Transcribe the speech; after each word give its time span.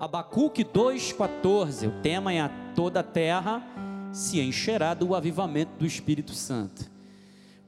Abacuque 0.00 0.64
2,14. 0.64 1.86
O 1.86 2.00
tema 2.00 2.32
é 2.32 2.40
a 2.40 2.50
toda 2.74 3.00
a 3.00 3.02
terra 3.02 3.62
se 4.10 4.40
encherá 4.40 4.94
do 4.94 5.14
avivamento 5.14 5.72
do 5.78 5.84
Espírito 5.84 6.32
Santo. 6.32 6.90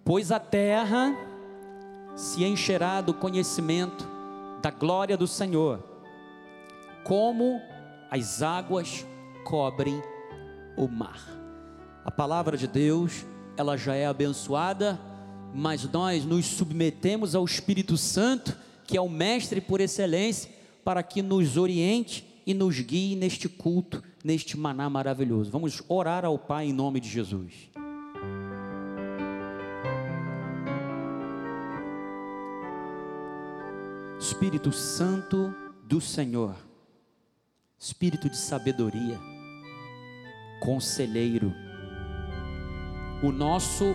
Pois 0.03 0.33
a 0.33 0.41
terra 0.41 1.15
se 2.17 2.43
encherá 2.43 3.03
do 3.03 3.13
conhecimento 3.13 4.09
da 4.63 4.71
glória 4.71 5.15
do 5.15 5.27
Senhor, 5.27 5.85
como 7.05 7.61
as 8.11 8.43
águas 8.43 9.07
cobrem 9.45 10.03
o 10.75 10.89
mar. 10.89 11.21
A 12.03 12.11
palavra 12.11 12.57
de 12.57 12.67
Deus, 12.67 13.27
ela 13.59 13.77
já 13.77 13.95
é 13.95 14.07
abençoada, 14.07 14.99
mas 15.55 15.85
nós 15.85 16.25
nos 16.25 16.47
submetemos 16.47 17.35
ao 17.35 17.45
Espírito 17.45 17.99
Santo, 17.99 18.57
que 18.87 18.97
é 18.97 19.01
o 19.03 19.09
mestre 19.09 19.61
por 19.61 19.83
excelência, 19.83 20.62
para 20.85 21.03
que 21.03 21.23
nos 21.23 21.57
oriente 21.57 22.27
e 22.47 22.53
nos 22.53 22.79
guie 22.81 23.17
neste 23.17 23.49
culto, 23.49 24.03
neste 24.25 24.57
maná 24.57 24.89
maravilhoso. 24.91 25.51
Vamos 25.51 25.83
orar 25.89 26.25
ao 26.25 26.39
Pai 26.39 26.67
em 26.67 26.73
nome 26.73 27.01
de 27.01 27.09
Jesus. 27.09 27.71
Espírito 34.19 34.73
Santo 34.73 35.55
do 35.85 36.01
Senhor, 36.01 36.57
Espírito 37.79 38.31
de 38.31 38.37
sabedoria, 38.37 39.19
conselheiro, 40.61 41.53
o 43.23 43.31
nosso 43.31 43.95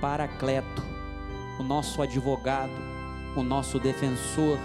paracleto, 0.00 0.82
o 1.58 1.62
nosso 1.62 2.02
advogado, 2.02 2.72
o 3.36 3.42
nosso 3.42 3.78
defensor, 3.78 4.58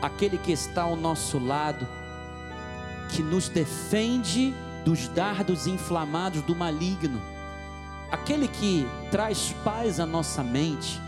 aquele 0.00 0.38
que 0.38 0.52
está 0.52 0.82
ao 0.82 0.96
nosso 0.96 1.38
lado, 1.38 1.86
que 3.10 3.22
nos 3.22 3.48
defende 3.48 4.54
dos 4.84 5.08
dardos 5.08 5.66
inflamados 5.66 6.42
do 6.42 6.54
maligno, 6.54 7.20
aquele 8.10 8.48
que 8.48 8.86
traz 9.10 9.54
paz 9.64 10.00
à 10.00 10.06
nossa 10.06 10.42
mente, 10.42 11.00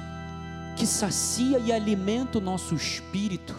que 0.76 0.86
sacia 0.86 1.58
e 1.58 1.72
alimenta 1.72 2.38
o 2.38 2.40
nosso 2.40 2.74
espírito. 2.74 3.54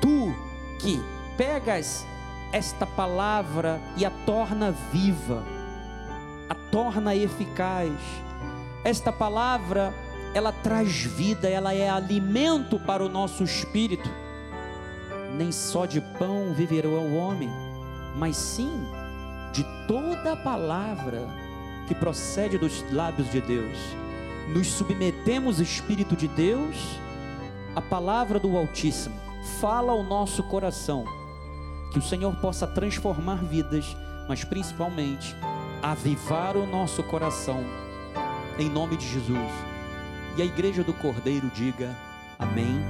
Tu 0.00 0.34
que 0.80 1.00
pegas 1.36 2.06
esta 2.52 2.86
palavra 2.86 3.80
e 3.96 4.04
a 4.04 4.10
torna 4.10 4.70
viva, 4.92 5.42
a 6.48 6.54
torna 6.70 7.14
eficaz. 7.14 7.92
Esta 8.84 9.10
palavra, 9.10 9.94
ela 10.34 10.52
traz 10.52 11.04
vida, 11.04 11.48
ela 11.48 11.72
é 11.72 11.88
alimento 11.88 12.78
para 12.78 13.04
o 13.04 13.08
nosso 13.08 13.42
espírito 13.42 14.10
nem 15.34 15.50
só 15.50 15.84
de 15.84 16.00
pão 16.00 16.52
viverá 16.54 16.88
o 16.88 17.16
homem, 17.16 17.50
mas 18.16 18.36
sim 18.36 18.70
de 19.52 19.64
toda 19.86 20.32
a 20.32 20.36
palavra 20.36 21.28
que 21.86 21.94
procede 21.94 22.56
dos 22.56 22.84
lábios 22.92 23.30
de 23.30 23.40
Deus. 23.40 23.76
Nos 24.48 24.68
submetemos, 24.68 25.60
Espírito 25.60 26.16
de 26.16 26.28
Deus, 26.28 26.76
a 27.74 27.80
palavra 27.80 28.38
do 28.38 28.56
Altíssimo. 28.56 29.14
Fala 29.60 29.92
ao 29.92 30.02
nosso 30.02 30.42
coração, 30.44 31.04
que 31.92 31.98
o 31.98 32.02
Senhor 32.02 32.34
possa 32.36 32.66
transformar 32.66 33.44
vidas, 33.44 33.96
mas 34.28 34.44
principalmente 34.44 35.34
avivar 35.82 36.56
o 36.56 36.66
nosso 36.66 37.02
coração, 37.02 37.62
em 38.58 38.70
nome 38.70 38.96
de 38.96 39.06
Jesus. 39.06 39.73
E 40.36 40.42
a 40.42 40.44
igreja 40.44 40.82
do 40.82 40.92
Cordeiro 40.92 41.48
diga 41.54 41.94
amém 42.36 42.80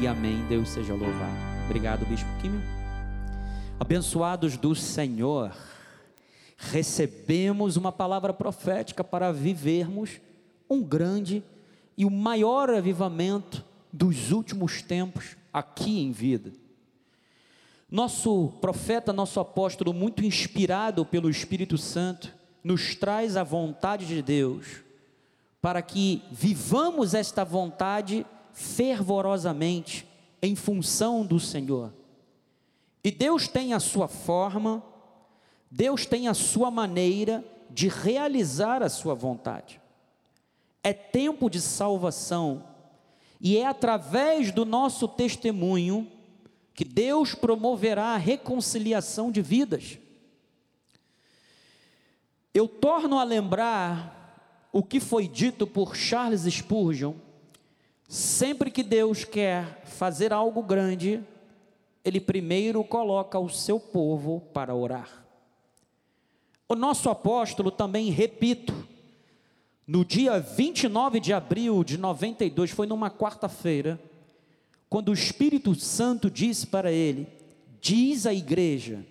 e 0.00 0.06
amém. 0.06 0.42
Deus 0.48 0.70
seja 0.70 0.94
louvado. 0.94 1.36
Obrigado, 1.66 2.06
Bispo 2.06 2.28
Químio. 2.40 2.62
Abençoados 3.78 4.56
do 4.56 4.74
Senhor, 4.74 5.54
recebemos 6.56 7.76
uma 7.76 7.92
palavra 7.92 8.32
profética 8.32 9.04
para 9.04 9.30
vivermos 9.30 10.22
um 10.70 10.82
grande 10.82 11.42
e 11.98 12.06
o 12.06 12.10
maior 12.10 12.70
avivamento 12.70 13.62
dos 13.92 14.32
últimos 14.32 14.80
tempos 14.80 15.36
aqui 15.52 16.00
em 16.00 16.12
vida. 16.12 16.50
Nosso 17.90 18.54
profeta, 18.62 19.12
nosso 19.12 19.38
apóstolo, 19.38 19.92
muito 19.92 20.24
inspirado 20.24 21.04
pelo 21.04 21.28
Espírito 21.28 21.76
Santo, 21.76 22.32
nos 22.62 22.94
traz 22.94 23.36
a 23.36 23.44
vontade 23.44 24.06
de 24.06 24.22
Deus, 24.22 24.82
para 25.64 25.80
que 25.80 26.22
vivamos 26.30 27.14
esta 27.14 27.42
vontade 27.42 28.26
fervorosamente 28.52 30.06
em 30.42 30.54
função 30.54 31.24
do 31.24 31.40
Senhor. 31.40 31.90
E 33.02 33.10
Deus 33.10 33.48
tem 33.48 33.72
a 33.72 33.80
sua 33.80 34.06
forma, 34.06 34.84
Deus 35.70 36.04
tem 36.04 36.28
a 36.28 36.34
sua 36.34 36.70
maneira 36.70 37.42
de 37.70 37.88
realizar 37.88 38.82
a 38.82 38.90
sua 38.90 39.14
vontade. 39.14 39.80
É 40.82 40.92
tempo 40.92 41.48
de 41.48 41.62
salvação, 41.62 42.62
e 43.40 43.56
é 43.56 43.66
através 43.66 44.52
do 44.52 44.66
nosso 44.66 45.08
testemunho 45.08 46.06
que 46.74 46.84
Deus 46.84 47.34
promoverá 47.34 48.08
a 48.08 48.18
reconciliação 48.18 49.32
de 49.32 49.40
vidas. 49.40 49.96
Eu 52.52 52.68
torno 52.68 53.18
a 53.18 53.24
lembrar 53.24 54.23
o 54.74 54.82
que 54.82 55.00
foi 55.00 55.26
dito 55.26 55.66
por 55.66 55.96
Charles 55.96 56.42
Spurgeon 56.42 57.14
Sempre 58.08 58.70
que 58.70 58.82
Deus 58.82 59.24
quer 59.24 59.82
fazer 59.86 60.32
algo 60.32 60.62
grande, 60.62 61.22
Ele 62.04 62.20
primeiro 62.20 62.84
coloca 62.84 63.38
o 63.38 63.48
seu 63.48 63.80
povo 63.80 64.40
para 64.52 64.74
orar. 64.74 65.24
O 66.68 66.74
nosso 66.74 67.08
apóstolo 67.08 67.70
também, 67.70 68.10
repito, 68.10 68.74
no 69.86 70.04
dia 70.04 70.38
29 70.38 71.18
de 71.18 71.32
abril 71.32 71.82
de 71.82 71.98
92, 71.98 72.70
foi 72.70 72.86
numa 72.86 73.10
quarta-feira, 73.10 74.00
quando 74.88 75.08
o 75.08 75.14
Espírito 75.14 75.74
Santo 75.74 76.30
disse 76.30 76.66
para 76.66 76.92
ele: 76.92 77.26
Diz 77.80 78.26
à 78.26 78.34
igreja, 78.34 79.04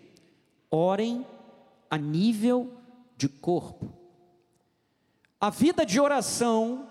orem 0.70 1.26
a 1.90 1.98
nível 1.98 2.72
de 3.18 3.28
corpo. 3.28 4.03
A 5.44 5.50
vida 5.50 5.86
de 5.86 6.00
oração 6.00 6.88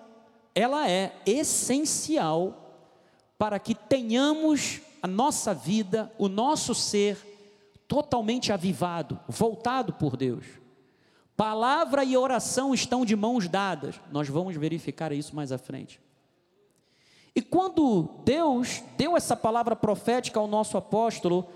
ela 0.55 0.87
é 0.87 1.19
essencial 1.25 2.77
para 3.39 3.59
que 3.59 3.75
tenhamos 3.75 4.83
a 5.01 5.07
nossa 5.07 5.55
vida, 5.55 6.13
o 6.19 6.29
nosso 6.29 6.75
ser 6.75 7.17
totalmente 7.89 8.53
avivado, 8.53 9.19
voltado 9.27 9.95
por 9.95 10.19
Deus. 10.19 10.45
Palavra 11.35 12.05
e 12.05 12.15
oração 12.15 12.75
estão 12.75 13.07
de 13.07 13.17
mãos 13.17 13.49
dadas. 13.49 13.99
Nós 14.13 14.29
vamos 14.29 14.55
verificar 14.55 15.13
isso 15.13 15.35
mais 15.35 15.51
à 15.51 15.57
frente. 15.57 15.99
E 17.35 17.41
quando 17.41 18.21
Deus 18.23 18.83
deu 18.99 19.17
essa 19.17 19.35
palavra 19.35 19.75
profética 19.75 20.39
ao 20.39 20.47
nosso 20.47 20.77
apóstolo, 20.77 21.49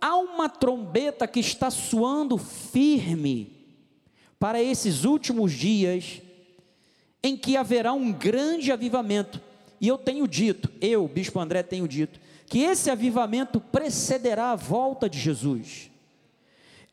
há 0.00 0.14
uma 0.14 0.48
trombeta 0.48 1.26
que 1.26 1.40
está 1.40 1.68
soando 1.68 2.38
firme 2.38 3.82
para 4.38 4.62
esses 4.62 5.02
últimos 5.02 5.50
dias 5.50 6.22
em 7.24 7.38
que 7.38 7.56
haverá 7.56 7.94
um 7.94 8.12
grande 8.12 8.70
avivamento. 8.70 9.40
E 9.80 9.88
eu 9.88 9.96
tenho 9.96 10.28
dito, 10.28 10.70
eu, 10.78 11.08
Bispo 11.08 11.40
André, 11.40 11.62
tenho 11.62 11.88
dito, 11.88 12.20
que 12.46 12.60
esse 12.60 12.90
avivamento 12.90 13.58
precederá 13.58 14.50
a 14.50 14.56
volta 14.56 15.08
de 15.08 15.18
Jesus. 15.18 15.90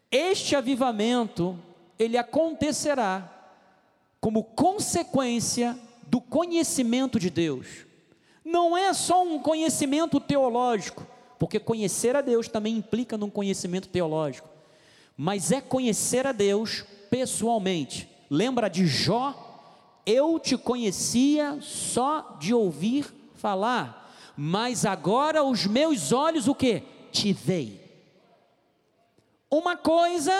Este 0.10 0.56
avivamento, 0.56 1.60
ele 2.00 2.18
acontecerá 2.18 3.30
como 4.22 4.42
consequência 4.42 5.78
do 6.08 6.22
conhecimento 6.22 7.20
de 7.20 7.30
Deus. 7.30 7.86
Não 8.44 8.78
é 8.78 8.94
só 8.94 9.24
um 9.24 9.38
conhecimento 9.38 10.18
teológico, 10.18 11.06
porque 11.38 11.60
conhecer 11.60 12.16
a 12.16 12.22
Deus 12.22 12.48
também 12.48 12.78
implica 12.78 13.18
num 13.18 13.30
conhecimento 13.30 13.90
teológico, 13.90 14.48
mas 15.18 15.52
é 15.52 15.60
conhecer 15.60 16.26
a 16.26 16.32
Deus 16.32 16.86
pessoalmente. 17.10 18.08
Lembra 18.30 18.70
de 18.70 18.88
Jó? 18.88 19.51
Eu 20.06 20.40
te 20.40 20.58
conhecia 20.58 21.60
só 21.62 22.38
de 22.40 22.54
ouvir 22.54 23.06
falar, 23.36 24.14
mas 24.36 24.86
agora 24.86 25.44
os 25.44 25.66
meus 25.66 26.12
olhos 26.12 26.48
o 26.48 26.56
que? 26.56 26.84
Te 27.12 27.34
veem. 27.34 27.80
Uma 29.50 29.76
coisa 29.76 30.32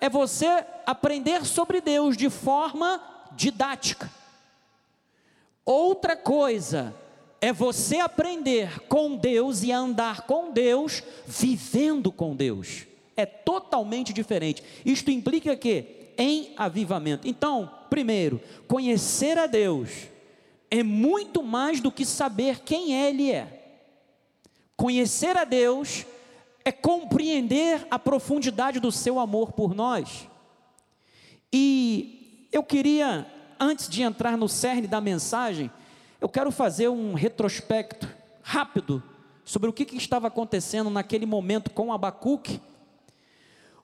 é 0.00 0.08
você 0.08 0.46
aprender 0.86 1.44
sobre 1.44 1.80
Deus 1.80 2.16
de 2.16 2.30
forma 2.30 3.00
didática. 3.32 4.10
Outra 5.64 6.16
coisa 6.16 6.94
é 7.40 7.52
você 7.52 7.98
aprender 7.98 8.80
com 8.88 9.16
Deus 9.16 9.62
e 9.62 9.72
andar 9.72 10.22
com 10.22 10.52
Deus, 10.52 11.02
vivendo 11.26 12.12
com 12.12 12.36
Deus. 12.36 12.86
É 13.16 13.26
totalmente 13.26 14.12
diferente. 14.12 14.62
Isto 14.84 15.10
implica 15.10 15.56
que 15.56 16.12
em 16.16 16.52
avivamento. 16.56 17.26
Então, 17.26 17.70
primeiro, 17.92 18.40
conhecer 18.66 19.36
a 19.36 19.46
Deus 19.46 19.90
é 20.70 20.82
muito 20.82 21.42
mais 21.42 21.78
do 21.78 21.92
que 21.92 22.06
saber 22.06 22.60
quem 22.60 22.94
Ele 22.94 23.30
é. 23.30 23.76
Conhecer 24.74 25.36
a 25.36 25.44
Deus 25.44 26.06
é 26.64 26.72
compreender 26.72 27.86
a 27.90 27.98
profundidade 27.98 28.80
do 28.80 28.90
seu 28.90 29.20
amor 29.20 29.52
por 29.52 29.74
nós. 29.74 30.26
E 31.52 32.48
eu 32.50 32.62
queria, 32.62 33.26
antes 33.60 33.90
de 33.90 34.00
entrar 34.00 34.38
no 34.38 34.48
cerne 34.48 34.86
da 34.86 34.98
mensagem, 34.98 35.70
eu 36.18 36.30
quero 36.30 36.50
fazer 36.50 36.88
um 36.88 37.12
retrospecto 37.12 38.08
rápido 38.42 39.02
sobre 39.44 39.68
o 39.68 39.72
que, 39.72 39.84
que 39.84 39.98
estava 39.98 40.28
acontecendo 40.28 40.88
naquele 40.88 41.26
momento 41.26 41.70
com 41.70 41.92
Abacuque. 41.92 42.58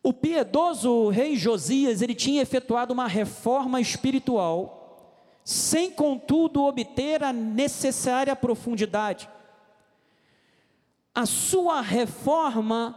O 0.02 0.12
piedoso 0.12 1.08
rei 1.08 1.36
Josias, 1.36 2.00
ele 2.00 2.14
tinha 2.14 2.42
efetuado 2.42 2.92
uma 2.92 3.06
reforma 3.06 3.80
espiritual, 3.80 5.14
sem 5.44 5.90
contudo 5.90 6.62
obter 6.62 7.22
a 7.22 7.32
necessária 7.32 8.34
profundidade. 8.36 9.28
A 11.14 11.26
sua 11.26 11.80
reforma 11.80 12.94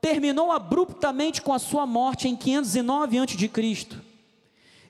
terminou 0.00 0.50
abruptamente 0.50 1.42
com 1.42 1.52
a 1.52 1.58
sua 1.58 1.86
morte 1.86 2.28
em 2.28 2.34
509 2.34 3.18
a.C. 3.18 4.02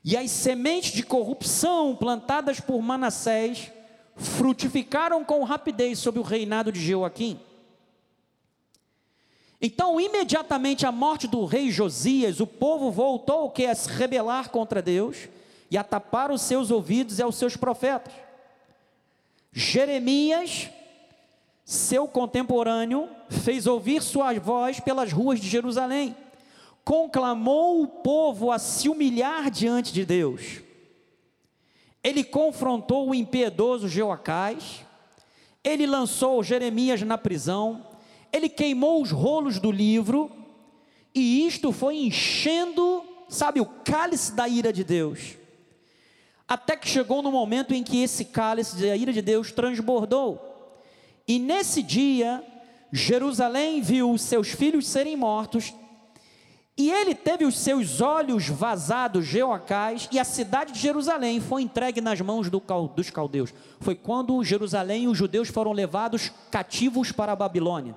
E 0.04 0.16
as 0.16 0.30
sementes 0.30 0.92
de 0.92 1.02
corrupção 1.02 1.94
plantadas 1.94 2.60
por 2.60 2.80
Manassés 2.80 3.70
frutificaram 4.16 5.24
com 5.24 5.42
rapidez 5.44 5.98
sob 5.98 6.18
o 6.18 6.22
reinado 6.22 6.72
de 6.72 6.80
Joaquim. 6.80 7.38
Então, 9.62 10.00
imediatamente 10.00 10.84
à 10.84 10.90
morte 10.90 11.28
do 11.28 11.44
rei 11.44 11.70
Josias, 11.70 12.40
o 12.40 12.46
povo 12.46 12.90
voltou 12.90 13.48
que 13.48 13.64
a 13.64 13.74
se 13.74 13.88
rebelar 13.88 14.50
contra 14.50 14.82
Deus 14.82 15.28
e 15.70 15.78
a 15.78 15.84
tapar 15.84 16.32
os 16.32 16.42
seus 16.42 16.72
ouvidos 16.72 17.20
e 17.20 17.22
aos 17.22 17.36
seus 17.36 17.56
profetas. 17.56 18.12
Jeremias 19.52 20.68
seu 21.64 22.06
contemporâneo, 22.06 23.08
fez 23.28 23.66
ouvir 23.66 24.02
sua 24.02 24.38
voz 24.38 24.80
pelas 24.80 25.12
ruas 25.12 25.40
de 25.40 25.48
Jerusalém, 25.48 26.14
conclamou 26.84 27.82
o 27.82 27.86
povo 27.86 28.50
a 28.50 28.58
se 28.58 28.88
humilhar 28.88 29.50
diante 29.50 29.92
de 29.92 30.04
Deus. 30.04 30.60
Ele 32.02 32.24
confrontou 32.24 33.08
o 33.08 33.14
impiedoso 33.14 33.88
Jeoacás, 33.88 34.84
ele 35.62 35.86
lançou 35.86 36.42
Jeremias 36.42 37.00
na 37.02 37.16
prisão, 37.16 37.86
ele 38.32 38.48
queimou 38.48 39.02
os 39.02 39.10
rolos 39.10 39.58
do 39.58 39.70
livro, 39.70 40.30
e 41.14 41.46
isto 41.46 41.72
foi 41.72 41.96
enchendo, 41.96 43.04
sabe, 43.28 43.60
o 43.60 43.66
cálice 43.66 44.32
da 44.32 44.48
ira 44.48 44.72
de 44.72 44.82
Deus. 44.82 45.36
Até 46.48 46.76
que 46.76 46.88
chegou 46.88 47.22
no 47.22 47.30
momento 47.30 47.74
em 47.74 47.82
que 47.82 48.02
esse 48.02 48.26
cálice 48.26 48.76
da 48.76 48.96
ira 48.96 49.12
de 49.12 49.22
Deus 49.22 49.52
transbordou 49.52 50.52
e 51.26 51.38
nesse 51.38 51.82
dia, 51.82 52.44
Jerusalém 52.92 53.80
viu 53.80 54.10
os 54.10 54.22
seus 54.22 54.48
filhos 54.48 54.86
serem 54.86 55.16
mortos, 55.16 55.72
e 56.76 56.90
ele 56.90 57.14
teve 57.14 57.44
os 57.44 57.58
seus 57.58 58.00
olhos 58.00 58.48
vazados, 58.48 59.26
Jeoacás, 59.26 60.08
e 60.10 60.18
a 60.18 60.24
cidade 60.24 60.72
de 60.72 60.78
Jerusalém 60.78 61.38
foi 61.38 61.62
entregue 61.62 62.00
nas 62.00 62.20
mãos 62.20 62.48
do, 62.48 62.62
dos 62.94 63.10
caldeus. 63.10 63.52
Foi 63.78 63.94
quando 63.94 64.42
Jerusalém 64.42 65.04
e 65.04 65.08
os 65.08 65.16
judeus 65.16 65.48
foram 65.48 65.72
levados 65.72 66.32
cativos 66.50 67.12
para 67.12 67.32
a 67.32 67.36
Babilônia. 67.36 67.94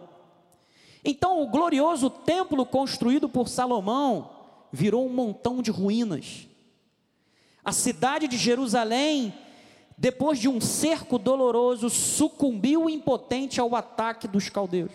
Então, 1.06 1.42
o 1.42 1.48
glorioso 1.48 2.10
templo 2.10 2.66
construído 2.66 3.30
por 3.30 3.48
Salomão 3.48 4.32
virou 4.72 5.06
um 5.06 5.14
montão 5.14 5.62
de 5.62 5.70
ruínas. 5.72 6.48
A 7.64 7.72
cidade 7.72 8.28
de 8.28 8.38
Jerusalém 8.38 9.34
depois 9.98 10.40
de 10.40 10.50
um 10.50 10.60
cerco 10.60 11.18
doloroso, 11.18 11.90
sucumbiu 11.90 12.90
impotente 12.90 13.60
ao 13.60 13.76
ataque 13.76 14.28
dos 14.28 14.50
caldeus. 14.50 14.92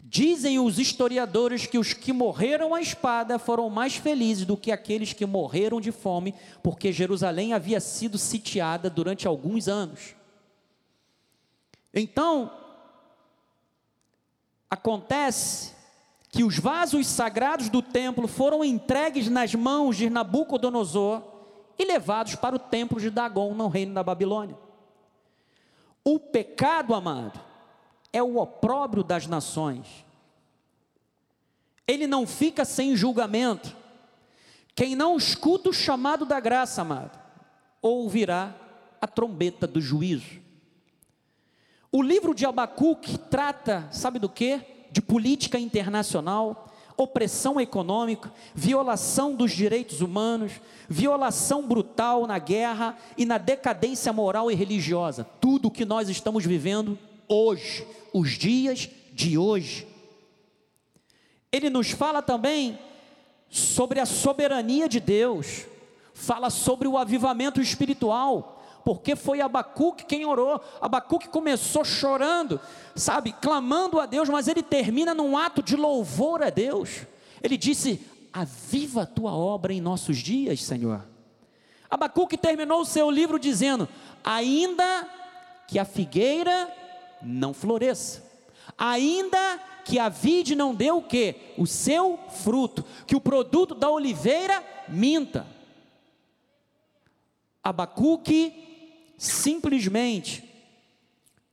Dizem 0.00 0.58
os 0.58 0.78
historiadores 0.78 1.66
que 1.66 1.78
os 1.78 1.92
que 1.92 2.12
morreram 2.12 2.74
à 2.74 2.80
espada 2.80 3.38
foram 3.38 3.68
mais 3.68 3.94
felizes 3.94 4.46
do 4.46 4.56
que 4.56 4.72
aqueles 4.72 5.12
que 5.12 5.26
morreram 5.26 5.80
de 5.80 5.92
fome, 5.92 6.34
porque 6.62 6.92
Jerusalém 6.92 7.52
havia 7.52 7.78
sido 7.78 8.16
sitiada 8.16 8.88
durante 8.88 9.28
alguns 9.28 9.68
anos. 9.68 10.14
Então, 11.92 12.50
acontece 14.70 15.74
que 16.30 16.44
os 16.44 16.58
vasos 16.58 17.06
sagrados 17.06 17.68
do 17.68 17.80
templo 17.80 18.28
foram 18.28 18.64
entregues 18.64 19.28
nas 19.28 19.54
mãos 19.54 19.96
de 19.96 20.10
Nabucodonosor 20.10 21.22
e 21.78 21.84
levados 21.84 22.34
para 22.34 22.56
o 22.56 22.58
templo 22.58 23.00
de 23.00 23.10
Dagon, 23.10 23.54
no 23.54 23.68
reino 23.68 23.94
da 23.94 24.02
Babilônia. 24.02 24.56
O 26.04 26.18
pecado, 26.18 26.94
amado, 26.94 27.40
é 28.12 28.22
o 28.22 28.38
opróbrio 28.38 29.02
das 29.02 29.26
nações. 29.26 30.04
Ele 31.86 32.06
não 32.06 32.26
fica 32.26 32.64
sem 32.64 32.94
julgamento. 32.96 33.74
Quem 34.74 34.94
não 34.94 35.16
escuta 35.16 35.70
o 35.70 35.72
chamado 35.72 36.26
da 36.26 36.38
graça, 36.38 36.82
amado, 36.82 37.18
ouvirá 37.80 38.54
a 39.00 39.06
trombeta 39.06 39.66
do 39.66 39.80
juízo. 39.80 40.40
O 41.90 42.02
livro 42.02 42.34
de 42.34 42.44
Abacuque 42.44 43.16
trata, 43.16 43.88
sabe 43.90 44.18
do 44.18 44.28
que? 44.28 44.60
De 44.90 45.00
política 45.00 45.58
internacional, 45.58 46.68
opressão 46.96 47.60
econômica, 47.60 48.32
violação 48.54 49.34
dos 49.34 49.52
direitos 49.52 50.02
humanos, 50.02 50.52
violação 50.88 51.66
brutal 51.66 52.26
na 52.26 52.38
guerra 52.38 52.96
e 53.16 53.24
na 53.24 53.38
decadência 53.38 54.12
moral 54.12 54.50
e 54.50 54.54
religiosa. 54.54 55.24
Tudo 55.40 55.68
o 55.68 55.70
que 55.70 55.84
nós 55.84 56.08
estamos 56.08 56.44
vivendo 56.44 56.98
hoje, 57.26 57.86
os 58.12 58.32
dias 58.32 58.90
de 59.12 59.38
hoje. 59.38 59.86
Ele 61.50 61.70
nos 61.70 61.90
fala 61.90 62.20
também 62.20 62.78
sobre 63.48 63.98
a 63.98 64.04
soberania 64.06 64.88
de 64.88 65.00
Deus, 65.00 65.66
fala 66.12 66.50
sobre 66.50 66.86
o 66.86 66.98
avivamento 66.98 67.62
espiritual, 67.62 68.57
porque 68.88 69.14
foi 69.14 69.42
Abacuque 69.42 70.06
quem 70.06 70.24
orou. 70.24 70.58
Abacuque 70.80 71.28
começou 71.28 71.84
chorando, 71.84 72.58
sabe, 72.96 73.34
clamando 73.34 74.00
a 74.00 74.06
Deus, 74.06 74.30
mas 74.30 74.48
ele 74.48 74.62
termina 74.62 75.14
num 75.14 75.36
ato 75.36 75.62
de 75.62 75.76
louvor 75.76 76.42
a 76.42 76.48
Deus. 76.48 77.02
Ele 77.42 77.58
disse: 77.58 78.00
Aviva 78.32 79.02
a 79.02 79.06
tua 79.06 79.34
obra 79.34 79.74
em 79.74 79.80
nossos 79.82 80.16
dias, 80.16 80.62
Senhor. 80.62 81.06
Abacuque 81.90 82.38
terminou 82.38 82.80
o 82.80 82.86
seu 82.86 83.10
livro 83.10 83.38
dizendo: 83.38 83.86
Ainda 84.24 85.06
que 85.66 85.78
a 85.78 85.84
figueira 85.84 86.74
não 87.20 87.52
floresça, 87.52 88.24
ainda 88.78 89.60
que 89.84 89.98
a 89.98 90.08
vide 90.08 90.54
não 90.54 90.74
dê 90.74 90.90
o 90.90 91.02
que? 91.02 91.34
O 91.58 91.66
seu 91.66 92.18
fruto, 92.42 92.82
que 93.06 93.14
o 93.14 93.20
produto 93.20 93.74
da 93.74 93.90
oliveira 93.90 94.64
minta. 94.88 95.46
Abacuque 97.62 98.64
simplesmente 99.18 100.48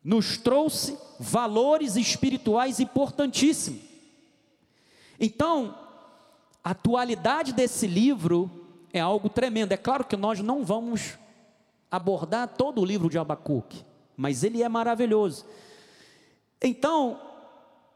nos 0.04 0.38
trouxe 0.38 0.96
valores 1.20 1.96
espirituais 1.96 2.80
importantíssimos. 2.80 3.82
Então, 5.20 5.76
a 6.64 6.72
atualidade 6.72 7.52
desse 7.52 7.88
livro 7.88 8.50
é 8.94 9.00
algo 9.00 9.28
tremendo. 9.28 9.72
É 9.72 9.78
claro 9.78 10.06
que 10.06 10.16
nós 10.16 10.40
não 10.42 10.64
vamos 10.64 11.18
abordar 11.90 12.48
todo 12.50 12.82
o 12.82 12.86
livro 12.86 13.10
de 13.10 13.18
Abacuque, 13.18 13.84
mas 14.16 14.44
ele 14.44 14.62
é 14.62 14.70
maravilhoso. 14.70 15.46
Então, 16.62 17.20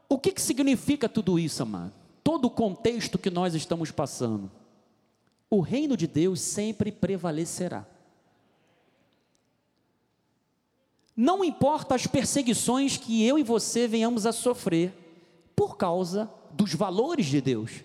o 0.08 0.18
que, 0.18 0.32
que 0.32 0.42
significa 0.42 1.08
tudo 1.08 1.38
isso, 1.38 1.62
amado? 1.62 1.92
Todo 2.24 2.46
o 2.46 2.50
contexto 2.50 3.18
que 3.18 3.30
nós 3.30 3.54
estamos 3.54 3.92
passando. 3.92 4.50
O 5.48 5.60
reino 5.60 5.96
de 5.96 6.06
Deus 6.06 6.40
sempre 6.40 6.90
prevalecerá. 6.90 7.86
Não 11.22 11.44
importa 11.44 11.94
as 11.94 12.06
perseguições 12.06 12.96
que 12.96 13.22
eu 13.26 13.38
e 13.38 13.42
você 13.42 13.86
venhamos 13.86 14.24
a 14.24 14.32
sofrer 14.32 14.90
por 15.54 15.76
causa 15.76 16.32
dos 16.50 16.72
valores 16.72 17.26
de 17.26 17.42
Deus, 17.42 17.84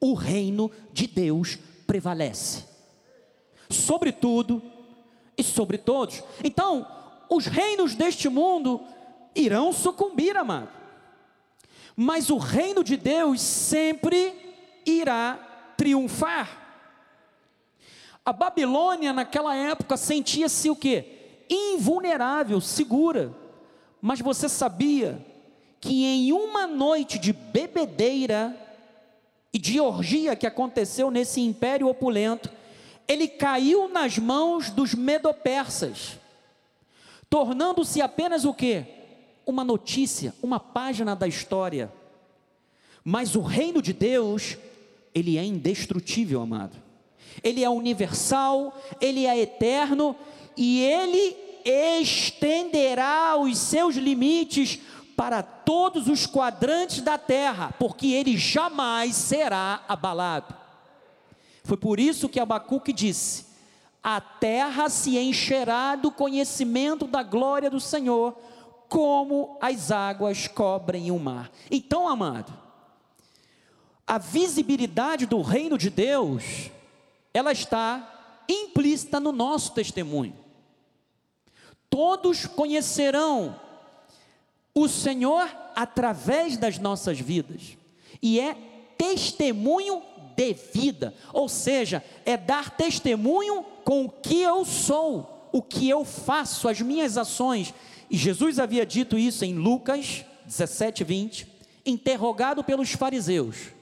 o 0.00 0.14
reino 0.14 0.68
de 0.92 1.06
Deus 1.06 1.60
prevalece 1.86 2.64
sobre 3.70 4.10
tudo 4.10 4.60
e 5.38 5.44
sobre 5.44 5.78
todos. 5.78 6.24
Então, 6.42 6.84
os 7.30 7.46
reinos 7.46 7.94
deste 7.94 8.28
mundo 8.28 8.80
irão 9.32 9.72
sucumbir, 9.72 10.36
amado, 10.36 10.70
mas 11.94 12.30
o 12.30 12.36
reino 12.36 12.82
de 12.82 12.96
Deus 12.96 13.40
sempre 13.40 14.34
irá 14.84 15.36
triunfar. 15.76 16.82
A 18.24 18.32
Babilônia 18.32 19.12
naquela 19.12 19.54
época 19.54 19.96
sentia-se 19.96 20.68
o 20.68 20.74
que? 20.74 21.11
Invulnerável, 21.54 22.60
segura. 22.60 23.32
Mas 24.00 24.20
você 24.20 24.48
sabia 24.48 25.24
que 25.80 26.04
em 26.04 26.32
uma 26.32 26.66
noite 26.66 27.18
de 27.18 27.32
bebedeira 27.32 28.56
e 29.52 29.58
de 29.58 29.80
orgia 29.80 30.36
que 30.36 30.46
aconteceu 30.46 31.10
nesse 31.10 31.40
império 31.40 31.88
opulento, 31.88 32.50
ele 33.06 33.28
caiu 33.28 33.88
nas 33.88 34.18
mãos 34.18 34.70
dos 34.70 34.94
medopersas, 34.94 36.18
tornando-se 37.28 38.00
apenas 38.00 38.44
o 38.44 38.54
que? 38.54 38.86
uma 39.46 39.64
notícia, 39.64 40.34
uma 40.42 40.60
página 40.60 41.14
da 41.14 41.26
história. 41.26 41.92
Mas 43.04 43.34
o 43.34 43.40
reino 43.40 43.82
de 43.82 43.92
Deus, 43.92 44.56
ele 45.14 45.36
é 45.36 45.44
indestrutível, 45.44 46.40
amado. 46.40 46.76
Ele 47.42 47.64
é 47.64 47.68
universal, 47.68 48.78
ele 49.00 49.26
é 49.26 49.38
eterno 49.38 50.14
e 50.56 50.80
ele 50.80 51.36
estenderá 51.64 53.36
os 53.36 53.56
seus 53.58 53.96
limites 53.96 54.80
para 55.16 55.42
todos 55.42 56.08
os 56.08 56.26
quadrantes 56.26 57.00
da 57.00 57.18
terra, 57.18 57.74
porque 57.78 58.08
ele 58.08 58.36
jamais 58.36 59.14
será 59.14 59.84
abalado. 59.88 60.54
Foi 61.64 61.76
por 61.76 62.00
isso 62.00 62.28
que 62.28 62.40
Abacuque 62.40 62.92
disse: 62.92 63.46
A 64.02 64.20
terra 64.20 64.88
se 64.88 65.18
encherá 65.18 65.94
do 65.94 66.10
conhecimento 66.10 67.06
da 67.06 67.22
glória 67.22 67.70
do 67.70 67.80
Senhor, 67.80 68.36
como 68.88 69.56
as 69.60 69.90
águas 69.90 70.48
cobrem 70.48 71.10
o 71.10 71.18
mar. 71.18 71.50
Então, 71.70 72.08
amado, 72.08 72.52
a 74.06 74.18
visibilidade 74.18 75.24
do 75.24 75.40
reino 75.40 75.78
de 75.78 75.88
Deus, 75.88 76.70
ela 77.32 77.52
está 77.52 78.42
implícita 78.48 79.20
no 79.20 79.32
nosso 79.32 79.72
testemunho. 79.72 80.41
Todos 81.92 82.46
conhecerão 82.46 83.54
o 84.74 84.88
Senhor 84.88 85.46
através 85.76 86.56
das 86.56 86.78
nossas 86.78 87.20
vidas, 87.20 87.76
e 88.22 88.40
é 88.40 88.56
testemunho 88.96 90.02
de 90.34 90.54
vida, 90.72 91.14
ou 91.30 91.46
seja, 91.46 92.02
é 92.24 92.38
dar 92.38 92.70
testemunho 92.70 93.62
com 93.84 94.06
o 94.06 94.08
que 94.08 94.40
eu 94.40 94.64
sou, 94.64 95.50
o 95.52 95.60
que 95.60 95.86
eu 95.86 96.02
faço, 96.02 96.66
as 96.68 96.80
minhas 96.80 97.18
ações. 97.18 97.74
E 98.08 98.16
Jesus 98.16 98.58
havia 98.58 98.86
dito 98.86 99.18
isso 99.18 99.44
em 99.44 99.54
Lucas 99.54 100.24
17, 100.46 101.04
20, 101.04 101.46
interrogado 101.84 102.64
pelos 102.64 102.92
fariseus 102.92 103.72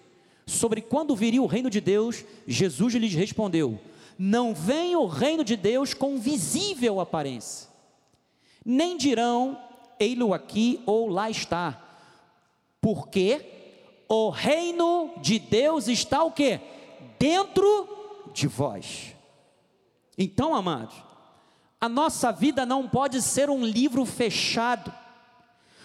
sobre 0.51 0.81
quando 0.81 1.15
viria 1.15 1.43
o 1.43 1.47
reino 1.47 1.71
de 1.71 1.81
Deus, 1.81 2.25
Jesus 2.47 2.95
lhes 2.95 3.15
respondeu: 3.15 3.79
Não 4.19 4.53
vem 4.53 4.97
o 4.97 5.07
reino 5.07 5.45
de 5.45 5.57
Deus 5.57 5.95
com 5.95 6.19
visível 6.19 7.01
aparência, 7.01 7.69
nem 8.65 8.97
dirão 8.97 9.59
ei-lo 9.99 10.33
aqui 10.33 10.83
ou 10.87 11.09
lá 11.09 11.31
está. 11.31 11.81
Porque 12.81 13.45
o 14.09 14.31
reino 14.31 15.13
de 15.19 15.39
Deus 15.39 15.87
está 15.89 16.25
o 16.25 16.33
quê? 16.33 16.61
Dentro 17.19 17.89
de 18.33 18.47
vós. 18.47 19.15
Então, 20.17 20.55
amados, 20.55 20.95
a 21.81 21.89
nossa 21.89 22.31
vida 22.31 22.67
não 22.67 22.89
pode 22.89 23.23
ser 23.23 23.49
um 23.49 23.65
livro 23.65 24.05
fechado. 24.05 24.93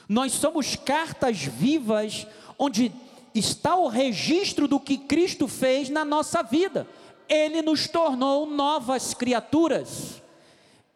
Nós 0.08 0.34
somos 0.34 0.76
cartas 0.76 1.44
vivas 1.44 2.28
onde 2.58 2.92
está 3.34 3.76
o 3.76 3.88
registro 3.88 4.68
do 4.68 4.80
que 4.80 4.98
Cristo 4.98 5.48
fez 5.48 5.90
na 5.90 6.06
nossa 6.06 6.42
vida. 6.42 6.88
Ele 7.28 7.62
nos 7.62 7.88
tornou 7.88 8.46
novas 8.46 9.14
criaturas. 9.14 10.22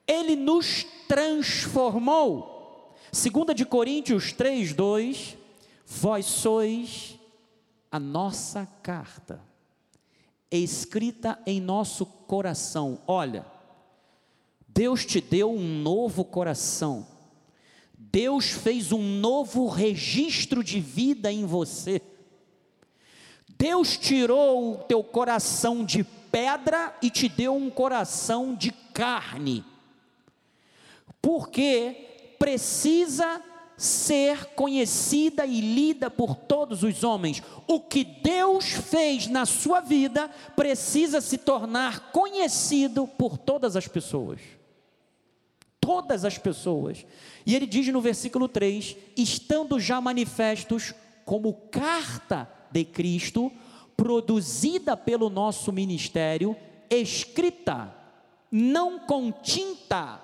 Ele 0.10 0.36
nos 0.36 0.88
transformou. 1.08 2.96
Segunda 3.12 3.54
de 3.54 3.64
Coríntios 3.64 4.34
3, 4.34 4.74
2, 4.74 5.38
vós 5.86 6.26
sois 6.26 7.20
a 7.92 8.00
nossa 8.00 8.68
carta, 8.82 9.40
escrita 10.50 11.40
em 11.46 11.62
nosso 11.62 12.08
coração. 12.08 13.00
Olha, 13.06 13.46
Deus 14.68 15.06
te 15.06 15.22
deu 15.22 15.52
um 15.52 15.82
novo 15.82 16.26
coração, 16.26 17.06
Deus 17.96 18.50
fez 18.50 18.92
um 18.92 19.20
novo 19.20 19.68
registro 19.68 20.64
de 20.64 20.80
vida 20.80 21.32
em 21.32 21.46
você. 21.46 22.02
Deus 23.58 23.96
tirou 23.96 24.74
o 24.74 24.78
teu 24.78 25.04
coração 25.04 25.86
de 25.86 26.04
pedra 26.04 26.98
e 27.00 27.12
te 27.12 27.30
deu 27.30 27.56
um 27.56 27.70
coração 27.70 28.56
de 28.56 28.72
carne. 28.72 29.64
Porque 31.22 32.36
precisa 32.40 33.42
ser 33.80 34.48
conhecida 34.56 35.46
e 35.46 35.62
lida 35.62 36.12
por 36.12 36.36
todos 36.36 36.84
os 36.84 37.04
homens. 37.04 37.42
O 37.66 37.80
que 37.80 38.04
Deus 38.04 38.66
fez 38.66 39.28
na 39.28 39.46
sua 39.46 39.80
vida 39.80 40.30
precisa 40.56 41.22
se 41.22 41.38
tornar 41.38 42.12
conhecido 42.12 43.08
por 43.08 43.38
todas 43.38 43.78
as 43.78 43.88
pessoas. 43.88 44.42
Todas 45.80 46.26
as 46.26 46.38
pessoas. 46.38 47.06
E 47.46 47.56
ele 47.56 47.66
diz 47.66 47.88
no 47.88 48.02
versículo 48.02 48.50
3: 48.50 48.98
estando 49.16 49.80
já 49.80 50.02
manifestos 50.02 50.94
como 51.24 51.54
carta 51.72 52.52
de 52.70 52.84
Cristo, 52.84 53.50
produzida 53.96 54.98
pelo 54.98 55.30
nosso 55.30 55.72
ministério, 55.72 56.56
escrita, 56.90 57.96
não 58.52 59.00
com 59.00 59.32
tinta, 59.32 60.20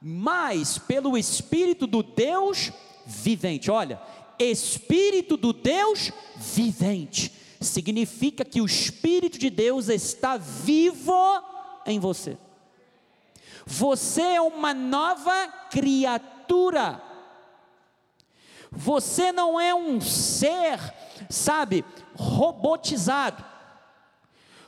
mas 0.00 0.78
pelo 0.78 1.16
Espírito 1.16 1.86
do 1.86 2.02
Deus 2.02 2.72
vivente. 3.04 3.70
Olha, 3.70 4.00
Espírito 4.38 5.36
do 5.36 5.52
Deus 5.52 6.10
vivente 6.36 7.32
significa 7.60 8.44
que 8.44 8.60
o 8.60 8.66
Espírito 8.66 9.38
de 9.38 9.50
Deus 9.50 9.88
está 9.88 10.36
vivo 10.36 11.12
em 11.84 11.98
você. 12.00 12.38
Você 13.66 14.22
é 14.22 14.40
uma 14.40 14.72
nova 14.72 15.46
criatura. 15.70 17.02
Você 18.72 19.32
não 19.32 19.60
é 19.60 19.74
um 19.74 20.00
ser, 20.00 20.78
sabe, 21.28 21.84
robotizado. 22.14 23.44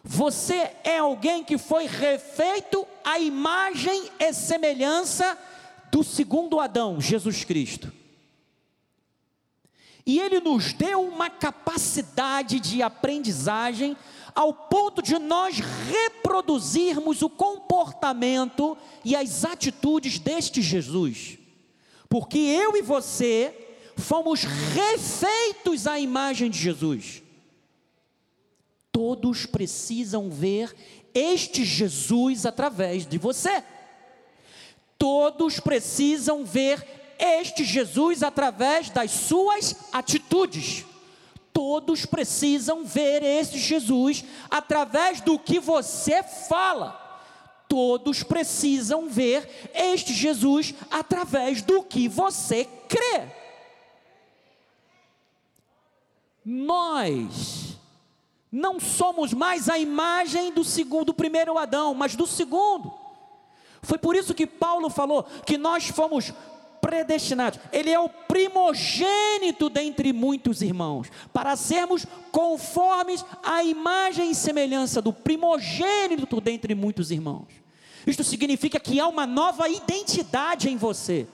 Você 0.04 0.70
é 0.82 0.98
alguém 0.98 1.44
que 1.44 1.56
foi 1.56 1.86
refeito 1.86 2.86
à 3.04 3.18
imagem 3.18 4.10
e 4.18 4.32
semelhança 4.32 5.38
do 5.92 6.02
segundo 6.02 6.58
Adão, 6.58 7.00
Jesus 7.00 7.44
Cristo. 7.44 7.92
E 10.04 10.18
ele 10.18 10.40
nos 10.40 10.72
deu 10.72 11.00
uma 11.02 11.30
capacidade 11.30 12.58
de 12.58 12.82
aprendizagem 12.82 13.96
ao 14.34 14.52
ponto 14.52 15.00
de 15.00 15.18
nós 15.18 15.60
reproduzirmos 15.60 17.22
o 17.22 17.30
comportamento 17.30 18.76
e 19.04 19.14
as 19.14 19.44
atitudes 19.44 20.18
deste 20.18 20.60
Jesus. 20.60 21.38
Porque 22.08 22.38
eu 22.38 22.76
e 22.76 22.82
você 22.82 23.54
fomos 23.96 24.42
refeitos 24.42 25.86
à 25.86 25.98
imagem 25.98 26.50
de 26.50 26.58
Jesus. 26.58 27.21
Todos 28.92 29.46
precisam 29.46 30.28
ver 30.28 30.72
este 31.14 31.64
Jesus 31.64 32.44
através 32.44 33.06
de 33.06 33.16
você. 33.16 33.64
Todos 34.98 35.58
precisam 35.58 36.44
ver 36.44 36.86
este 37.18 37.64
Jesus 37.64 38.22
através 38.22 38.90
das 38.90 39.10
suas 39.10 39.74
atitudes. 39.92 40.84
Todos 41.52 42.06
precisam 42.06 42.84
ver 42.84 43.22
este 43.22 43.58
Jesus 43.58 44.24
através 44.50 45.20
do 45.20 45.38
que 45.38 45.58
você 45.58 46.22
fala. 46.22 47.00
Todos 47.68 48.22
precisam 48.22 49.08
ver 49.08 49.70
este 49.74 50.12
Jesus 50.12 50.74
através 50.90 51.62
do 51.62 51.82
que 51.82 52.08
você 52.08 52.66
crê. 52.86 53.22
Nós 56.44 57.78
não 58.52 58.78
somos 58.78 59.32
mais 59.32 59.70
a 59.70 59.78
imagem 59.78 60.52
do 60.52 60.62
segundo, 60.62 61.06
do 61.06 61.14
primeiro 61.14 61.56
Adão, 61.56 61.94
mas 61.94 62.14
do 62.14 62.26
segundo. 62.26 62.92
Foi 63.80 63.96
por 63.96 64.14
isso 64.14 64.34
que 64.34 64.46
Paulo 64.46 64.90
falou 64.90 65.24
que 65.46 65.56
nós 65.56 65.88
fomos 65.88 66.34
predestinados. 66.82 67.58
Ele 67.72 67.90
é 67.90 67.98
o 67.98 68.10
primogênito 68.10 69.70
dentre 69.70 70.12
muitos 70.12 70.60
irmãos, 70.60 71.08
para 71.32 71.56
sermos 71.56 72.04
conformes 72.30 73.24
à 73.42 73.64
imagem 73.64 74.30
e 74.30 74.34
semelhança 74.34 75.00
do 75.00 75.12
primogênito 75.12 76.38
dentre 76.38 76.74
muitos 76.74 77.10
irmãos. 77.10 77.46
Isto 78.06 78.22
significa 78.22 78.78
que 78.78 79.00
há 79.00 79.08
uma 79.08 79.26
nova 79.26 79.68
identidade 79.68 80.68
em 80.68 80.76
você. 80.76 81.26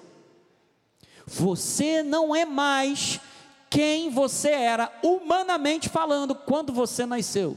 Você 1.27 2.03
não 2.03 2.35
é 2.35 2.45
mais 2.45 3.21
quem 3.71 4.11
você 4.11 4.51
era 4.51 4.93
humanamente 5.03 5.89
falando 5.89 6.35
quando 6.35 6.73
você 6.73 7.05
nasceu. 7.05 7.57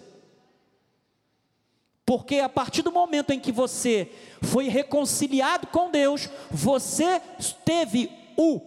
Porque 2.06 2.40
a 2.40 2.50
partir 2.50 2.82
do 2.82 2.92
momento 2.92 3.32
em 3.32 3.40
que 3.40 3.52
você 3.52 4.12
foi 4.42 4.68
reconciliado 4.68 5.68
com 5.68 5.90
Deus, 5.90 6.28
você 6.50 7.22
teve 7.64 8.12
o 8.36 8.60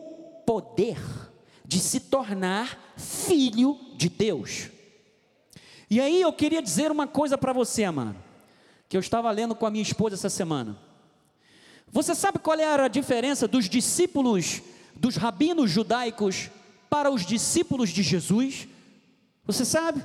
poder 0.47 0.99
de 1.65 1.79
se 1.79 2.01
tornar 2.01 2.95
filho 2.97 3.79
de 3.97 4.09
Deus. 4.09 4.71
E 5.91 6.01
aí 6.01 6.21
eu 6.21 6.33
queria 6.33 6.63
dizer 6.63 6.91
uma 6.91 7.07
coisa 7.07 7.37
para 7.37 7.53
você, 7.53 7.85
amado, 7.85 8.17
que 8.89 8.97
eu 8.97 9.01
estava 9.01 9.31
lendo 9.31 9.55
com 9.55 9.67
a 9.67 9.71
minha 9.71 9.83
esposa 9.83 10.15
essa 10.15 10.31
semana. 10.31 10.79
Você 11.89 12.15
sabe 12.15 12.39
qual 12.39 12.59
era 12.59 12.87
a 12.87 12.89
diferença 12.89 13.47
dos 13.47 13.69
discípulos 13.69 14.63
dos 14.97 15.17
rabinos 15.17 15.71
judaicos 15.71 16.51
para 16.95 17.11
os 17.11 17.27
discípulos 17.27 17.91
de 17.91 18.05
Jesus? 18.05 18.69
Você 19.45 19.65
sabe? 19.65 20.01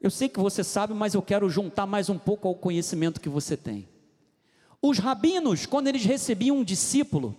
Eu 0.00 0.10
sei 0.10 0.28
que 0.28 0.40
você 0.40 0.64
sabe, 0.64 0.92
mas 0.92 1.14
eu 1.14 1.22
quero 1.22 1.48
juntar 1.48 1.86
mais 1.86 2.10
um 2.10 2.18
pouco 2.18 2.48
ao 2.48 2.56
conhecimento 2.56 3.20
que 3.20 3.28
você 3.28 3.56
tem. 3.56 3.88
Os 4.82 4.98
rabinos, 4.98 5.66
quando 5.66 5.86
eles 5.86 6.04
recebiam 6.04 6.56
um 6.56 6.64
discípulo, 6.64 7.36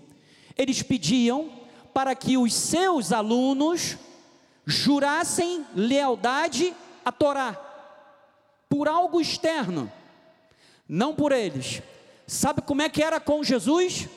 eles 0.57 0.81
pediam 0.81 1.51
para 1.93 2.15
que 2.15 2.37
os 2.37 2.53
seus 2.53 3.11
alunos 3.11 3.97
jurassem 4.65 5.65
lealdade 5.75 6.73
à 7.03 7.11
Torá, 7.11 7.59
por 8.69 8.87
algo 8.87 9.19
externo, 9.19 9.91
não 10.87 11.13
por 11.13 11.33
eles. 11.33 11.81
Sabe 12.25 12.61
como 12.61 12.81
é 12.81 12.87
que 12.87 13.03
era 13.03 13.19
com 13.19 13.43
Jesus? 13.43 14.07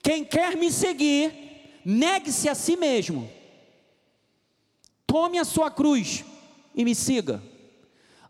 Quem 0.00 0.24
quer 0.24 0.56
me 0.56 0.70
seguir, 0.70 1.80
negue-se 1.84 2.48
a 2.48 2.54
si 2.54 2.76
mesmo, 2.76 3.34
tome 5.16 5.38
a 5.38 5.46
sua 5.46 5.70
cruz 5.70 6.26
e 6.74 6.84
me 6.84 6.94
siga. 6.94 7.42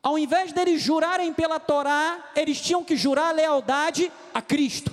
Ao 0.01 0.17
invés 0.17 0.53
deles 0.53 0.81
jurarem 0.81 1.33
pela 1.33 1.59
Torá, 1.59 2.31
eles 2.37 2.61
tinham 2.61 2.85
que 2.85 2.97
jurar 2.97 3.35
lealdade 3.35 4.13
a 4.33 4.41
Cristo. 4.41 4.93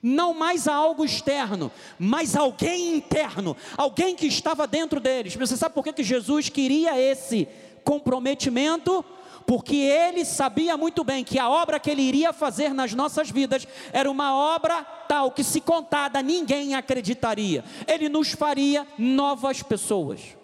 Não 0.00 0.32
mais 0.32 0.68
a 0.68 0.74
algo 0.74 1.04
externo, 1.04 1.72
mas 1.98 2.36
alguém 2.36 2.94
interno, 2.94 3.56
alguém 3.76 4.14
que 4.14 4.28
estava 4.28 4.64
dentro 4.64 5.00
deles. 5.00 5.34
Você 5.34 5.56
sabe 5.56 5.74
por 5.74 5.82
que, 5.82 5.92
que 5.92 6.04
Jesus 6.04 6.48
queria 6.48 6.96
esse 6.96 7.48
comprometimento? 7.82 9.04
Porque 9.44 9.74
ele 9.74 10.24
sabia 10.24 10.76
muito 10.76 11.02
bem 11.02 11.24
que 11.24 11.36
a 11.36 11.50
obra 11.50 11.80
que 11.80 11.90
ele 11.90 12.02
iria 12.02 12.32
fazer 12.32 12.72
nas 12.72 12.94
nossas 12.94 13.28
vidas 13.28 13.66
era 13.92 14.08
uma 14.08 14.36
obra 14.36 14.84
tal 15.08 15.32
que, 15.32 15.42
se 15.42 15.60
contada, 15.60 16.22
ninguém 16.22 16.76
acreditaria. 16.76 17.64
Ele 17.88 18.08
nos 18.08 18.30
faria 18.30 18.86
novas 18.96 19.64
pessoas. 19.64 20.37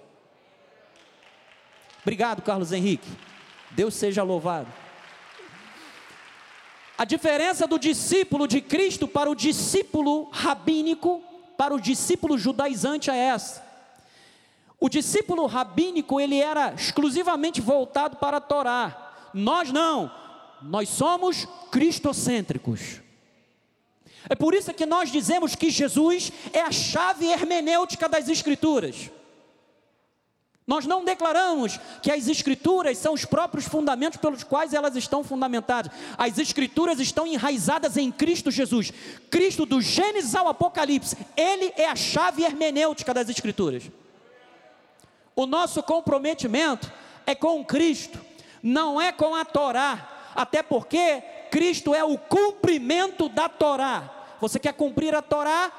Obrigado, 2.04 2.42
Carlos 2.42 2.70
Henrique. 2.70 3.08
Deus 3.70 3.94
seja 3.94 4.22
louvado. 4.22 4.68
A 6.98 7.04
diferença 7.06 7.66
do 7.66 7.78
discípulo 7.78 8.46
de 8.46 8.60
Cristo 8.60 9.08
para 9.08 9.30
o 9.30 9.34
discípulo 9.34 10.28
rabínico, 10.30 11.22
para 11.56 11.74
o 11.74 11.80
discípulo 11.80 12.36
judaizante 12.36 13.10
é 13.10 13.16
essa. 13.16 13.64
O 14.78 14.90
discípulo 14.90 15.46
rabínico, 15.46 16.20
ele 16.20 16.38
era 16.38 16.74
exclusivamente 16.74 17.62
voltado 17.62 18.16
para 18.16 18.36
a 18.36 18.40
Torá. 18.40 19.14
Nós 19.32 19.72
não. 19.72 20.12
Nós 20.60 20.90
somos 20.90 21.48
cristocêntricos. 21.70 23.00
É 24.28 24.34
por 24.34 24.54
isso 24.54 24.74
que 24.74 24.84
nós 24.84 25.10
dizemos 25.10 25.54
que 25.54 25.70
Jesus 25.70 26.30
é 26.52 26.60
a 26.60 26.70
chave 26.70 27.26
hermenêutica 27.26 28.08
das 28.08 28.28
escrituras. 28.28 29.10
Nós 30.66 30.86
não 30.86 31.04
declaramos 31.04 31.78
que 32.02 32.10
as 32.10 32.26
Escrituras 32.26 32.96
são 32.96 33.12
os 33.12 33.26
próprios 33.26 33.66
fundamentos 33.66 34.18
pelos 34.18 34.42
quais 34.42 34.72
elas 34.72 34.96
estão 34.96 35.22
fundamentadas. 35.22 35.92
As 36.16 36.38
Escrituras 36.38 36.98
estão 37.00 37.26
enraizadas 37.26 37.98
em 37.98 38.10
Cristo 38.10 38.50
Jesus. 38.50 38.90
Cristo, 39.30 39.66
do 39.66 39.82
Gênesis 39.82 40.34
ao 40.34 40.48
Apocalipse, 40.48 41.16
Ele 41.36 41.70
é 41.76 41.86
a 41.86 41.94
chave 41.94 42.44
hermenêutica 42.44 43.12
das 43.12 43.28
Escrituras. 43.28 43.90
O 45.36 45.44
nosso 45.44 45.82
comprometimento 45.82 46.90
é 47.26 47.34
com 47.34 47.62
Cristo, 47.64 48.18
não 48.62 48.98
é 48.98 49.12
com 49.12 49.34
a 49.34 49.44
Torá, 49.44 50.32
até 50.34 50.62
porque 50.62 51.22
Cristo 51.50 51.94
é 51.94 52.02
o 52.02 52.16
cumprimento 52.16 53.28
da 53.28 53.50
Torá. 53.50 54.10
Você 54.40 54.58
quer 54.58 54.72
cumprir 54.72 55.14
a 55.14 55.20
Torá? 55.20 55.70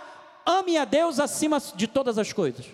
Ame 0.45 0.77
a 0.77 0.85
Deus 0.85 1.19
acima 1.19 1.59
de 1.75 1.87
todas 1.87 2.19
as 2.19 2.31
coisas. 2.31 2.65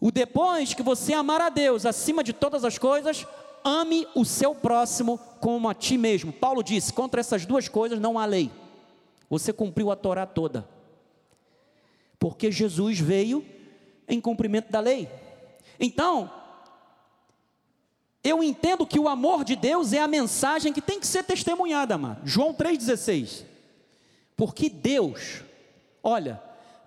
O 0.00 0.10
depois 0.10 0.72
que 0.72 0.82
você 0.82 1.12
amar 1.12 1.40
a 1.40 1.50
Deus 1.50 1.84
acima 1.84 2.24
de 2.24 2.32
todas 2.32 2.64
as 2.64 2.78
coisas, 2.78 3.26
ame 3.62 4.06
o 4.14 4.24
seu 4.24 4.54
próximo 4.54 5.18
como 5.40 5.68
a 5.68 5.74
ti 5.74 5.98
mesmo. 5.98 6.32
Paulo 6.32 6.62
disse: 6.62 6.92
contra 6.92 7.20
essas 7.20 7.44
duas 7.44 7.68
coisas 7.68 8.00
não 8.00 8.18
há 8.18 8.24
lei. 8.24 8.50
Você 9.28 9.52
cumpriu 9.52 9.90
a 9.90 9.96
Torá 9.96 10.24
toda. 10.24 10.66
Porque 12.18 12.50
Jesus 12.50 12.98
veio 12.98 13.44
em 14.08 14.20
cumprimento 14.20 14.72
da 14.72 14.80
lei. 14.80 15.08
Então, 15.78 16.30
eu 18.22 18.42
entendo 18.42 18.86
que 18.86 18.98
o 18.98 19.08
amor 19.08 19.44
de 19.44 19.56
Deus 19.56 19.92
é 19.92 20.00
a 20.00 20.08
mensagem 20.08 20.72
que 20.72 20.82
tem 20.82 20.98
que 20.98 21.06
ser 21.06 21.24
testemunhada, 21.24 21.94
amado. 21.94 22.20
João 22.24 22.52
3,16. 22.52 23.44
Porque 24.36 24.68
Deus, 24.68 25.42
olha, 26.02 26.42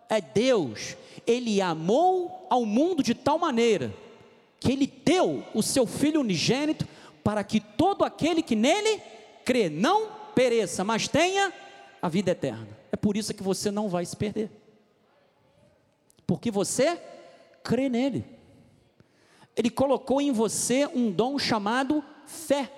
é 0.10 0.22
Deus, 0.22 0.96
Ele 1.26 1.62
amou 1.62 2.48
ao 2.50 2.66
mundo 2.66 3.02
de 3.02 3.14
tal 3.14 3.38
maneira 3.38 3.94
que 4.60 4.72
Ele 4.72 4.88
deu 4.88 5.44
o 5.54 5.62
seu 5.62 5.86
Filho 5.86 6.22
unigênito 6.22 6.88
para 7.24 7.44
que 7.44 7.60
todo 7.60 8.04
aquele 8.06 8.42
que 8.42 8.56
nele 8.56 9.02
crê 9.44 9.70
não 9.70 10.08
pereça, 10.34 10.84
mas 10.84 11.08
tenha 11.08 11.54
a 12.02 12.08
vida 12.08 12.32
eterna. 12.32 12.68
É 12.92 12.96
por 12.96 13.18
isso 13.18 13.34
que 13.34 13.44
você 13.44 13.72
não 13.72 13.90
vai 13.90 14.06
se 14.06 14.16
perder, 14.16 14.50
porque 16.26 16.50
você 16.50 17.00
crê 17.64 17.90
nele. 17.90 18.26
Ele 19.56 19.70
colocou 19.70 20.22
em 20.22 20.32
você 20.32 20.88
um 20.88 21.12
dom 21.12 21.38
chamado 21.38 22.04
fé. 22.26 22.72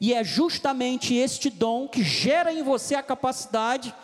E 0.00 0.12
é 0.12 0.24
justamente 0.24 1.14
este 1.14 1.48
dom 1.48 1.86
que 1.86 2.02
gera 2.02 2.52
em 2.52 2.62
você 2.62 2.94
a 2.96 3.02
capacidade 3.02 3.94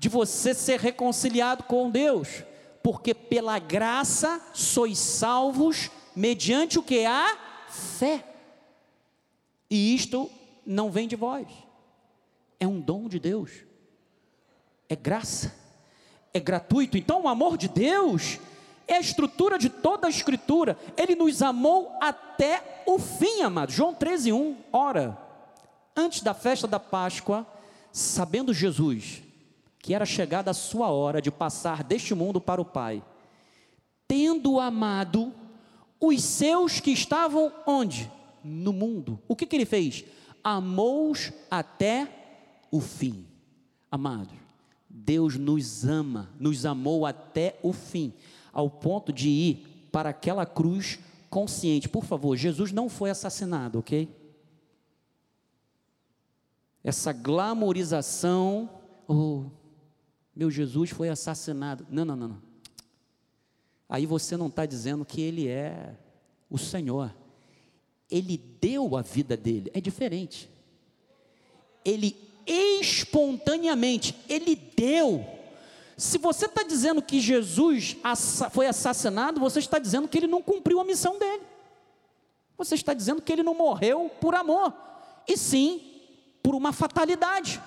de 0.00 0.08
você 0.08 0.54
ser 0.54 0.80
reconciliado 0.80 1.64
com 1.64 1.90
Deus, 1.90 2.42
porque 2.82 3.12
pela 3.12 3.58
graça 3.58 4.40
sois 4.54 4.96
salvos 4.98 5.90
mediante 6.16 6.78
o 6.78 6.82
que 6.82 7.04
há 7.04 7.36
fé. 7.68 8.24
E 9.68 9.94
isto 9.94 10.30
não 10.64 10.90
vem 10.90 11.06
de 11.06 11.16
vós. 11.16 11.46
É 12.58 12.66
um 12.66 12.80
dom 12.80 13.08
de 13.08 13.18
Deus. 13.18 13.50
É 14.88 14.96
graça. 14.96 15.54
É 16.32 16.40
gratuito. 16.40 16.96
Então 16.96 17.24
o 17.24 17.28
amor 17.28 17.58
de 17.58 17.68
Deus 17.68 18.38
é 18.88 18.94
a 18.94 19.00
estrutura 19.00 19.58
de 19.58 19.68
toda 19.68 20.06
a 20.06 20.10
escritura. 20.10 20.78
Ele 20.96 21.14
nos 21.14 21.42
amou 21.42 21.94
até 22.00 22.82
o 22.86 22.98
fim, 22.98 23.42
amado. 23.42 23.70
João 23.70 23.92
13, 23.92 24.32
1. 24.32 24.56
Ora, 24.72 25.18
antes 25.94 26.22
da 26.22 26.32
festa 26.32 26.66
da 26.66 26.80
Páscoa, 26.80 27.46
sabendo 27.92 28.54
Jesus 28.54 29.28
que 29.80 29.94
era 29.94 30.04
chegada 30.04 30.50
a 30.50 30.54
sua 30.54 30.90
hora 30.90 31.20
de 31.20 31.30
passar 31.30 31.82
deste 31.82 32.14
mundo 32.14 32.40
para 32.40 32.60
o 32.60 32.64
Pai, 32.64 33.02
tendo 34.06 34.60
amado 34.60 35.32
os 35.98 36.22
seus 36.22 36.80
que 36.80 36.90
estavam 36.90 37.52
onde? 37.66 38.10
No 38.42 38.72
mundo. 38.72 39.20
O 39.28 39.36
que, 39.36 39.46
que 39.46 39.56
ele 39.56 39.66
fez? 39.66 40.04
Amou-os 40.42 41.32
até 41.50 42.08
o 42.70 42.80
fim. 42.80 43.26
Amado, 43.90 44.32
Deus 44.88 45.36
nos 45.36 45.84
ama, 45.84 46.30
nos 46.38 46.64
amou 46.64 47.04
até 47.04 47.58
o 47.62 47.72
fim, 47.72 48.12
ao 48.52 48.70
ponto 48.70 49.12
de 49.12 49.28
ir 49.28 49.88
para 49.92 50.10
aquela 50.10 50.46
cruz 50.46 50.98
consciente. 51.28 51.88
Por 51.88 52.04
favor, 52.04 52.36
Jesus 52.36 52.72
não 52.72 52.88
foi 52.88 53.10
assassinado, 53.10 53.78
ok? 53.78 54.08
Essa 56.82 57.12
glamorização, 57.12 58.70
oh, 59.06 59.44
meu 60.34 60.50
Jesus 60.50 60.90
foi 60.90 61.08
assassinado. 61.08 61.86
Não, 61.90 62.04
não, 62.04 62.16
não. 62.16 62.42
Aí 63.88 64.06
você 64.06 64.36
não 64.36 64.46
está 64.46 64.64
dizendo 64.66 65.04
que 65.04 65.20
ele 65.20 65.48
é 65.48 65.96
o 66.48 66.56
Senhor. 66.56 67.14
Ele 68.10 68.36
deu 68.36 68.96
a 68.96 69.02
vida 69.02 69.36
dele. 69.36 69.70
É 69.74 69.80
diferente. 69.80 70.48
Ele 71.84 72.16
espontaneamente, 72.46 74.16
ele 74.28 74.56
deu. 74.56 75.24
Se 75.96 76.18
você 76.18 76.46
está 76.46 76.62
dizendo 76.62 77.02
que 77.02 77.20
Jesus 77.20 77.96
foi 78.50 78.66
assassinado, 78.66 79.38
você 79.38 79.58
está 79.58 79.78
dizendo 79.78 80.08
que 80.08 80.18
ele 80.18 80.26
não 80.26 80.42
cumpriu 80.42 80.80
a 80.80 80.84
missão 80.84 81.18
dele. 81.18 81.42
Você 82.56 82.74
está 82.74 82.92
dizendo 82.92 83.22
que 83.22 83.32
ele 83.32 83.42
não 83.42 83.54
morreu 83.54 84.10
por 84.20 84.34
amor, 84.34 84.74
e 85.28 85.36
sim 85.36 85.82
por 86.42 86.54
uma 86.54 86.72
fatalidade. 86.72 87.60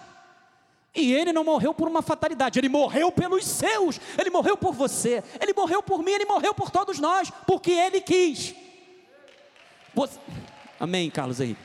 E 0.96 1.12
ele 1.12 1.34
não 1.34 1.44
morreu 1.44 1.74
por 1.74 1.88
uma 1.88 2.04
fatalidade, 2.04 2.60
ele 2.60 2.70
morreu 2.70 3.12
pelos 3.12 3.46
seus, 3.46 4.00
ele 4.18 4.30
morreu 4.30 4.56
por 4.56 4.74
você, 4.74 5.24
ele 5.42 5.52
morreu 5.54 5.82
por 5.82 6.04
mim, 6.04 6.12
ele 6.12 6.26
morreu 6.26 6.54
por 6.54 6.70
todos 6.70 7.00
nós, 7.00 7.32
porque 7.48 7.72
ele 7.72 8.00
quis. 8.00 8.54
Você... 9.96 10.20
Amém, 10.80 11.10
Carlos 11.10 11.42
aí. 11.42 11.58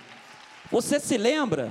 Você 0.71 0.99
se 0.99 1.19
lembra? 1.19 1.71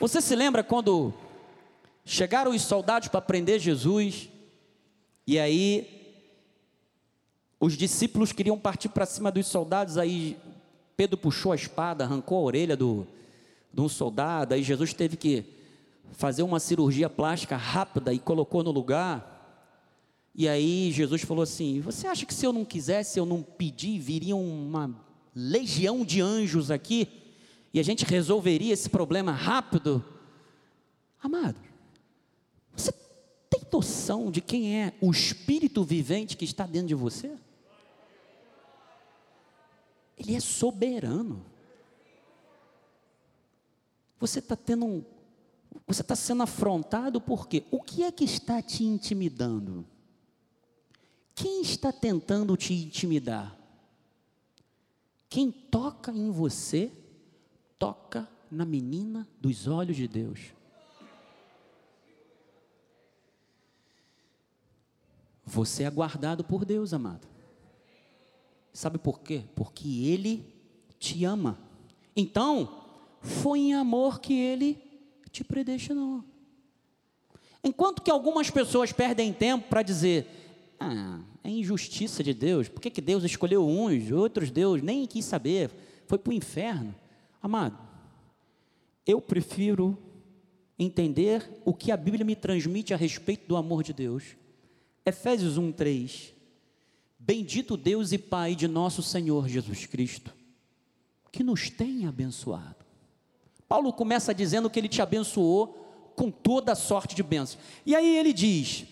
Você 0.00 0.20
se 0.20 0.34
lembra 0.34 0.64
quando 0.64 1.14
chegaram 2.04 2.50
os 2.50 2.62
soldados 2.62 3.06
para 3.06 3.20
prender 3.20 3.60
Jesus, 3.60 4.28
e 5.24 5.38
aí 5.38 6.00
os 7.60 7.76
discípulos 7.76 8.32
queriam 8.32 8.58
partir 8.58 8.88
para 8.88 9.06
cima 9.06 9.30
dos 9.30 9.46
soldados, 9.46 9.98
aí 9.98 10.36
Pedro 10.96 11.16
puxou 11.16 11.52
a 11.52 11.54
espada, 11.54 12.04
arrancou 12.04 12.38
a 12.38 12.42
orelha 12.42 12.76
do, 12.76 13.06
de 13.72 13.80
um 13.80 13.88
soldado, 13.88 14.54
aí 14.54 14.62
Jesus 14.62 14.92
teve 14.92 15.16
que 15.16 15.44
fazer 16.12 16.42
uma 16.42 16.60
cirurgia 16.60 17.08
plástica 17.08 17.56
rápida 17.56 18.12
e 18.12 18.18
colocou 18.18 18.62
no 18.62 18.70
lugar. 18.70 19.38
E 20.34 20.48
aí 20.48 20.90
Jesus 20.92 21.22
falou 21.22 21.42
assim: 21.42 21.80
Você 21.80 22.06
acha 22.06 22.26
que 22.26 22.34
se 22.34 22.46
eu 22.46 22.52
não 22.52 22.64
quisesse, 22.64 23.18
eu 23.18 23.26
não 23.26 23.42
pedir, 23.42 23.98
viria 23.98 24.36
uma 24.36 24.94
legião 25.34 26.04
de 26.04 26.20
anjos 26.20 26.70
aqui 26.70 27.08
e 27.72 27.78
a 27.78 27.82
gente 27.82 28.04
resolveria 28.04 28.72
esse 28.72 28.88
problema 28.88 29.32
rápido? 29.32 30.04
Amado, 31.22 31.58
você 32.74 32.92
tem 33.48 33.60
noção 33.72 34.30
de 34.30 34.40
quem 34.40 34.80
é 34.80 34.94
o 35.00 35.10
espírito 35.10 35.84
vivente 35.84 36.36
que 36.36 36.44
está 36.44 36.66
dentro 36.66 36.88
de 36.88 36.94
você? 36.94 37.32
Ele 40.18 40.34
é 40.34 40.40
soberano. 40.40 41.49
Você 44.20 44.38
está 44.38 44.54
tendo 44.54 44.84
um. 44.84 45.04
Você 45.86 46.02
está 46.02 46.14
sendo 46.14 46.42
afrontado 46.42 47.20
por 47.20 47.48
quê? 47.48 47.64
O 47.70 47.80
que 47.80 48.04
é 48.04 48.12
que 48.12 48.24
está 48.24 48.60
te 48.60 48.84
intimidando? 48.84 49.86
Quem 51.34 51.62
está 51.62 51.90
tentando 51.90 52.54
te 52.56 52.74
intimidar? 52.74 53.56
Quem 55.28 55.50
toca 55.50 56.12
em 56.12 56.30
você, 56.30 56.92
toca 57.78 58.28
na 58.50 58.64
menina 58.64 59.26
dos 59.40 59.66
olhos 59.66 59.96
de 59.96 60.06
Deus. 60.06 60.52
Você 65.46 65.84
é 65.84 65.90
guardado 65.90 66.44
por 66.44 66.64
Deus, 66.64 66.92
amado. 66.92 67.26
Sabe 68.72 68.98
por 68.98 69.20
quê? 69.20 69.44
Porque 69.56 70.04
Ele 70.04 70.44
te 70.98 71.24
ama. 71.24 71.58
Então, 72.14 72.79
foi 73.20 73.60
em 73.60 73.74
amor 73.74 74.20
que 74.20 74.34
Ele 74.34 74.78
te 75.30 75.44
predestinou. 75.44 76.24
Enquanto 77.62 78.02
que 78.02 78.10
algumas 78.10 78.50
pessoas 78.50 78.92
perdem 78.92 79.32
tempo 79.32 79.68
para 79.68 79.82
dizer: 79.82 80.26
Ah, 80.78 81.20
é 81.44 81.50
injustiça 81.50 82.22
de 82.22 82.32
Deus, 82.32 82.68
por 82.68 82.80
que, 82.80 82.90
que 82.90 83.00
Deus 83.00 83.22
escolheu 83.24 83.66
uns, 83.66 84.10
outros 84.10 84.50
Deus 84.50 84.82
nem 84.82 85.06
quis 85.06 85.24
saber, 85.24 85.70
foi 86.06 86.18
para 86.18 86.30
o 86.30 86.34
inferno. 86.34 86.94
Amado, 87.42 87.78
eu 89.06 89.20
prefiro 89.20 89.96
entender 90.78 91.60
o 91.64 91.74
que 91.74 91.92
a 91.92 91.96
Bíblia 91.96 92.24
me 92.24 92.34
transmite 92.34 92.94
a 92.94 92.96
respeito 92.96 93.46
do 93.46 93.56
amor 93.56 93.82
de 93.82 93.92
Deus. 93.92 94.36
Efésios 95.04 95.58
1, 95.58 95.72
3. 95.72 96.34
Bendito 97.18 97.76
Deus 97.76 98.12
e 98.12 98.18
Pai 98.18 98.54
de 98.54 98.66
nosso 98.66 99.02
Senhor 99.02 99.46
Jesus 99.46 99.84
Cristo, 99.84 100.34
que 101.30 101.44
nos 101.44 101.68
tem 101.68 102.06
abençoado. 102.06 102.79
Paulo 103.70 103.92
começa 103.92 104.34
dizendo 104.34 104.68
que 104.68 104.80
ele 104.80 104.88
te 104.88 105.00
abençoou 105.00 106.12
com 106.16 106.28
toda 106.28 106.74
sorte 106.74 107.14
de 107.14 107.22
bênçãos. 107.22 107.62
E 107.86 107.94
aí 107.94 108.18
ele 108.18 108.32
diz: 108.32 108.84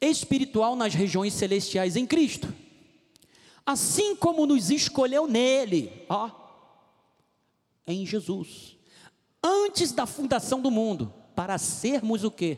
espiritual 0.00 0.74
nas 0.74 0.94
regiões 0.94 1.34
celestiais 1.34 1.94
em 1.94 2.06
Cristo, 2.06 2.48
assim 3.66 4.16
como 4.16 4.46
nos 4.46 4.70
escolheu 4.70 5.26
nele, 5.26 5.92
ó, 6.08 6.30
em 7.86 8.06
Jesus, 8.06 8.78
antes 9.44 9.92
da 9.92 10.06
fundação 10.06 10.62
do 10.62 10.70
mundo, 10.70 11.12
para 11.34 11.58
sermos 11.58 12.24
o 12.24 12.30
que? 12.30 12.56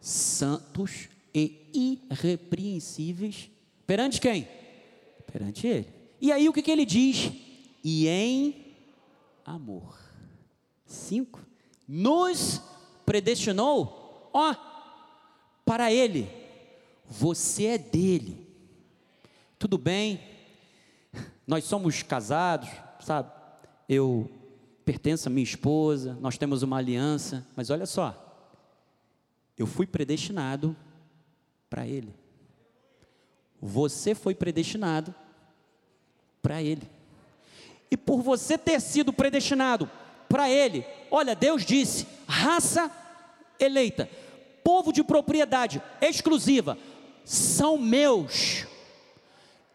Santos 0.00 1.08
e 1.32 2.00
irrepreensíveis 2.10 3.48
Perante 3.86 4.20
quem? 4.20 4.48
Perante 5.30 5.66
Ele. 5.66 5.88
E 6.20 6.32
aí 6.32 6.48
o 6.48 6.52
que, 6.52 6.62
que 6.62 6.70
ele 6.70 6.86
diz? 6.86 7.30
E 7.84 8.08
em 8.08 8.74
amor. 9.44 10.01
Cinco. 10.92 11.40
Nos 11.88 12.60
predestinou, 13.04 14.30
ó, 14.32 14.54
para 15.64 15.92
Ele. 15.92 16.28
Você 17.06 17.66
é 17.66 17.78
dele. 17.78 18.46
Tudo 19.58 19.78
bem, 19.78 20.20
nós 21.46 21.64
somos 21.64 22.02
casados, 22.02 22.68
sabe? 23.00 23.30
Eu 23.88 24.30
pertenço 24.84 25.28
à 25.28 25.30
minha 25.30 25.44
esposa, 25.44 26.16
nós 26.20 26.36
temos 26.36 26.62
uma 26.62 26.78
aliança, 26.78 27.46
mas 27.54 27.70
olha 27.70 27.86
só, 27.86 28.18
eu 29.56 29.66
fui 29.66 29.86
predestinado 29.86 30.76
para 31.70 31.86
Ele. 31.86 32.12
Você 33.60 34.14
foi 34.14 34.34
predestinado 34.34 35.14
para 36.42 36.62
Ele. 36.62 36.88
E 37.90 37.96
por 37.96 38.22
você 38.22 38.58
ter 38.58 38.80
sido 38.80 39.12
predestinado 39.12 39.88
para 40.32 40.48
Ele, 40.48 40.82
olha, 41.10 41.36
Deus 41.36 41.62
disse: 41.62 42.06
raça 42.26 42.90
eleita, 43.60 44.08
povo 44.64 44.90
de 44.90 45.04
propriedade 45.04 45.82
exclusiva, 46.00 46.78
são 47.22 47.76
meus. 47.76 48.64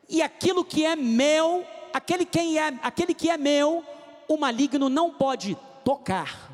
E 0.10 0.20
aquilo 0.20 0.66
que 0.66 0.84
é 0.84 0.96
meu, 0.96 1.64
aquele, 1.94 2.26
quem 2.26 2.58
é, 2.58 2.74
aquele 2.82 3.14
que 3.14 3.30
é 3.30 3.38
meu, 3.38 3.86
o 4.28 4.36
maligno 4.36 4.90
não 4.90 5.14
pode 5.14 5.56
tocar. 5.86 6.52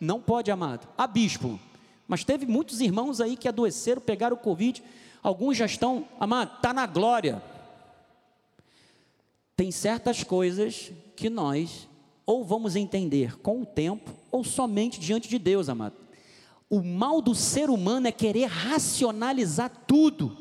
Não 0.00 0.20
pode, 0.20 0.48
amado. 0.48 0.86
A 0.96 1.08
bispo. 1.08 1.58
Mas 2.06 2.22
teve 2.22 2.46
muitos 2.46 2.80
irmãos 2.80 3.20
aí 3.20 3.36
que 3.36 3.48
adoeceram, 3.48 4.00
pegaram 4.00 4.36
o 4.36 4.38
Covid. 4.38 4.80
Alguns 5.24 5.56
já 5.56 5.66
estão, 5.66 6.06
amado, 6.20 6.54
está 6.54 6.72
na 6.72 6.86
glória. 6.86 7.42
Tem 9.56 9.72
certas 9.72 10.22
coisas 10.22 10.92
que 11.16 11.28
nós 11.28 11.87
ou 12.28 12.44
vamos 12.44 12.76
entender 12.76 13.38
com 13.38 13.62
o 13.62 13.64
tempo, 13.64 14.12
ou 14.30 14.44
somente 14.44 15.00
diante 15.00 15.30
de 15.30 15.38
Deus, 15.38 15.70
amado. 15.70 15.96
O 16.68 16.82
mal 16.82 17.22
do 17.22 17.34
ser 17.34 17.70
humano 17.70 18.06
é 18.06 18.12
querer 18.12 18.44
racionalizar 18.44 19.72
tudo. 19.86 20.36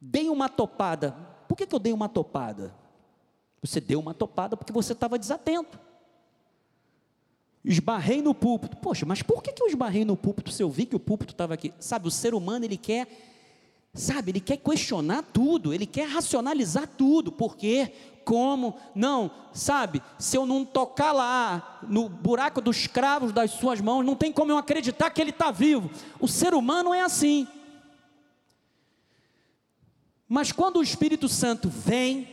Dei 0.00 0.28
uma 0.28 0.48
topada. 0.48 1.10
Por 1.48 1.56
que, 1.56 1.66
que 1.66 1.74
eu 1.74 1.80
dei 1.80 1.92
uma 1.92 2.08
topada? 2.08 2.72
Você 3.60 3.80
deu 3.80 3.98
uma 3.98 4.14
topada 4.14 4.56
porque 4.56 4.72
você 4.72 4.92
estava 4.92 5.18
desatento. 5.18 5.76
Esbarrei 7.64 8.22
no 8.22 8.32
púlpito. 8.32 8.76
Poxa, 8.76 9.04
mas 9.04 9.22
por 9.22 9.42
que, 9.42 9.50
que 9.52 9.60
eu 9.60 9.66
esbarrei 9.66 10.04
no 10.04 10.16
púlpito 10.16 10.52
se 10.52 10.62
eu 10.62 10.70
vi 10.70 10.86
que 10.86 10.94
o 10.94 11.00
púlpito 11.00 11.32
estava 11.32 11.54
aqui? 11.54 11.74
Sabe, 11.80 12.06
o 12.06 12.12
ser 12.12 12.32
humano 12.32 12.64
ele 12.64 12.76
quer, 12.76 13.08
sabe, 13.92 14.30
ele 14.30 14.40
quer 14.40 14.58
questionar 14.58 15.24
tudo, 15.32 15.74
ele 15.74 15.84
quer 15.84 16.06
racionalizar 16.08 16.86
tudo. 16.86 17.32
Por 17.32 17.56
quê? 17.56 17.92
Como? 18.28 18.78
Não, 18.94 19.30
sabe, 19.54 20.02
se 20.18 20.36
eu 20.36 20.44
não 20.44 20.62
tocar 20.62 21.12
lá 21.12 21.78
no 21.88 22.10
buraco 22.10 22.60
dos 22.60 22.86
cravos 22.86 23.32
das 23.32 23.52
suas 23.52 23.80
mãos, 23.80 24.04
não 24.04 24.14
tem 24.14 24.30
como 24.30 24.52
eu 24.52 24.58
acreditar 24.58 25.08
que 25.08 25.18
ele 25.18 25.30
está 25.30 25.50
vivo. 25.50 25.90
O 26.20 26.28
ser 26.28 26.52
humano 26.52 26.92
é 26.92 27.00
assim. 27.00 27.48
Mas 30.28 30.52
quando 30.52 30.76
o 30.76 30.82
Espírito 30.82 31.26
Santo 31.26 31.70
vem, 31.70 32.28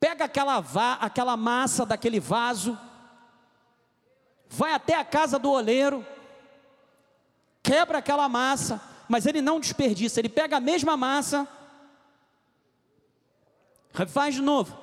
pega 0.00 0.24
aquela, 0.24 0.58
va, 0.58 0.94
aquela 0.94 1.36
massa 1.36 1.86
daquele 1.86 2.18
vaso, 2.18 2.76
vai 4.48 4.72
até 4.72 4.96
a 4.96 5.04
casa 5.04 5.38
do 5.38 5.52
oleiro, 5.52 6.04
quebra 7.62 7.98
aquela 7.98 8.28
massa, 8.28 8.82
mas 9.08 9.24
ele 9.24 9.40
não 9.40 9.60
desperdiça, 9.60 10.18
ele 10.18 10.28
pega 10.28 10.56
a 10.56 10.60
mesma 10.60 10.96
massa, 10.96 11.46
refaz 13.96 14.34
de 14.34 14.42
novo. 14.42 14.76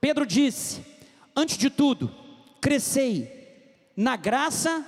Pedro 0.00 0.26
disse: 0.26 0.84
antes 1.34 1.56
de 1.56 1.70
tudo, 1.70 2.14
crescei 2.60 3.40
na 3.96 4.16
graça 4.16 4.86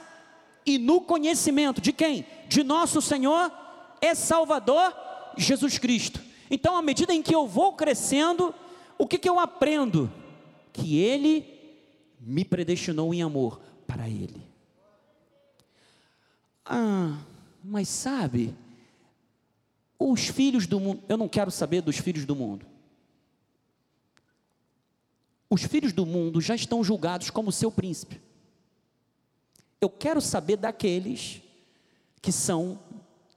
e 0.67 0.79
no 0.79 1.01
conhecimento 1.01 1.81
de 1.81 1.93
quem? 1.93 2.27
De 2.49 2.63
nosso 2.63 3.01
Senhor 3.01 3.51
e 4.01 4.15
Salvador 4.15 4.95
Jesus 5.37 5.79
Cristo. 5.79 6.21
Então, 6.51 6.77
à 6.77 6.83
medida 6.83 7.13
em 7.13 7.23
que 7.23 7.35
eu 7.35 7.47
vou 7.47 7.73
crescendo, 7.73 8.55
o 8.99 9.07
que, 9.07 9.19
que 9.19 9.29
eu 9.29 9.41
aprendo? 9.41 10.13
Que 10.73 10.99
Ele 10.99 11.47
me 12.21 12.45
predestinou 12.45 13.13
em 13.15 13.23
amor 13.23 13.61
para 13.87 14.09
Ele. 14.09 14.43
Ah, 16.65 17.19
mas 17.63 17.89
sabe, 17.89 18.55
os 19.99 20.29
filhos 20.29 20.67
do 20.67 20.81
mundo, 20.81 21.03
eu 21.09 21.17
não 21.17 21.29
quero 21.29 21.51
saber 21.51 21.81
dos 21.81 21.97
filhos 21.97 22.25
do 22.25 22.37
mundo. 22.37 22.74
Os 25.55 25.62
filhos 25.62 25.93
do 25.93 26.05
mundo 26.05 26.40
já 26.40 26.57
estão 26.57 26.83
julgados 26.83 27.31
como 27.31 27.53
seu 27.53 27.71
príncipe. 27.71 28.21
Eu 29.81 29.88
quero 29.88 30.21
saber 30.21 30.57
daqueles 30.57 31.43
que 32.21 32.33
são 32.33 32.77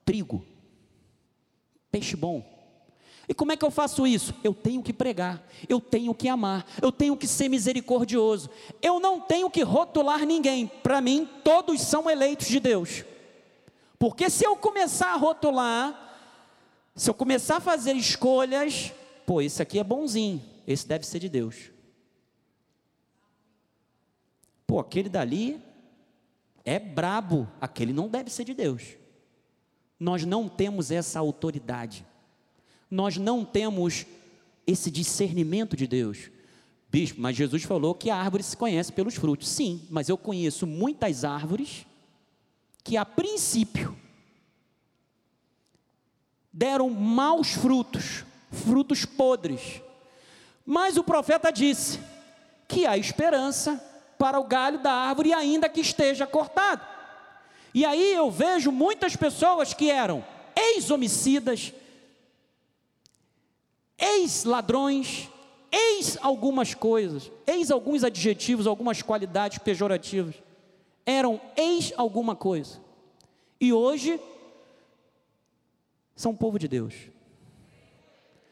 trigo, 0.03 0.43
peixe 1.91 2.15
bom 2.15 2.43
e 3.29 3.35
como 3.35 3.51
é 3.51 3.55
que 3.55 3.63
eu 3.63 3.69
faço 3.69 4.07
isso? 4.07 4.33
Eu 4.43 4.51
tenho 4.51 4.81
que 4.81 4.91
pregar, 4.91 5.47
eu 5.69 5.79
tenho 5.79 6.11
que 6.15 6.27
amar, 6.27 6.65
eu 6.81 6.91
tenho 6.91 7.15
que 7.15 7.27
ser 7.27 7.49
misericordioso, 7.49 8.49
eu 8.81 8.99
não 8.99 9.21
tenho 9.21 9.47
que 9.47 9.61
rotular 9.61 10.25
ninguém, 10.25 10.65
para 10.65 10.99
mim, 10.99 11.29
todos 11.43 11.81
são 11.81 12.09
eleitos 12.09 12.47
de 12.47 12.59
Deus, 12.59 13.05
porque 13.99 14.27
se 14.27 14.43
eu 14.43 14.55
começar 14.55 15.13
a 15.13 15.17
rotular, 15.17 16.17
se 16.95 17.11
eu 17.11 17.13
começar 17.13 17.57
a 17.57 17.61
fazer 17.61 17.95
escolhas, 17.95 18.91
pô, 19.23 19.39
esse 19.39 19.61
aqui 19.61 19.77
é 19.77 19.83
bonzinho, 19.83 20.41
esse 20.65 20.87
deve 20.87 21.05
ser 21.05 21.19
de 21.19 21.29
Deus. 21.29 21.76
Pô, 24.67 24.79
aquele 24.79 25.07
dali 25.07 25.61
é 26.65 26.77
brabo, 26.77 27.47
aquele 27.61 27.93
não 27.93 28.09
deve 28.09 28.29
ser 28.29 28.43
de 28.43 28.53
Deus. 28.53 28.97
Nós 29.97 30.25
não 30.25 30.49
temos 30.49 30.91
essa 30.91 31.17
autoridade. 31.17 32.05
Nós 32.91 33.15
não 33.17 33.45
temos 33.45 34.05
esse 34.67 34.91
discernimento 34.91 35.77
de 35.77 35.87
Deus. 35.87 36.29
Bispo, 36.89 37.21
mas 37.21 37.37
Jesus 37.37 37.63
falou 37.63 37.95
que 37.95 38.09
a 38.09 38.17
árvore 38.17 38.43
se 38.43 38.55
conhece 38.55 38.91
pelos 38.91 39.15
frutos. 39.15 39.47
Sim, 39.47 39.87
mas 39.89 40.09
eu 40.09 40.17
conheço 40.17 40.67
muitas 40.67 41.23
árvores 41.23 41.85
que 42.83 42.97
a 42.97 43.05
princípio 43.05 43.97
deram 46.51 46.89
maus 46.89 47.53
frutos, 47.53 48.25
frutos 48.51 49.05
podres. 49.05 49.81
Mas 50.65 50.97
o 50.97 51.03
profeta 51.03 51.51
disse 51.51 51.99
que 52.67 52.85
há 52.85 52.97
esperança 52.97 53.81
para 54.17 54.39
o 54.39 54.43
galho 54.43 54.79
da 54.79 54.91
árvore, 54.91 55.33
ainda 55.33 55.69
que 55.69 55.81
esteja 55.81 56.25
cortado. 56.25 56.85
E 57.73 57.85
aí 57.85 58.13
eu 58.13 58.31
vejo 58.31 58.71
muitas 58.71 59.15
pessoas 59.15 59.73
que 59.73 59.91
eram 59.91 60.25
ex-homicidas, 60.55 61.73
ex-ladrões, 63.97 65.29
eis 65.71 66.17
algumas 66.21 66.73
coisas, 66.73 67.31
eis 67.45 67.69
alguns 67.69 68.03
adjetivos, 68.03 68.67
algumas 68.67 69.01
qualidades 69.01 69.59
pejorativas. 69.59 70.35
Eram 71.05 71.39
eis 71.55 71.93
alguma 71.95 72.35
coisa. 72.35 72.81
E 73.59 73.71
hoje 73.71 74.19
são 76.15 76.35
povo 76.35 76.57
de 76.57 76.67
Deus. 76.67 76.93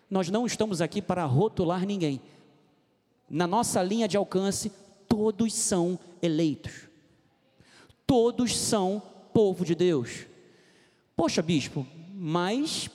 Nós 0.09 0.29
não 0.29 0.45
estamos 0.45 0.81
aqui 0.81 1.01
para 1.01 1.25
rotular 1.25 1.85
ninguém. 1.85 2.21
Na 3.29 3.47
nossa 3.47 3.81
linha 3.81 4.07
de 4.07 4.15
alcance, 4.15 4.71
todos 5.07 5.53
são 5.53 5.99
eleitos. 6.21 6.73
Todos 8.05 8.55
são 8.55 9.01
povo 9.33 9.65
de 9.65 9.75
Deus. 9.75 10.25
Poxa, 11.15 11.41
bispo, 11.41 11.85
mas 12.13 12.89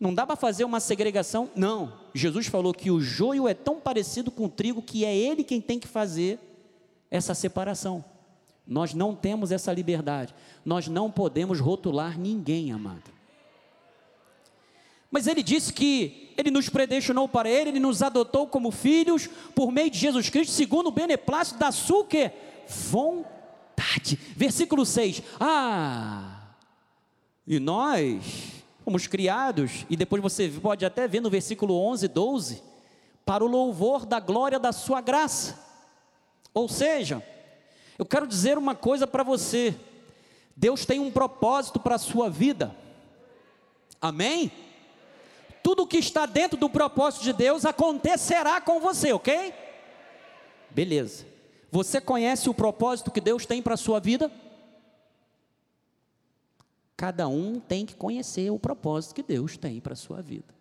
não 0.00 0.12
dá 0.12 0.26
para 0.26 0.36
fazer 0.36 0.64
uma 0.64 0.80
segregação? 0.80 1.50
Não. 1.54 1.92
Jesus 2.14 2.46
falou 2.46 2.74
que 2.74 2.90
o 2.90 3.00
joio 3.00 3.48
é 3.48 3.54
tão 3.54 3.80
parecido 3.80 4.30
com 4.30 4.46
o 4.46 4.48
trigo 4.48 4.82
que 4.82 5.04
é 5.04 5.16
ele 5.16 5.44
quem 5.44 5.60
tem 5.60 5.78
que 5.78 5.88
fazer 5.88 6.38
essa 7.10 7.34
separação. 7.34 8.04
Nós 8.66 8.94
não 8.94 9.14
temos 9.14 9.52
essa 9.52 9.72
liberdade. 9.72 10.34
Nós 10.64 10.88
não 10.88 11.10
podemos 11.10 11.60
rotular 11.60 12.18
ninguém, 12.18 12.72
amado. 12.72 13.13
Mas 15.14 15.28
ele 15.28 15.44
disse 15.44 15.72
que 15.72 16.32
ele 16.36 16.50
nos 16.50 16.68
predestinou 16.68 17.28
para 17.28 17.48
ele, 17.48 17.70
ele 17.70 17.78
nos 17.78 18.02
adotou 18.02 18.48
como 18.48 18.72
filhos 18.72 19.28
por 19.54 19.70
meio 19.70 19.88
de 19.88 19.96
Jesus 19.96 20.28
Cristo, 20.28 20.50
segundo 20.50 20.88
o 20.88 20.90
beneplácito 20.90 21.60
da 21.60 21.70
sua 21.70 22.04
vontade. 22.90 24.18
Versículo 24.34 24.84
6. 24.84 25.22
Ah, 25.38 26.48
e 27.46 27.60
nós 27.60 28.24
fomos 28.84 29.06
criados, 29.06 29.86
e 29.88 29.96
depois 29.96 30.20
você 30.20 30.48
pode 30.48 30.84
até 30.84 31.06
ver 31.06 31.20
no 31.20 31.30
versículo 31.30 31.76
11, 31.76 32.08
12, 32.08 32.62
para 33.24 33.44
o 33.44 33.46
louvor 33.46 34.04
da 34.04 34.18
glória 34.18 34.58
da 34.58 34.72
sua 34.72 35.00
graça. 35.00 35.56
Ou 36.52 36.68
seja, 36.68 37.22
eu 37.96 38.04
quero 38.04 38.26
dizer 38.26 38.58
uma 38.58 38.74
coisa 38.74 39.06
para 39.06 39.22
você: 39.22 39.76
Deus 40.56 40.84
tem 40.84 40.98
um 40.98 41.12
propósito 41.12 41.78
para 41.78 41.94
a 41.94 41.98
sua 41.98 42.28
vida. 42.28 42.74
Amém? 44.00 44.50
Tudo 45.64 45.86
que 45.86 45.96
está 45.96 46.26
dentro 46.26 46.58
do 46.58 46.68
propósito 46.68 47.22
de 47.24 47.32
Deus 47.32 47.64
acontecerá 47.64 48.60
com 48.60 48.80
você, 48.80 49.14
ok? 49.14 49.54
Beleza. 50.70 51.24
Você 51.72 52.02
conhece 52.02 52.50
o 52.50 52.54
propósito 52.54 53.10
que 53.10 53.20
Deus 53.20 53.46
tem 53.46 53.62
para 53.62 53.72
a 53.72 53.78
sua 53.78 53.98
vida? 53.98 54.30
Cada 56.94 57.26
um 57.28 57.58
tem 57.58 57.86
que 57.86 57.94
conhecer 57.94 58.50
o 58.50 58.58
propósito 58.58 59.14
que 59.14 59.22
Deus 59.22 59.56
tem 59.56 59.80
para 59.80 59.94
a 59.94 59.96
sua 59.96 60.20
vida. 60.20 60.54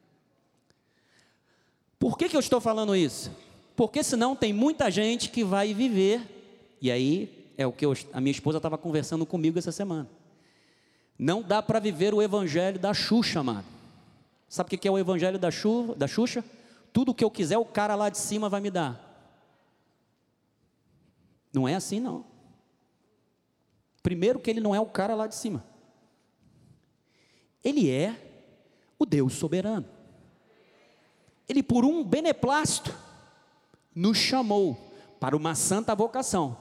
Por 2.00 2.18
que, 2.18 2.30
que 2.30 2.38
eu 2.38 2.40
estou 2.40 2.62
falando 2.62 2.96
isso? 2.96 3.30
Porque 3.76 4.04
senão 4.04 4.38
tem 4.38 4.54
muita 4.54 4.90
gente 4.90 5.30
que 5.30 5.44
vai 5.44 5.74
viver, 5.74 6.78
e 6.82 6.90
aí 6.90 7.52
é 7.58 7.68
o 7.68 7.74
que 7.74 7.86
eu, 7.86 7.94
a 8.14 8.22
minha 8.22 8.32
esposa 8.32 8.58
estava 8.58 8.78
conversando 8.78 9.26
comigo 9.26 9.60
essa 9.60 9.72
semana. 9.74 10.10
Não 11.20 11.42
dá 11.42 11.62
para 11.62 11.82
viver 11.82 12.14
o 12.14 12.22
evangelho 12.22 12.80
da 12.80 12.94
Xuxa, 12.94 13.42
amado. 13.42 13.73
Sabe 14.54 14.68
o 14.68 14.78
que 14.78 14.88
é 14.88 14.92
o 14.92 15.00
evangelho 15.00 15.40
da, 15.40 15.50
chuva, 15.50 15.96
da 15.96 16.08
Xuxa? 16.08 16.46
Tudo 16.94 17.10
o 17.10 17.16
que 17.16 17.24
eu 17.24 17.32
quiser, 17.32 17.58
o 17.58 17.66
cara 17.66 17.96
lá 17.96 18.08
de 18.08 18.20
cima 18.20 18.48
vai 18.48 18.62
me 18.62 18.70
dar. 18.70 19.02
Não 21.52 21.68
é 21.68 21.74
assim, 21.74 22.00
não. 22.00 22.24
Primeiro, 24.04 24.40
que 24.40 24.52
ele 24.52 24.60
não 24.60 24.76
é 24.76 24.80
o 24.80 24.86
cara 24.86 25.16
lá 25.16 25.26
de 25.26 25.34
cima. 25.34 25.66
Ele 27.64 27.90
é 27.90 28.16
o 29.00 29.08
Deus 29.08 29.34
soberano. 29.34 29.88
Ele, 31.50 31.64
por 31.64 31.84
um 31.84 32.04
beneplácito, 32.04 32.96
nos 33.96 34.20
chamou 34.20 34.94
para 35.20 35.36
uma 35.36 35.56
santa 35.56 35.96
vocação. 35.96 36.56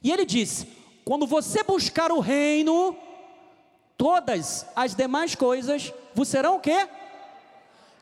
E 0.00 0.12
ele 0.12 0.24
disse: 0.24 0.68
quando 1.04 1.26
você 1.26 1.64
buscar 1.64 2.12
o 2.12 2.20
reino, 2.20 2.96
todas 3.96 4.66
as 4.74 4.94
demais 4.94 5.34
coisas 5.34 5.92
vos 6.14 6.28
serão 6.28 6.56
o 6.56 6.60
quê? 6.60 6.88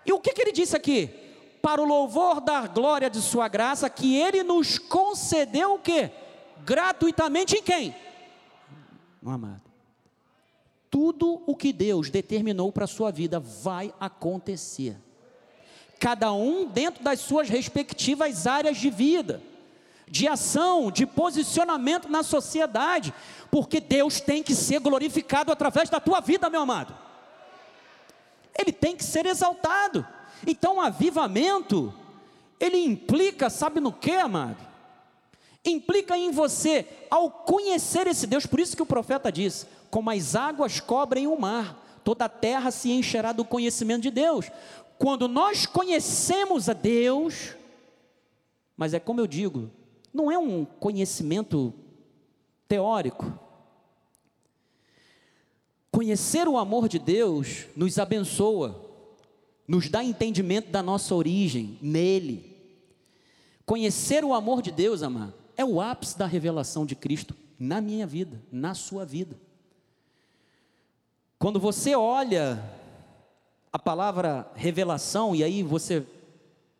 E 0.05 0.13
o 0.13 0.21
que, 0.21 0.33
que 0.33 0.43
ele 0.43 0.53
disse 0.53 0.77
aqui? 0.77 1.09
Para 1.61 1.81
o 1.81 1.85
louvor 1.85 2.41
da 2.41 2.67
glória 2.67 3.09
de 3.09 3.21
sua 3.21 3.47
graça, 3.49 3.89
que 3.89 4.17
ele 4.17 4.43
nos 4.43 4.79
concedeu 4.79 5.75
o 5.75 5.79
quê? 5.79 6.11
Gratuitamente 6.65 7.57
em 7.57 7.63
quem? 7.63 7.95
No 9.21 9.31
amado. 9.31 9.63
Tudo 10.91 11.43
o 11.47 11.57
que 11.57 11.73
Deus 11.73 12.11
determinou 12.11 12.71
para 12.73 12.85
a 12.85 12.89
sua 12.89 13.11
vida 13.11 13.39
vai 13.41 13.95
acontecer. 13.99 14.97
Cada 15.99 16.33
um 16.33 16.67
dentro 16.67 17.03
das 17.03 17.21
suas 17.21 17.49
respectivas 17.49 18.47
áreas 18.47 18.77
de 18.77 18.91
vida 18.91 19.41
de 20.13 20.29
ação, 20.29 20.91
de 20.91 21.07
posicionamento 21.07 22.07
na 22.07 22.23
sociedade, 22.23 23.15
porque 23.51 23.81
Deus 23.81 24.21
tem 24.21 24.43
que 24.43 24.55
ser 24.55 24.79
glorificado 24.79 25.51
através 25.51 25.89
da 25.89 25.99
tua 25.99 26.21
vida, 26.21 26.51
meu 26.51 26.61
amado. 26.61 26.95
Ele 28.55 28.71
tem 28.73 28.95
que 28.95 29.03
ser 29.03 29.25
exaltado. 29.25 30.07
Então, 30.47 30.77
o 30.77 30.81
avivamento, 30.83 31.95
ele 32.61 32.77
implica, 32.77 33.49
sabe 33.49 33.81
no 33.81 33.91
que, 33.91 34.13
amado? 34.13 34.59
Implica 35.65 36.15
em 36.15 36.31
você, 36.31 36.87
ao 37.11 37.31
conhecer 37.31 38.07
esse 38.07 38.27
Deus, 38.27 38.45
por 38.45 38.61
isso 38.61 38.77
que 38.77 38.83
o 38.83 38.87
profeta 38.87 39.33
diz: 39.33 39.67
como 39.91 40.11
as 40.11 40.37
águas 40.37 40.79
cobrem 40.79 41.27
o 41.27 41.41
mar, 41.41 41.83
toda 42.05 42.27
a 42.27 42.29
terra 42.29 42.71
se 42.71 42.93
encherá 42.93 43.33
do 43.33 43.47
conhecimento 43.47 44.03
de 44.03 44.11
Deus. 44.11 44.51
Quando 44.99 45.27
nós 45.27 45.65
conhecemos 45.65 46.69
a 46.69 46.75
Deus, 46.75 47.55
mas 48.77 48.93
é 48.93 49.01
como 49.01 49.19
eu 49.19 49.27
digo, 49.27 49.71
não 50.13 50.31
é 50.31 50.39
um 50.39 50.65
conhecimento 50.65 51.73
teórico. 52.69 53.39
Conhecer 55.91 56.49
o 56.49 56.57
amor 56.57 56.89
de 56.89 56.99
Deus 56.99 57.67
nos 57.77 57.99
abençoa, 57.99 58.81
nos 59.67 59.89
dá 59.89 60.03
entendimento 60.03 60.71
da 60.71 60.83
nossa 60.83 61.15
origem 61.15 61.79
nele. 61.81 62.57
Conhecer 63.65 64.25
o 64.25 64.35
amor 64.35 64.63
de 64.63 64.71
Deus, 64.71 65.03
amado, 65.03 65.35
é 65.57 65.65
o 65.65 65.81
ápice 65.81 66.19
da 66.19 66.27
revelação 66.27 66.85
de 66.85 66.97
Cristo 66.97 67.37
na 67.59 67.81
minha 67.81 68.07
vida, 68.07 68.43
na 68.51 68.75
sua 68.75 69.05
vida. 69.05 69.39
Quando 71.39 71.61
você 71.61 71.95
olha 71.95 72.63
a 73.73 73.79
palavra 73.79 74.51
revelação, 74.55 75.35
e 75.35 75.43
aí 75.43 75.63
você 75.63 76.07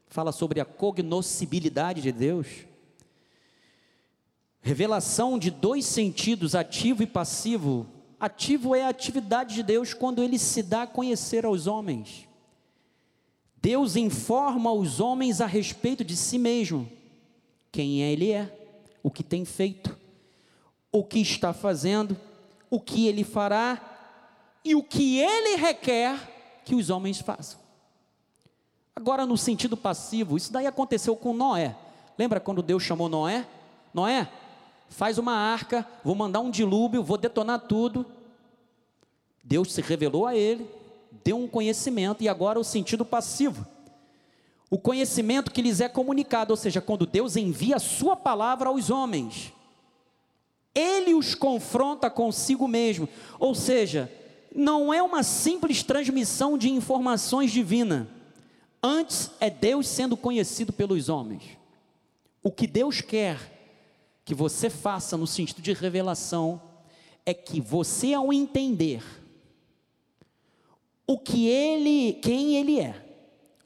fala 0.09 0.33
sobre 0.33 0.61
a 0.61 0.65
cognoscibilidade 0.65 2.03
de 2.03 2.13
Deus, 2.13 2.47
Revelação 4.63 5.39
de 5.39 5.51
dois 5.51 5.85
sentidos, 5.85 6.55
ativo 6.55 7.03
e 7.03 7.07
passivo. 7.07 7.85
Ativo 8.19 8.77
é 8.77 8.85
a 8.85 8.89
atividade 8.89 9.57
de 9.57 9.63
Deus 9.65 9.93
quando 9.93 10.23
ele 10.23 10.39
se 10.39 10.63
dá 10.63 10.83
a 10.83 10.87
conhecer 10.87 11.45
aos 11.45 11.67
homens. 11.67 12.29
Deus 13.61 13.97
informa 13.97 14.73
os 14.73 15.01
homens 15.01 15.41
a 15.41 15.47
respeito 15.47 16.05
de 16.05 16.17
si 16.17 16.39
mesmo, 16.39 16.89
quem 17.71 18.03
ele 18.03 18.31
é, 18.31 18.53
o 19.03 19.11
que 19.11 19.25
tem 19.25 19.45
feito, 19.45 19.99
o 20.93 21.03
que 21.03 21.19
está 21.19 21.53
fazendo, 21.53 22.17
o 22.71 22.81
que 22.81 23.09
ele 23.09 23.25
fará 23.25 23.81
e 24.65 24.77
o 24.77 24.83
que 24.83 25.19
ele 25.19 25.57
requer 25.57 26.61
que 26.65 26.75
os 26.75 26.89
homens 26.89 27.21
façam. 27.21 27.61
Agora, 28.95 29.27
no 29.27 29.37
sentido 29.37 29.77
passivo, 29.77 30.37
isso 30.37 30.53
daí 30.53 30.67
aconteceu 30.67 31.17
com 31.17 31.35
Noé. 31.35 31.75
Lembra 32.17 32.39
quando 32.39 32.63
Deus 32.63 32.83
chamou 32.83 33.09
Noé? 33.09 33.47
Noé, 33.93 34.29
faz 34.93 35.19
uma 35.19 35.35
arca, 35.35 35.87
vou 36.05 36.15
mandar 36.15 36.41
um 36.41 36.51
dilúvio, 36.51 37.03
vou 37.03 37.17
detonar 37.17 37.61
tudo. 37.61 38.07
Deus 39.43 39.73
se 39.73 39.81
revelou 39.81 40.27
a 40.27 40.37
ele, 40.37 40.69
deu 41.25 41.37
um 41.37 41.49
conhecimento, 41.49 42.23
e 42.23 42.29
agora 42.29 42.61
o 42.61 42.65
sentido 42.65 43.05
passivo. 43.05 43.67
o 44.73 44.79
conhecimento 44.79 45.51
que 45.51 45.61
lhes 45.61 45.83
é 45.83 45.89
comunicado, 45.89 46.51
ou 46.51 46.57
seja, 46.57 46.81
quando 46.81 47.05
Deus 47.05 47.37
envia 47.37 47.77
a 47.77 47.79
sua 47.79 48.17
palavra 48.17 48.71
aos 48.71 48.89
homens, 48.89 49.53
ele 50.75 51.13
os 51.13 51.35
confronta 51.35 52.09
consigo 52.09 52.67
mesmo, 52.67 53.07
ou 53.39 53.55
seja, 53.55 54.11
não 54.57 54.91
é 54.91 55.03
uma 55.03 55.23
simples 55.23 55.83
transmissão 55.83 56.57
de 56.57 56.71
informações 56.71 57.53
divina, 57.53 58.09
antes 58.83 59.31
é 59.41 59.51
Deus 59.51 59.87
sendo 59.87 60.17
conhecido 60.17 60.73
pelos 60.73 61.11
homens. 61.11 61.43
O 62.43 62.51
que 62.51 62.67
Deus 62.67 63.03
quer 63.03 63.52
que 64.33 64.35
você 64.35 64.71
faça 64.71 65.15
no 65.15 65.27
sentido 65.27 65.61
de 65.61 65.75
revelação 65.75 66.59
é 67.27 67.35
que 67.35 67.61
você 67.61 68.15
ao 68.15 68.33
entender 68.33 69.05
o 71.07 71.19
que 71.19 71.47
ele, 71.47 72.15
quem 72.15 72.57
ele 72.57 72.81
é, 72.81 72.95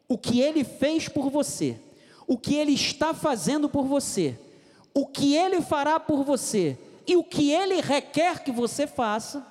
o 0.08 0.18
que 0.18 0.40
ele 0.40 0.64
fez 0.64 1.08
por 1.08 1.30
você, 1.30 1.78
o 2.26 2.36
que 2.36 2.56
ele 2.56 2.72
está 2.72 3.14
fazendo 3.14 3.68
por 3.68 3.84
você, 3.84 4.36
o 4.92 5.06
que 5.06 5.36
ele 5.36 5.62
fará 5.62 6.00
por 6.00 6.24
você 6.24 6.76
e 7.06 7.14
o 7.14 7.22
que 7.22 7.52
ele 7.52 7.80
requer 7.80 8.42
que 8.42 8.50
você 8.50 8.88
faça, 8.88 9.46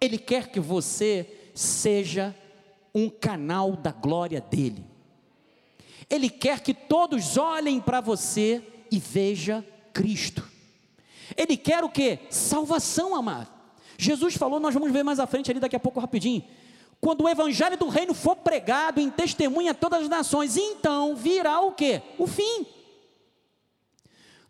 ele 0.00 0.16
quer 0.16 0.50
que 0.50 0.58
você 0.58 1.50
seja 1.54 2.34
um 2.94 3.10
canal 3.10 3.72
da 3.72 3.92
glória 3.92 4.40
dele. 4.40 4.86
Ele 6.08 6.30
quer 6.30 6.60
que 6.60 6.72
todos 6.72 7.36
olhem 7.36 7.78
para 7.78 8.00
você 8.00 8.62
e 8.90 8.98
veja 8.98 9.62
Cristo. 9.96 10.46
Ele 11.34 11.56
quer 11.56 11.82
o 11.82 11.88
que? 11.88 12.18
Salvação, 12.28 13.14
amado. 13.14 13.50
Jesus 13.96 14.34
falou, 14.34 14.60
nós 14.60 14.74
vamos 14.74 14.92
ver 14.92 15.02
mais 15.02 15.18
à 15.18 15.26
frente 15.26 15.50
ali 15.50 15.58
daqui 15.58 15.74
a 15.74 15.80
pouco 15.80 15.98
rapidinho. 15.98 16.44
Quando 17.00 17.24
o 17.24 17.28
evangelho 17.28 17.78
do 17.78 17.88
reino 17.88 18.12
for 18.12 18.36
pregado 18.36 19.00
em 19.00 19.08
testemunha 19.08 19.70
a 19.70 19.74
todas 19.74 20.02
as 20.02 20.08
nações, 20.08 20.58
então 20.58 21.16
virá 21.16 21.60
o 21.60 21.72
que? 21.72 22.02
O 22.18 22.26
fim. 22.26 22.66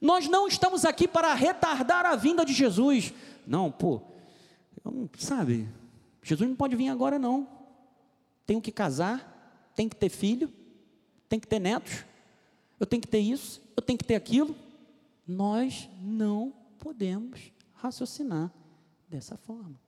Nós 0.00 0.26
não 0.26 0.48
estamos 0.48 0.84
aqui 0.84 1.06
para 1.06 1.32
retardar 1.32 2.04
a 2.04 2.16
vinda 2.16 2.44
de 2.44 2.52
Jesus. 2.52 3.14
Não, 3.46 3.70
pô, 3.70 4.02
não, 4.84 5.08
sabe, 5.16 5.68
Jesus 6.24 6.48
não 6.48 6.56
pode 6.56 6.74
vir 6.74 6.88
agora 6.88 7.20
não. 7.20 7.46
Tenho 8.44 8.60
que 8.60 8.72
casar, 8.72 9.70
tem 9.76 9.88
que 9.88 9.94
ter 9.94 10.08
filho, 10.08 10.52
tem 11.28 11.38
que 11.38 11.46
ter 11.46 11.60
netos, 11.60 12.04
eu 12.80 12.86
tenho 12.86 13.00
que 13.00 13.08
ter 13.08 13.20
isso, 13.20 13.62
eu 13.76 13.82
tenho 13.82 13.96
que 13.96 14.04
ter 14.04 14.16
aquilo. 14.16 14.65
Nós 15.26 15.88
não 16.00 16.54
podemos 16.78 17.52
raciocinar 17.74 18.52
dessa 19.08 19.36
forma. 19.36 19.80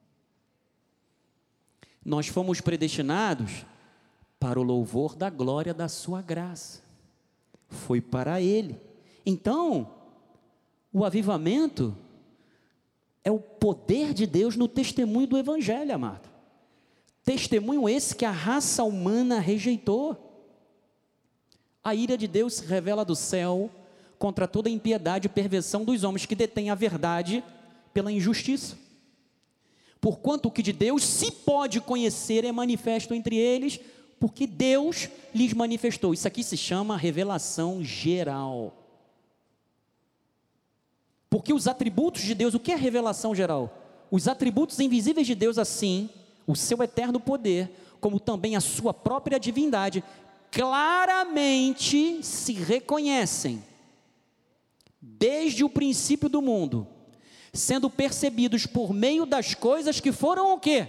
Nós 2.04 2.26
fomos 2.26 2.60
predestinados 2.60 3.64
para 4.40 4.58
o 4.58 4.62
louvor 4.62 5.14
da 5.14 5.30
glória 5.30 5.74
da 5.74 5.88
Sua 5.88 6.22
graça. 6.22 6.82
Foi 7.68 8.00
para 8.00 8.40
Ele. 8.40 8.80
Então, 9.24 9.94
o 10.92 11.04
avivamento 11.04 11.96
é 13.22 13.30
o 13.30 13.38
poder 13.38 14.14
de 14.14 14.26
Deus 14.26 14.56
no 14.56 14.66
testemunho 14.66 15.26
do 15.26 15.36
Evangelho, 15.36 15.94
amado. 15.94 16.28
Testemunho 17.24 17.88
esse 17.88 18.16
que 18.16 18.24
a 18.24 18.30
raça 18.30 18.82
humana 18.84 19.38
rejeitou. 19.38 20.16
A 21.84 21.94
ira 21.94 22.16
de 22.16 22.26
Deus 22.26 22.54
se 22.54 22.64
revela 22.64 23.04
do 23.04 23.14
céu 23.14 23.70
contra 24.18 24.48
toda 24.48 24.68
impiedade 24.68 25.26
e 25.26 25.30
perversão 25.30 25.84
dos 25.84 26.02
homens 26.02 26.26
que 26.26 26.34
detêm 26.34 26.70
a 26.70 26.74
verdade 26.74 27.42
pela 27.94 28.10
injustiça. 28.10 28.76
Porquanto 30.00 30.48
o 30.48 30.52
que 30.52 30.62
de 30.62 30.72
Deus 30.72 31.04
se 31.04 31.30
pode 31.30 31.80
conhecer 31.80 32.44
é 32.44 32.52
manifesto 32.52 33.14
entre 33.14 33.36
eles, 33.36 33.80
porque 34.20 34.46
Deus 34.46 35.08
lhes 35.34 35.52
manifestou. 35.52 36.12
Isso 36.12 36.26
aqui 36.26 36.42
se 36.42 36.56
chama 36.56 36.96
revelação 36.96 37.82
geral. 37.82 38.74
Porque 41.30 41.52
os 41.52 41.68
atributos 41.68 42.22
de 42.22 42.34
Deus, 42.34 42.54
o 42.54 42.60
que 42.60 42.72
é 42.72 42.76
revelação 42.76 43.34
geral? 43.34 43.76
Os 44.10 44.26
atributos 44.26 44.80
invisíveis 44.80 45.26
de 45.26 45.34
Deus, 45.34 45.58
assim, 45.58 46.08
o 46.46 46.56
seu 46.56 46.82
eterno 46.82 47.20
poder, 47.20 47.70
como 48.00 48.18
também 48.18 48.56
a 48.56 48.60
sua 48.60 48.94
própria 48.94 49.38
divindade, 49.38 50.02
claramente 50.50 52.22
se 52.22 52.54
reconhecem 52.54 53.62
desde 55.00 55.64
o 55.64 55.70
princípio 55.70 56.28
do 56.28 56.42
mundo, 56.42 56.86
sendo 57.52 57.88
percebidos 57.88 58.66
por 58.66 58.92
meio 58.92 59.24
das 59.24 59.54
coisas 59.54 60.00
que 60.00 60.10
foram 60.12 60.54
o 60.54 60.58
quê? 60.58 60.88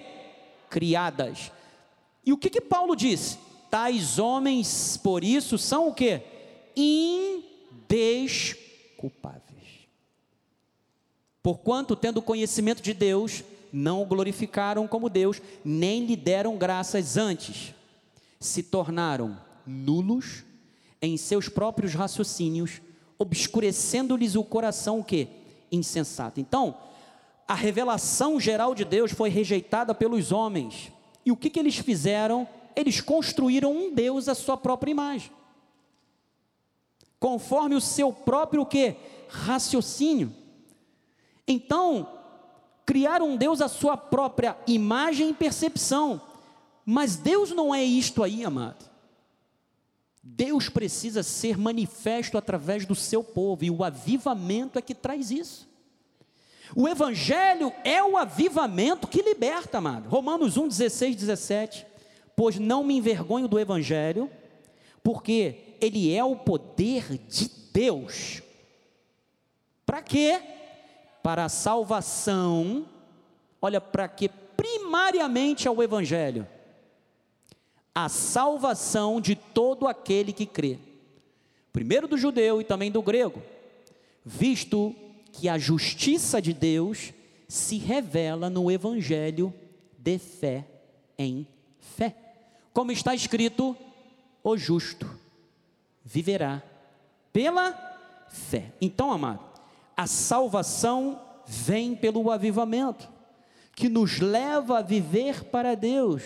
Criadas. 0.69 1.51
E 2.25 2.33
o 2.33 2.37
que 2.37 2.49
que 2.49 2.61
Paulo 2.61 2.95
disse? 2.95 3.37
Tais 3.69 4.17
homens, 4.17 4.97
por 4.97 5.23
isso, 5.23 5.57
são 5.57 5.89
o 5.89 5.93
quê? 5.93 6.23
Indesculpáveis. 6.75 9.49
Porquanto, 11.41 11.95
tendo 11.95 12.21
conhecimento 12.21 12.81
de 12.81 12.93
Deus, 12.93 13.43
não 13.71 14.01
o 14.01 14.05
glorificaram 14.05 14.87
como 14.87 15.09
Deus, 15.09 15.41
nem 15.63 16.05
lhe 16.05 16.15
deram 16.15 16.57
graças 16.57 17.15
antes, 17.15 17.73
se 18.39 18.63
tornaram 18.63 19.39
nulos 19.65 20.43
em 21.01 21.15
seus 21.15 21.47
próprios 21.47 21.93
raciocínios, 21.93 22.81
obscurecendo-lhes 23.19 24.35
o 24.35 24.43
coração 24.43 24.99
o 24.99 25.03
quê? 25.03 25.27
Insensato. 25.69 26.39
Então, 26.39 26.77
a 27.45 27.53
revelação 27.53 28.39
geral 28.39 28.73
de 28.73 28.85
Deus 28.85 29.11
foi 29.11 29.29
rejeitada 29.29 29.93
pelos 29.93 30.31
homens. 30.31 30.91
E 31.25 31.31
o 31.31 31.35
que, 31.35 31.49
que 31.49 31.59
eles 31.59 31.75
fizeram? 31.75 32.47
Eles 32.75 33.01
construíram 33.01 33.73
um 33.73 33.93
Deus 33.93 34.29
à 34.29 34.33
sua 34.33 34.55
própria 34.55 34.91
imagem. 34.91 35.31
Conforme 37.19 37.75
o 37.75 37.81
seu 37.81 38.13
próprio 38.13 38.65
quê? 38.65 38.95
Raciocínio. 39.27 40.33
Então, 41.45 42.07
criaram 42.85 43.29
um 43.29 43.37
Deus 43.37 43.61
à 43.61 43.67
sua 43.67 43.97
própria 43.97 44.57
imagem 44.65 45.29
e 45.29 45.33
percepção. 45.33 46.21
Mas 46.85 47.17
Deus 47.17 47.51
não 47.51 47.75
é 47.75 47.83
isto 47.83 48.23
aí, 48.23 48.45
amado. 48.45 48.88
Deus 50.35 50.69
precisa 50.69 51.23
ser 51.23 51.57
manifesto 51.57 52.37
através 52.37 52.85
do 52.85 52.95
seu 52.95 53.23
povo, 53.23 53.65
e 53.65 53.71
o 53.71 53.83
avivamento 53.83 54.77
é 54.77 54.81
que 54.81 54.93
traz 54.93 55.31
isso. 55.31 55.67
O 56.75 56.87
Evangelho 56.87 57.73
é 57.83 58.03
o 58.03 58.15
avivamento 58.15 59.07
que 59.07 59.23
liberta, 59.23 59.79
amado. 59.79 60.07
Romanos 60.07 60.55
1, 60.55 60.67
16, 60.67 61.15
17. 61.15 61.85
Pois 62.35 62.59
não 62.59 62.83
me 62.83 62.95
envergonho 62.95 63.47
do 63.47 63.59
Evangelho, 63.59 64.29
porque 65.03 65.75
ele 65.81 66.13
é 66.13 66.23
o 66.23 66.35
poder 66.35 67.17
de 67.27 67.49
Deus. 67.73 68.43
Para 69.85 70.01
quê? 70.01 70.41
Para 71.23 71.45
a 71.45 71.49
salvação. 71.49 72.85
Olha, 73.59 73.81
para 73.81 74.07
que 74.07 74.29
primariamente 74.29 75.67
é 75.67 75.71
o 75.71 75.81
Evangelho 75.81 76.47
a 77.93 78.07
salvação 78.09 79.19
de 79.19 79.35
todo 79.35 79.87
aquele 79.87 80.31
que 80.31 80.45
crê. 80.45 80.79
Primeiro 81.71 82.07
do 82.07 82.17
judeu 82.17 82.61
e 82.61 82.63
também 82.63 82.91
do 82.91 83.01
grego, 83.01 83.41
visto 84.25 84.95
que 85.31 85.47
a 85.47 85.57
justiça 85.57 86.41
de 86.41 86.53
Deus 86.53 87.13
se 87.47 87.77
revela 87.77 88.49
no 88.49 88.69
evangelho 88.69 89.53
de 89.97 90.17
fé 90.17 90.65
em 91.17 91.47
fé. 91.79 92.15
Como 92.73 92.91
está 92.91 93.13
escrito, 93.13 93.75
o 94.43 94.57
justo 94.57 95.09
viverá 96.03 96.63
pela 97.33 97.73
fé. 98.29 98.71
Então, 98.79 99.11
amado, 99.11 99.43
a 99.95 100.07
salvação 100.07 101.19
vem 101.45 101.95
pelo 101.95 102.31
avivamento, 102.31 103.09
que 103.75 103.89
nos 103.89 104.19
leva 104.19 104.79
a 104.79 104.81
viver 104.81 105.43
para 105.45 105.75
Deus 105.75 106.23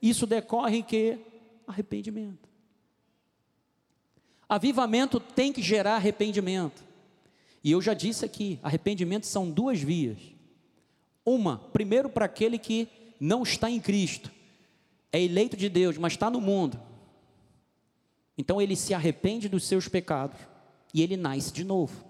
isso 0.00 0.26
decorre 0.26 0.78
em 0.78 0.82
que? 0.82 1.18
Arrependimento. 1.66 2.48
Avivamento 4.48 5.20
tem 5.20 5.52
que 5.52 5.62
gerar 5.62 5.96
arrependimento. 5.96 6.82
E 7.62 7.70
eu 7.70 7.80
já 7.80 7.94
disse 7.94 8.24
aqui, 8.24 8.58
arrependimento 8.62 9.26
são 9.26 9.50
duas 9.50 9.80
vias. 9.80 10.18
Uma, 11.24 11.58
primeiro 11.72 12.08
para 12.08 12.24
aquele 12.24 12.58
que 12.58 12.88
não 13.20 13.42
está 13.42 13.70
em 13.70 13.78
Cristo, 13.78 14.32
é 15.12 15.22
eleito 15.22 15.56
de 15.56 15.68
Deus, 15.68 15.98
mas 15.98 16.14
está 16.14 16.30
no 16.30 16.40
mundo. 16.40 16.80
Então 18.36 18.60
ele 18.60 18.74
se 18.74 18.94
arrepende 18.94 19.48
dos 19.48 19.64
seus 19.64 19.86
pecados 19.86 20.40
e 20.94 21.02
ele 21.02 21.16
nasce 21.16 21.52
de 21.52 21.62
novo. 21.62 22.04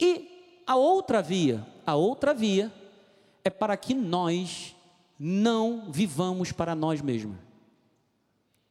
E 0.00 0.62
a 0.66 0.76
outra 0.76 1.20
via, 1.20 1.66
a 1.84 1.94
outra 1.94 2.32
via 2.32 2.72
é 3.44 3.50
para 3.50 3.76
que 3.76 3.92
nós 3.92 4.74
não 5.22 5.92
vivamos 5.92 6.50
para 6.50 6.74
nós 6.74 7.02
mesmos. 7.02 7.36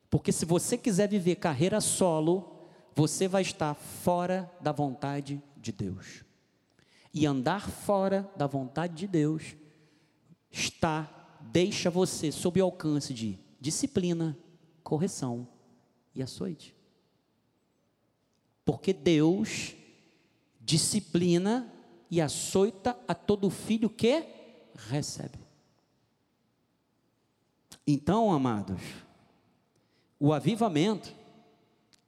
Porque 0.09 0.31
se 0.31 0.45
você 0.45 0.75
quiser 0.75 1.07
viver 1.07 1.35
carreira 1.35 1.79
solo, 1.79 2.65
você 2.95 3.27
vai 3.27 3.43
estar 3.43 3.75
fora 3.75 4.51
da 4.59 4.71
vontade 4.71 5.39
de 5.55 5.71
Deus. 5.71 6.23
E 7.13 7.27
andar 7.27 7.69
fora 7.69 8.27
da 8.35 8.47
vontade 8.47 8.95
de 8.95 9.07
Deus 9.07 9.55
está 10.49 11.07
deixa 11.39 11.91
você 11.91 12.31
sob 12.31 12.59
o 12.59 12.65
alcance 12.65 13.13
de 13.13 13.37
disciplina, 13.61 14.35
correção 14.83 15.47
e 16.15 16.23
açoite. 16.23 16.75
Porque 18.65 18.91
Deus 18.91 19.75
disciplina 20.59 21.71
e 22.09 22.19
açoita 22.19 22.97
a 23.07 23.13
todo 23.13 23.51
filho 23.51 23.87
que 23.87 24.25
recebe. 24.87 25.48
Então, 27.85 28.31
amados, 28.31 28.81
o 30.19 30.33
avivamento, 30.33 31.13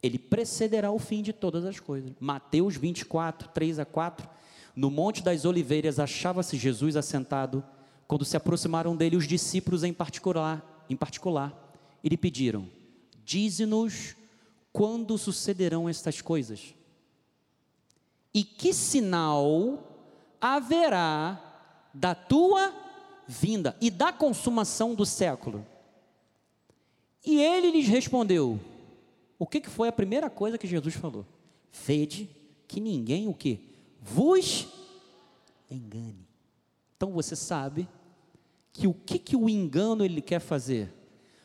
ele 0.03 0.19
precederá 0.19 0.91
o 0.91 0.99
fim 0.99 1.21
de 1.21 1.31
todas 1.31 1.65
as 1.65 1.79
coisas. 1.79 2.11
Mateus 2.19 2.75
24, 2.75 3.49
3 3.49 3.79
a 3.79 3.85
4. 3.85 4.29
No 4.75 4.89
Monte 4.89 5.23
das 5.23 5.45
Oliveiras 5.45 5.99
achava-se 5.99 6.57
Jesus 6.57 6.95
assentado, 6.95 7.63
quando 8.07 8.25
se 8.25 8.35
aproximaram 8.35 8.95
dele 8.95 9.15
os 9.15 9.27
discípulos 9.27 9.83
em 9.83 9.93
particular, 9.93 10.85
em 10.89 10.95
particular, 10.95 11.53
e 12.03 12.09
lhe 12.09 12.17
pediram: 12.17 12.67
Dize-nos 13.23 14.15
quando 14.73 15.17
sucederão 15.17 15.87
estas 15.87 16.21
coisas? 16.21 16.73
E 18.33 18.43
que 18.43 18.73
sinal 18.73 19.87
haverá 20.39 21.39
da 21.93 22.15
tua 22.15 22.73
vinda 23.31 23.77
e 23.79 23.89
da 23.89 24.11
consumação 24.11 24.93
do 24.93 25.05
século? 25.05 25.65
E 27.25 27.41
ele 27.41 27.71
lhes 27.71 27.87
respondeu: 27.87 28.59
O 29.39 29.47
que, 29.47 29.61
que 29.61 29.69
foi 29.69 29.87
a 29.87 29.93
primeira 29.93 30.29
coisa 30.29 30.57
que 30.57 30.67
Jesus 30.67 30.95
falou? 30.95 31.25
Vede 31.85 32.29
que 32.67 32.79
ninguém 32.79 33.27
o 33.27 33.33
que? 33.33 33.59
Vos 34.01 34.67
engane. 35.69 36.27
Então 36.97 37.11
você 37.11 37.35
sabe 37.35 37.87
que 38.73 38.87
o 38.87 38.93
que, 38.93 39.17
que 39.17 39.35
o 39.35 39.49
engano 39.49 40.03
ele 40.03 40.21
quer 40.21 40.39
fazer? 40.39 40.93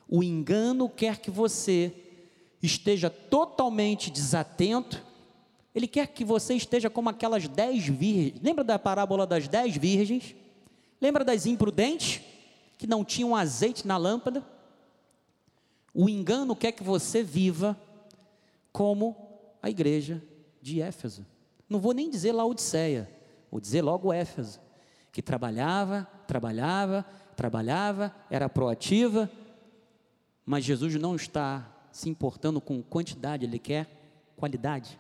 O 0.09 0.23
engano 0.23 0.89
quer 0.89 1.19
que 1.19 1.31
você 1.31 1.93
esteja 2.63 3.11
totalmente 3.11 4.11
desatento, 4.11 5.05
ele 5.75 5.87
quer 5.87 6.07
que 6.09 6.25
você 6.25 6.55
esteja 6.55 6.89
como 6.89 7.11
aquelas 7.11 7.47
dez 7.47 7.87
virgens. 7.87 8.41
Lembra 8.43 8.65
da 8.65 8.79
parábola 8.79 9.27
das 9.27 9.47
dez 9.47 9.77
virgens? 9.77 10.35
Lembra 11.01 11.25
das 11.25 11.47
imprudentes 11.47 12.23
que 12.79 12.87
não 12.87 13.05
tinham 13.05 13.35
azeite 13.35 13.87
na 13.87 13.97
lâmpada? 13.97 14.45
O 15.93 16.09
engano 16.09 16.55
quer 16.55 16.73
que 16.73 16.83
você 16.83 17.23
viva 17.23 17.79
como 18.73 19.17
a 19.63 19.71
igreja 19.71 20.23
de 20.61 20.81
Éfeso. 20.81 21.25
Não 21.69 21.81
vou 21.81 21.93
nem 21.93 22.11
dizer 22.11 22.33
Laodiceia, 22.33 23.11
vou 23.51 23.61
dizer 23.61 23.83
logo 23.83 24.13
Éfeso, 24.13 24.61
que 25.11 25.23
trabalhava, 25.23 26.07
trabalhava, 26.27 27.05
trabalhava, 27.35 28.15
era 28.31 28.49
proativa, 28.49 29.31
mas 30.45 30.65
Jesus 30.65 30.95
não 30.97 31.17
está 31.17 31.67
se 31.91 32.09
importando 32.09 32.61
com 32.61 32.83
quantidade, 32.83 33.47
ele 33.47 33.59
quer 33.59 33.89
qualidade. 34.37 34.99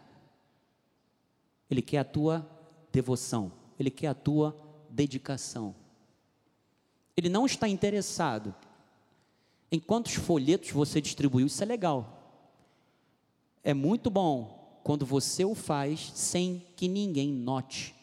Ele 1.70 1.82
quer 1.82 1.98
a 1.98 2.04
tua 2.04 2.48
devoção, 2.90 3.52
ele 3.78 3.90
quer 3.90 4.08
a 4.08 4.14
tua 4.14 4.56
dedicação. 4.88 5.74
Ele 7.16 7.28
não 7.28 7.46
está 7.46 7.68
interessado 7.68 8.54
em 9.70 9.80
quantos 9.80 10.14
folhetos 10.14 10.70
você 10.70 11.00
distribuiu, 11.00 11.46
isso 11.46 11.62
é 11.62 11.66
legal. 11.66 12.42
É 13.64 13.74
muito 13.74 14.10
bom 14.10 14.80
quando 14.84 15.04
você 15.04 15.44
o 15.44 15.54
faz 15.54 16.12
sem 16.14 16.64
que 16.76 16.86
ninguém 16.86 17.32
note. 17.32 17.94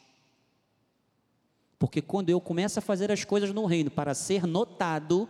Porque 1.80 2.02
quando 2.02 2.30
eu 2.30 2.42
começo 2.42 2.80
a 2.80 2.82
fazer 2.82 3.12
as 3.12 3.24
coisas 3.24 3.54
no 3.54 3.66
reino 3.66 3.92
para 3.92 4.14
ser 4.14 4.46
notado, 4.46 5.30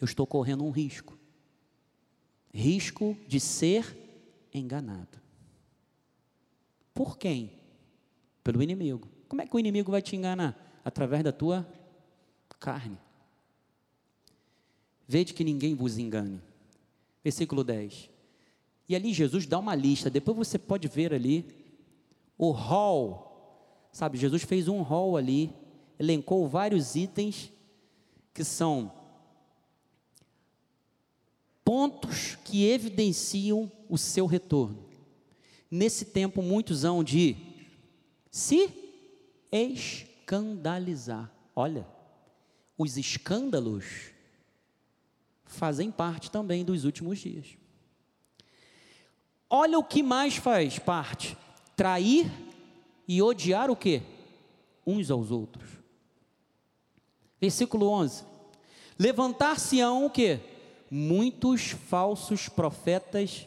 eu 0.00 0.04
estou 0.04 0.26
correndo 0.26 0.64
um 0.64 0.70
risco 0.70 1.18
risco 2.54 3.16
de 3.26 3.40
ser 3.40 3.98
enganado. 4.54 5.18
Por 6.94 7.18
quem? 7.18 7.50
Pelo 8.44 8.62
inimigo. 8.62 9.08
Como 9.28 9.42
é 9.42 9.46
que 9.46 9.56
o 9.56 9.58
inimigo 9.58 9.90
vai 9.90 10.00
te 10.00 10.14
enganar? 10.14 10.80
Através 10.84 11.24
da 11.24 11.32
tua 11.32 11.66
carne. 12.58 12.98
Vede 15.06 15.34
que 15.34 15.44
ninguém 15.44 15.74
vos 15.74 15.98
engane. 15.98 16.40
Versículo 17.22 17.62
10. 17.62 18.10
E 18.88 18.94
ali 18.94 19.12
Jesus 19.12 19.46
dá 19.46 19.58
uma 19.58 19.74
lista, 19.74 20.10
depois 20.10 20.36
você 20.36 20.58
pode 20.58 20.88
ver 20.88 21.12
ali 21.12 21.44
o 22.36 22.50
hall. 22.50 23.88
Sabe, 23.92 24.18
Jesus 24.18 24.42
fez 24.42 24.68
um 24.68 24.82
hall 24.82 25.16
ali, 25.16 25.52
elencou 25.98 26.48
vários 26.48 26.96
itens 26.96 27.50
que 28.32 28.44
são 28.44 28.92
pontos 31.64 32.36
que 32.44 32.66
evidenciam 32.66 33.70
o 33.88 33.96
seu 33.96 34.26
retorno. 34.26 34.84
Nesse 35.70 36.04
tempo, 36.04 36.42
muitos 36.42 36.84
hão 36.84 37.02
de 37.02 37.36
se 38.30 38.68
escandalizar. 39.50 41.32
Olha, 41.56 41.86
os 42.76 42.96
escândalos 42.96 44.12
fazem 45.44 45.90
parte 45.90 46.30
também 46.30 46.64
dos 46.64 46.84
últimos 46.84 47.18
dias. 47.18 47.56
Olha 49.48 49.78
o 49.78 49.84
que 49.84 50.02
mais 50.02 50.36
faz 50.36 50.78
parte: 50.78 51.36
trair 51.76 52.30
e 53.06 53.22
odiar 53.22 53.70
o 53.70 53.76
que? 53.76 54.02
Uns 54.86 55.10
aos 55.10 55.30
outros. 55.30 55.68
Versículo 57.40 57.88
11: 57.88 58.24
Levantar-se-ão 58.98 60.06
o 60.06 60.10
que? 60.10 60.40
Muitos 60.90 61.70
falsos 61.70 62.48
profetas 62.48 63.46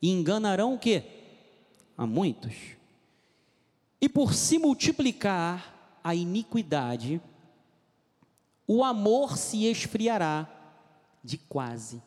e 0.00 0.10
enganarão 0.10 0.74
o 0.74 0.78
que? 0.78 1.02
A 1.96 2.06
muitos. 2.06 2.54
E 4.00 4.08
por 4.08 4.34
se 4.34 4.58
multiplicar 4.58 5.98
a 6.02 6.14
iniquidade, 6.14 7.20
o 8.72 8.84
amor 8.84 9.36
se 9.36 9.64
esfriará 9.64 10.48
de 11.24 11.36
quase 11.36 12.00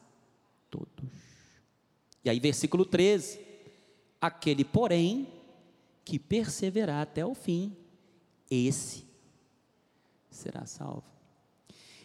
todos. 0.71 1.09
E 2.23 2.29
aí, 2.29 2.39
versículo 2.39 2.85
13: 2.85 3.37
aquele, 4.21 4.63
porém, 4.63 5.27
que 6.05 6.17
perseverar 6.17 7.01
até 7.01 7.25
o 7.25 7.35
fim, 7.35 7.75
esse 8.49 9.05
será 10.31 10.65
salvo. 10.65 11.03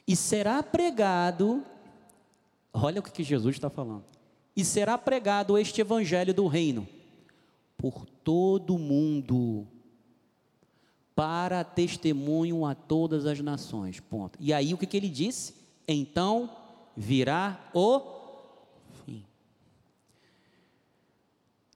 E 0.05 0.17
será 0.17 0.61
pregado, 0.61 1.65
olha 2.73 2.99
o 2.99 3.05
que 3.05 3.23
Jesus 3.23 3.55
está 3.55 3.71
falando, 3.71 4.07
e 4.57 4.65
será 4.65 4.99
pregado 4.99 5.57
este 5.57 5.83
evangelho 5.83 6.35
do 6.35 6.49
reino 6.49 6.89
por 7.77 8.05
todo 8.25 8.75
o 8.75 8.79
mundo, 8.79 9.69
para 11.19 11.65
testemunho 11.65 12.65
a 12.65 12.77
todas 12.77 13.27
as 13.27 13.41
nações. 13.41 13.99
Ponto. 13.99 14.39
E 14.41 14.53
aí 14.53 14.73
o 14.73 14.79
que, 14.79 14.87
que 14.87 14.97
ele 14.97 15.09
disse? 15.09 15.53
Então 15.89 16.49
virá 16.97 17.69
o 17.75 18.01
fim. 19.05 19.25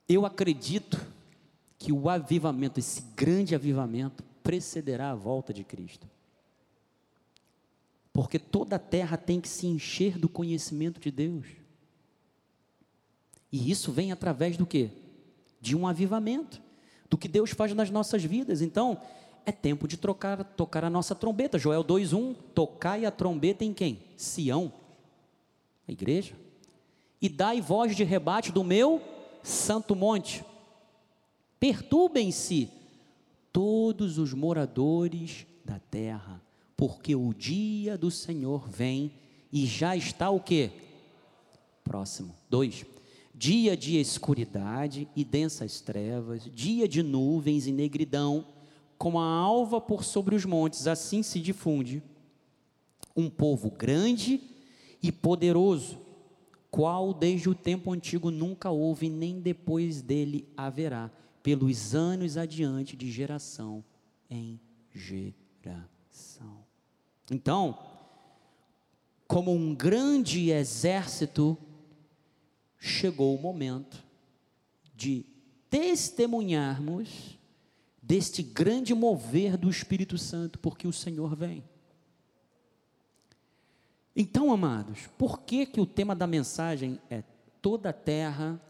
Eu 0.09 0.24
acredito 0.24 1.05
que 1.76 1.90
o 1.90 2.09
avivamento, 2.09 2.78
esse 2.78 3.03
grande 3.16 3.53
avivamento, 3.53 4.22
precederá 4.45 5.11
a 5.11 5.16
volta 5.16 5.53
de 5.53 5.64
Cristo. 5.64 6.07
Porque 8.12 8.38
toda 8.38 8.76
a 8.76 8.78
terra 8.78 9.16
tem 9.16 9.40
que 9.40 9.49
se 9.49 9.66
encher 9.66 10.18
do 10.18 10.28
conhecimento 10.28 11.01
de 11.01 11.11
Deus. 11.11 11.49
E 13.51 13.72
isso 13.72 13.90
vem 13.90 14.12
através 14.12 14.57
do 14.57 14.66
que? 14.66 14.88
De 15.61 15.74
um 15.74 15.84
avivamento, 15.84 16.62
do 17.11 17.18
que 17.18 17.26
Deus 17.26 17.51
faz 17.51 17.74
nas 17.74 17.90
nossas 17.90 18.22
vidas. 18.22 18.62
Então, 18.62 19.01
é 19.45 19.53
tempo 19.53 19.88
de 19.88 19.97
trocar, 19.97 20.43
tocar 20.45 20.84
a 20.84 20.90
nossa 20.90 21.14
trombeta. 21.14 21.59
Joel 21.59 21.84
2:1, 21.84 22.34
tocai 22.55 23.05
a 23.05 23.11
trombeta 23.11 23.64
em 23.64 23.72
quem? 23.72 24.01
Sião 24.16 24.72
a 25.86 25.93
igreja, 25.93 26.34
e 27.20 27.28
dai 27.28 27.61
voz 27.61 27.95
de 27.95 28.05
rebate 28.05 28.53
do 28.53 28.62
meu 28.62 29.03
santo 29.43 29.95
monte. 29.97 30.45
Perturbem-se 31.59 32.68
todos 33.53 34.18
os 34.18 34.32
moradores 34.32 35.47
da 35.64 35.78
terra, 35.78 36.40
porque 36.76 37.14
o 37.14 37.32
dia 37.32 37.99
do 37.99 38.11
Senhor 38.11 38.68
vem 38.68 39.12
e 39.53 39.66
já 39.66 39.97
está 39.97 40.30
o 40.30 40.40
que? 40.40 40.70
Próximo. 41.84 42.34
Dois. 42.49 42.84
Dia 43.34 43.76
de 43.76 43.99
escuridade 43.99 45.09
e 45.16 45.24
densas 45.24 45.80
trevas, 45.80 46.45
dia 46.55 46.86
de 46.86 47.03
nuvens 47.03 47.66
e 47.66 47.72
negridão, 47.72 48.47
como 49.03 49.18
a 49.18 49.26
alva 49.26 49.80
por 49.80 50.05
sobre 50.05 50.36
os 50.36 50.44
montes, 50.44 50.86
assim 50.86 51.24
se 51.24 51.40
difunde 51.40 52.00
um 53.16 53.28
povo 53.28 53.68
grande 53.68 54.40
e 55.03 55.11
poderoso, 55.11 55.98
qual 56.70 57.12
desde 57.12 57.48
o 57.48 57.55
tempo 57.55 57.90
antigo 57.90 58.30
nunca 58.30 58.70
houve, 58.70 59.09
nem 59.09 59.40
depois 59.40 60.03
dele 60.03 60.48
haverá, 60.57 61.11
pelos 61.42 61.96
anos 61.96 62.36
adiante, 62.36 62.96
de 62.96 63.11
geração 63.11 63.84
em 64.30 64.61
geração. 64.94 66.64
Então, 67.28 67.76
como 69.26 69.53
um 69.53 69.74
grande 69.74 70.53
exército, 70.53 71.59
chegou 72.78 73.34
o 73.34 73.42
momento 73.42 74.00
de 74.94 75.26
testemunharmos 75.68 77.41
deste 78.03 78.42
grande 78.42 78.92
mover 78.94 79.57
do 79.57 79.70
Espírito 79.70 80.18
Santo, 80.18 80.59
porque 80.59 80.88
o 80.88 80.92
Senhor 80.92 81.36
vem. 81.36 81.62
Então, 84.14 84.53
amados, 84.53 85.09
por 85.16 85.40
que 85.40 85.64
que 85.64 85.80
o 85.80 85.86
tema 85.86 86.14
da 86.14 86.26
mensagem 86.26 87.00
é 87.09 87.22
toda 87.62 87.90
a 87.90 87.94
terra 87.94 88.61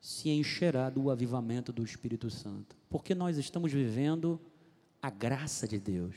se 0.00 0.28
encherá 0.28 0.90
do 0.90 1.10
avivamento 1.10 1.72
do 1.72 1.82
Espírito 1.82 2.30
Santo? 2.30 2.76
Porque 2.90 3.14
nós 3.14 3.38
estamos 3.38 3.72
vivendo 3.72 4.38
a 5.02 5.10
graça 5.10 5.66
de 5.66 5.80
Deus. 5.80 6.14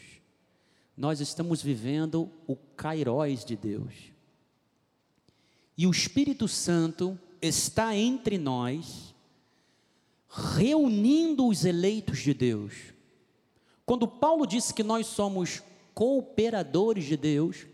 Nós 0.95 1.21
estamos 1.21 1.61
vivendo 1.61 2.29
o 2.45 2.55
kairós 2.55 3.43
de 3.45 3.55
Deus. 3.55 3.93
E 5.77 5.87
o 5.87 5.91
Espírito 5.91 6.47
Santo 6.47 7.17
está 7.41 7.95
entre 7.95 8.37
nós, 8.37 9.15
reunindo 10.29 11.47
os 11.47 11.65
eleitos 11.65 12.19
de 12.19 12.33
Deus. 12.33 12.73
Quando 13.85 14.07
Paulo 14.07 14.45
disse 14.45 14.73
que 14.73 14.83
nós 14.83 15.07
somos 15.07 15.63
cooperadores 15.93 17.05
de 17.05 17.15
Deus, 17.15 17.65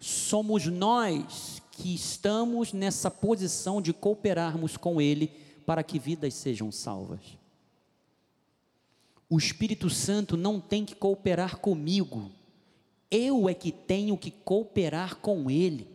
somos 0.00 0.66
nós 0.66 1.62
que 1.70 1.94
estamos 1.94 2.72
nessa 2.72 3.10
posição 3.10 3.80
de 3.80 3.92
cooperarmos 3.92 4.76
com 4.76 5.00
Ele 5.00 5.30
para 5.64 5.82
que 5.82 5.98
vidas 5.98 6.34
sejam 6.34 6.70
salvas. 6.70 7.20
O 9.30 9.38
Espírito 9.38 9.88
Santo 9.88 10.36
não 10.36 10.60
tem 10.60 10.84
que 10.84 10.94
cooperar 10.94 11.58
comigo, 11.58 12.30
eu 13.10 13.48
é 13.48 13.54
que 13.54 13.72
tenho 13.72 14.18
que 14.18 14.30
cooperar 14.30 15.16
com 15.16 15.50
Ele. 15.50 15.88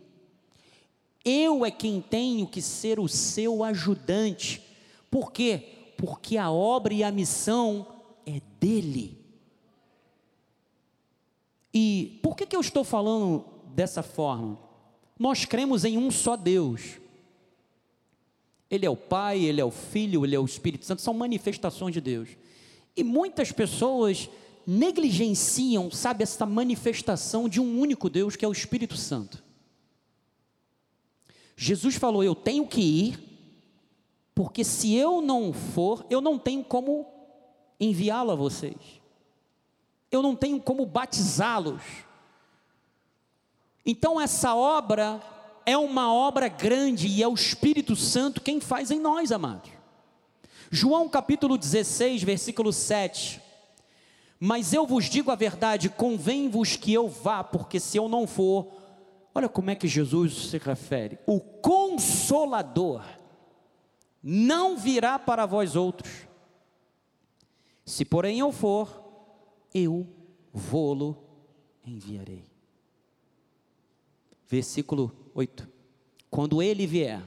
Eu 1.24 1.64
é 1.64 1.70
quem 1.70 2.00
tenho 2.00 2.46
que 2.46 2.62
ser 2.62 2.98
o 2.98 3.06
seu 3.06 3.62
ajudante. 3.62 4.62
Por 5.10 5.30
quê? 5.30 5.79
Porque 6.00 6.38
a 6.38 6.50
obra 6.50 6.94
e 6.94 7.04
a 7.04 7.12
missão 7.12 7.86
é 8.24 8.40
dele. 8.58 9.18
E 11.74 12.18
por 12.22 12.34
que, 12.34 12.46
que 12.46 12.56
eu 12.56 12.60
estou 12.60 12.82
falando 12.82 13.44
dessa 13.74 14.02
forma? 14.02 14.58
Nós 15.18 15.44
cremos 15.44 15.84
em 15.84 15.98
um 15.98 16.10
só 16.10 16.36
Deus. 16.36 16.98
Ele 18.70 18.86
é 18.86 18.90
o 18.90 18.96
Pai, 18.96 19.40
Ele 19.40 19.60
é 19.60 19.64
o 19.64 19.70
Filho, 19.70 20.24
Ele 20.24 20.34
é 20.34 20.40
o 20.40 20.44
Espírito 20.44 20.86
Santo, 20.86 21.02
são 21.02 21.12
manifestações 21.12 21.92
de 21.92 22.00
Deus. 22.00 22.30
E 22.96 23.04
muitas 23.04 23.52
pessoas 23.52 24.30
negligenciam, 24.66 25.90
sabe, 25.90 26.22
essa 26.22 26.46
manifestação 26.46 27.48
de 27.48 27.60
um 27.60 27.78
único 27.78 28.08
Deus 28.08 28.36
que 28.36 28.44
é 28.44 28.48
o 28.48 28.52
Espírito 28.52 28.96
Santo. 28.96 29.42
Jesus 31.56 31.96
falou: 31.96 32.24
Eu 32.24 32.34
tenho 32.34 32.66
que 32.66 32.80
ir, 32.80 33.29
porque 34.40 34.64
se 34.64 34.94
eu 34.94 35.20
não 35.20 35.52
for, 35.52 36.02
eu 36.08 36.18
não 36.18 36.38
tenho 36.38 36.64
como 36.64 37.06
enviá-lo 37.78 38.30
a 38.30 38.34
vocês, 38.34 38.74
eu 40.10 40.22
não 40.22 40.34
tenho 40.34 40.58
como 40.58 40.86
batizá-los. 40.86 41.82
Então, 43.84 44.18
essa 44.18 44.54
obra 44.54 45.20
é 45.66 45.76
uma 45.76 46.10
obra 46.10 46.48
grande 46.48 47.06
e 47.06 47.22
é 47.22 47.28
o 47.28 47.34
Espírito 47.34 47.94
Santo 47.94 48.40
quem 48.40 48.62
faz 48.62 48.90
em 48.90 48.98
nós, 48.98 49.30
amados. 49.30 49.70
João 50.70 51.06
capítulo 51.06 51.58
16, 51.58 52.22
versículo 52.22 52.72
7. 52.72 53.42
Mas 54.38 54.72
eu 54.72 54.86
vos 54.86 55.04
digo 55.04 55.30
a 55.30 55.34
verdade, 55.34 55.90
convém-vos 55.90 56.76
que 56.76 56.94
eu 56.94 57.10
vá, 57.10 57.44
porque 57.44 57.78
se 57.78 57.98
eu 57.98 58.08
não 58.08 58.26
for, 58.26 58.72
Olha 59.34 59.48
como 59.48 59.70
é 59.70 59.76
que 59.76 59.86
Jesus 59.86 60.48
se 60.48 60.58
refere: 60.58 61.18
o 61.24 61.38
consolador 61.38 63.19
não 64.22 64.76
virá 64.76 65.18
para 65.18 65.46
vós 65.46 65.76
outros. 65.76 66.26
Se 67.84 68.04
porém 68.04 68.38
eu 68.38 68.52
for, 68.52 69.02
eu 69.74 70.06
vou-lo 70.52 71.16
enviarei. 71.84 72.44
Versículo 74.48 75.12
8. 75.34 75.68
Quando 76.30 76.62
ele 76.62 76.86
vier, 76.86 77.22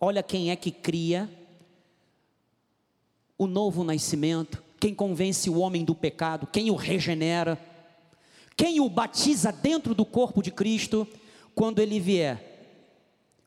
olha 0.00 0.22
quem 0.22 0.50
é 0.50 0.56
que 0.56 0.70
cria 0.70 1.28
o 3.36 3.46
novo 3.46 3.82
nascimento, 3.82 4.62
quem 4.78 4.94
convence 4.94 5.48
o 5.50 5.58
homem 5.58 5.84
do 5.84 5.94
pecado, 5.94 6.46
quem 6.46 6.70
o 6.70 6.76
regenera 6.76 7.58
quem 8.56 8.80
o 8.80 8.88
batiza 8.88 9.50
dentro 9.50 9.94
do 9.94 10.04
corpo 10.04 10.42
de 10.42 10.50
Cristo, 10.50 11.06
quando 11.54 11.80
ele 11.80 11.98
vier, 11.98 12.70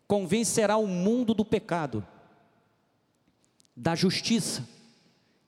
convencerá 0.07 0.77
o 0.77 0.87
mundo 0.87 1.33
do 1.33 1.45
pecado, 1.45 2.05
da 3.75 3.95
justiça 3.95 4.67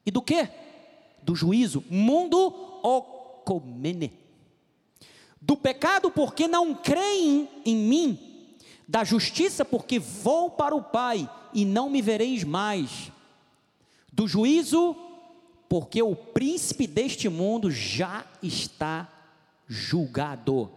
e 0.04 0.10
do 0.10 0.22
que? 0.22 0.48
Do 1.22 1.34
juízo. 1.34 1.84
Mundo 1.88 2.54
ocomene. 2.82 4.12
Do 5.40 5.56
pecado, 5.56 6.10
porque 6.10 6.48
não 6.48 6.74
creem 6.74 7.48
em 7.64 7.76
mim. 7.76 8.18
Da 8.86 9.04
justiça, 9.04 9.64
porque 9.64 9.98
vou 9.98 10.50
para 10.50 10.74
o 10.74 10.82
Pai 10.82 11.28
e 11.52 11.64
não 11.64 11.88
me 11.88 12.02
vereis 12.02 12.44
mais. 12.44 13.12
Do 14.12 14.26
juízo, 14.26 14.96
porque 15.68 16.02
o 16.02 16.16
príncipe 16.16 16.86
deste 16.86 17.28
mundo 17.28 17.70
já 17.70 18.24
está 18.42 19.08
julgado. 19.66 20.70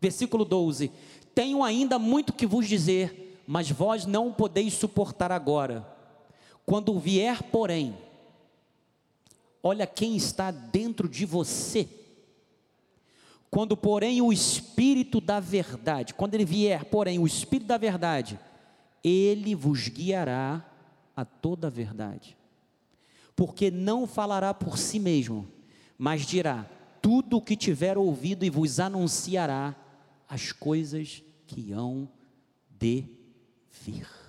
Versículo 0.00 0.44
12: 0.44 0.90
Tenho 1.34 1.62
ainda 1.62 1.98
muito 1.98 2.32
que 2.32 2.46
vos 2.46 2.66
dizer, 2.66 3.42
mas 3.46 3.70
vós 3.70 4.06
não 4.06 4.32
podeis 4.32 4.74
suportar 4.74 5.30
agora. 5.30 5.93
Quando 6.66 6.98
vier, 6.98 7.42
porém, 7.44 7.96
olha 9.62 9.86
quem 9.86 10.16
está 10.16 10.50
dentro 10.50 11.08
de 11.08 11.26
você. 11.26 11.88
Quando, 13.50 13.76
porém, 13.76 14.20
o 14.20 14.32
Espírito 14.32 15.20
da 15.20 15.38
Verdade, 15.38 16.14
quando 16.14 16.34
ele 16.34 16.44
vier, 16.44 16.84
porém, 16.86 17.18
o 17.18 17.26
Espírito 17.26 17.68
da 17.68 17.78
Verdade, 17.78 18.38
ele 19.02 19.54
vos 19.54 19.88
guiará 19.88 20.64
a 21.14 21.24
toda 21.24 21.68
a 21.68 21.70
verdade. 21.70 22.36
Porque 23.36 23.70
não 23.70 24.06
falará 24.06 24.54
por 24.54 24.78
si 24.78 24.98
mesmo, 24.98 25.46
mas 25.98 26.26
dirá 26.26 26.66
tudo 27.02 27.36
o 27.36 27.42
que 27.42 27.56
tiver 27.56 27.98
ouvido 27.98 28.44
e 28.44 28.50
vos 28.50 28.80
anunciará 28.80 29.76
as 30.28 30.52
coisas 30.52 31.22
que 31.46 31.70
hão 31.70 32.08
de 32.70 33.04
vir. 33.70 34.23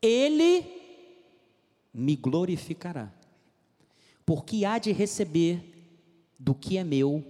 Ele 0.00 0.64
me 1.92 2.14
glorificará, 2.14 3.12
porque 4.24 4.64
há 4.64 4.78
de 4.78 4.92
receber 4.92 5.62
do 6.38 6.54
que 6.54 6.78
é 6.78 6.84
meu 6.84 7.24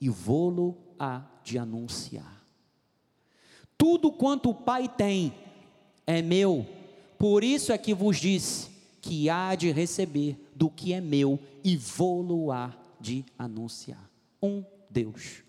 e 0.00 0.08
vou-lo 0.08 0.76
há 0.98 1.24
de 1.44 1.58
anunciar. 1.58 2.44
Tudo 3.76 4.10
quanto 4.10 4.50
o 4.50 4.54
Pai 4.54 4.88
tem 4.88 5.32
é 6.06 6.22
meu, 6.22 6.66
por 7.18 7.44
isso 7.44 7.72
é 7.72 7.78
que 7.78 7.94
vos 7.94 8.16
disse 8.16 8.70
que 9.00 9.28
há 9.28 9.54
de 9.54 9.70
receber 9.70 10.36
do 10.54 10.70
que 10.70 10.92
é 10.92 11.00
meu 11.00 11.38
e 11.62 11.76
vou-lo 11.76 12.50
há 12.50 12.74
de 13.00 13.24
anunciar. 13.38 14.10
Um 14.42 14.64
Deus. 14.88 15.42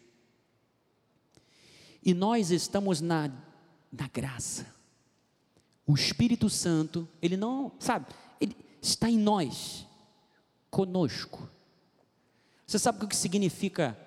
E 2.03 2.13
nós 2.13 2.51
estamos 2.51 3.01
na, 3.01 3.31
na 3.91 4.07
graça. 4.07 4.78
O 5.89 5.95
Espírito 5.95 6.51
Santo, 6.51 7.07
ele 7.19 7.35
não, 7.35 7.71
sabe, 7.79 8.05
ele 8.39 8.55
está 8.79 9.09
em 9.09 9.17
nós, 9.17 9.87
conosco. 10.69 11.49
Você 12.67 12.77
sabe 12.77 13.03
o 13.03 13.07
que 13.07 13.15
significa 13.15 13.97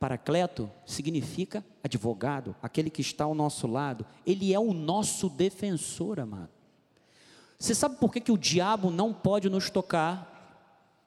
paracleto? 0.00 0.68
Significa 0.84 1.64
advogado, 1.80 2.56
aquele 2.60 2.90
que 2.90 3.00
está 3.00 3.22
ao 3.22 3.36
nosso 3.36 3.68
lado. 3.68 4.04
Ele 4.26 4.52
é 4.52 4.58
o 4.58 4.72
nosso 4.72 5.28
defensor, 5.28 6.18
amado. 6.18 6.50
Você 7.56 7.72
sabe 7.72 7.98
por 7.98 8.12
que, 8.12 8.20
que 8.20 8.32
o 8.32 8.36
diabo 8.36 8.90
não 8.90 9.14
pode 9.14 9.48
nos 9.48 9.70
tocar? 9.70 10.34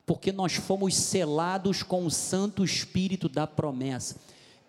porque 0.04 0.32
nós 0.32 0.56
fomos 0.56 0.96
selados 0.96 1.84
com 1.84 2.06
o 2.06 2.12
Santo 2.12 2.66
Espírito 2.66 3.30
da 3.30 3.48
promessa. 3.48 4.18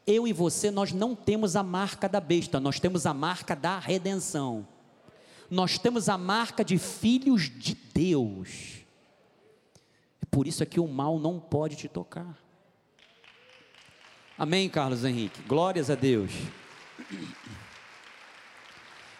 Eu 0.07 0.29
e 0.29 0.33
você, 0.33 0.71
nós 0.71 0.93
não 0.93 1.17
temos 1.17 1.57
a 1.57 1.63
marca 1.63 2.09
da 2.09 2.21
besta, 2.21 2.61
nós 2.61 2.79
temos 2.79 3.07
a 3.07 3.15
marca 3.15 3.57
da 3.57 3.79
redenção. 3.79 4.67
Nós 5.53 5.79
temos 5.79 6.09
a 6.09 6.17
marca 6.17 6.65
de 6.65 6.79
filhos 6.79 7.51
de 7.51 7.75
Deus. 7.75 8.85
É 10.21 10.27
por 10.31 10.47
isso 10.47 10.63
é 10.63 10.67
que 10.67 10.81
o 10.81 10.89
mal 10.89 11.19
não 11.19 11.39
pode 11.39 11.77
te 11.77 11.89
tocar. 11.89 12.39
Amém, 14.39 14.69
Carlos 14.69 15.05
Henrique? 15.05 15.43
Glórias 15.43 15.91
a 15.91 15.95
Deus. 15.95 16.31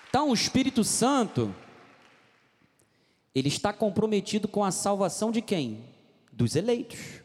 Então, 0.09 0.31
o 0.31 0.35
Espírito 0.35 0.83
Santo, 0.85 1.55
ele 3.35 3.49
está 3.49 3.73
comprometido 3.73 4.49
com 4.49 4.65
a 4.65 4.71
salvação 4.71 5.31
de 5.31 5.43
quem? 5.43 5.93
dos 6.33 6.57
eleitos, 6.57 7.21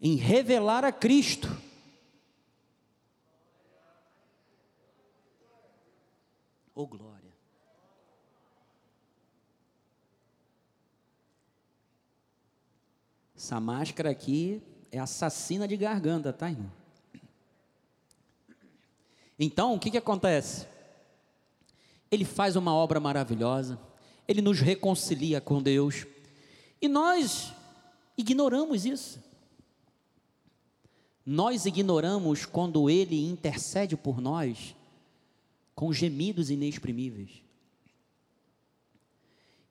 em 0.00 0.14
revelar 0.14 0.84
a 0.84 0.92
Cristo. 0.92 1.48
Oh 6.74 6.86
glória. 6.86 7.17
Essa 13.48 13.58
máscara 13.58 14.10
aqui 14.10 14.60
é 14.92 14.98
assassina 14.98 15.66
de 15.66 15.74
garganta, 15.74 16.34
tá, 16.34 16.50
irmão? 16.50 16.70
Então, 19.38 19.74
o 19.74 19.78
que, 19.78 19.90
que 19.90 19.96
acontece? 19.96 20.66
Ele 22.10 22.26
faz 22.26 22.56
uma 22.56 22.74
obra 22.74 23.00
maravilhosa, 23.00 23.80
ele 24.28 24.42
nos 24.42 24.60
reconcilia 24.60 25.40
com 25.40 25.62
Deus, 25.62 26.06
e 26.78 26.88
nós 26.88 27.50
ignoramos 28.18 28.84
isso. 28.84 29.18
Nós 31.24 31.64
ignoramos 31.64 32.44
quando 32.44 32.90
ele 32.90 33.30
intercede 33.30 33.96
por 33.96 34.20
nós 34.20 34.76
com 35.74 35.90
gemidos 35.90 36.50
inexprimíveis. 36.50 37.42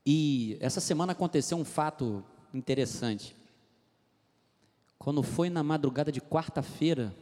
E 0.04 0.58
essa 0.60 0.82
semana 0.82 1.12
aconteceu 1.12 1.60
um 1.60 1.66
fato 1.66 2.26
interessante. 2.52 3.38
Quando 4.98 5.22
foi 5.24 5.50
na 5.50 5.64
madrugada 5.64 6.12
de 6.12 6.20
quarta-feira, 6.20 7.16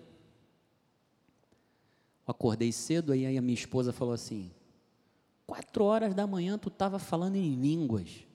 eu 2.27 2.31
acordei 2.31 2.71
cedo, 2.71 3.11
aí 3.11 3.37
a 3.37 3.41
minha 3.41 3.53
esposa 3.53 3.91
falou 3.91 4.13
assim: 4.13 4.51
quatro 5.45 5.83
horas 5.83 6.13
da 6.15 6.25
manhã 6.25 6.57
tu 6.57 6.69
estava 6.69 6.97
falando 6.97 7.35
em 7.35 7.55
línguas. 7.55 8.25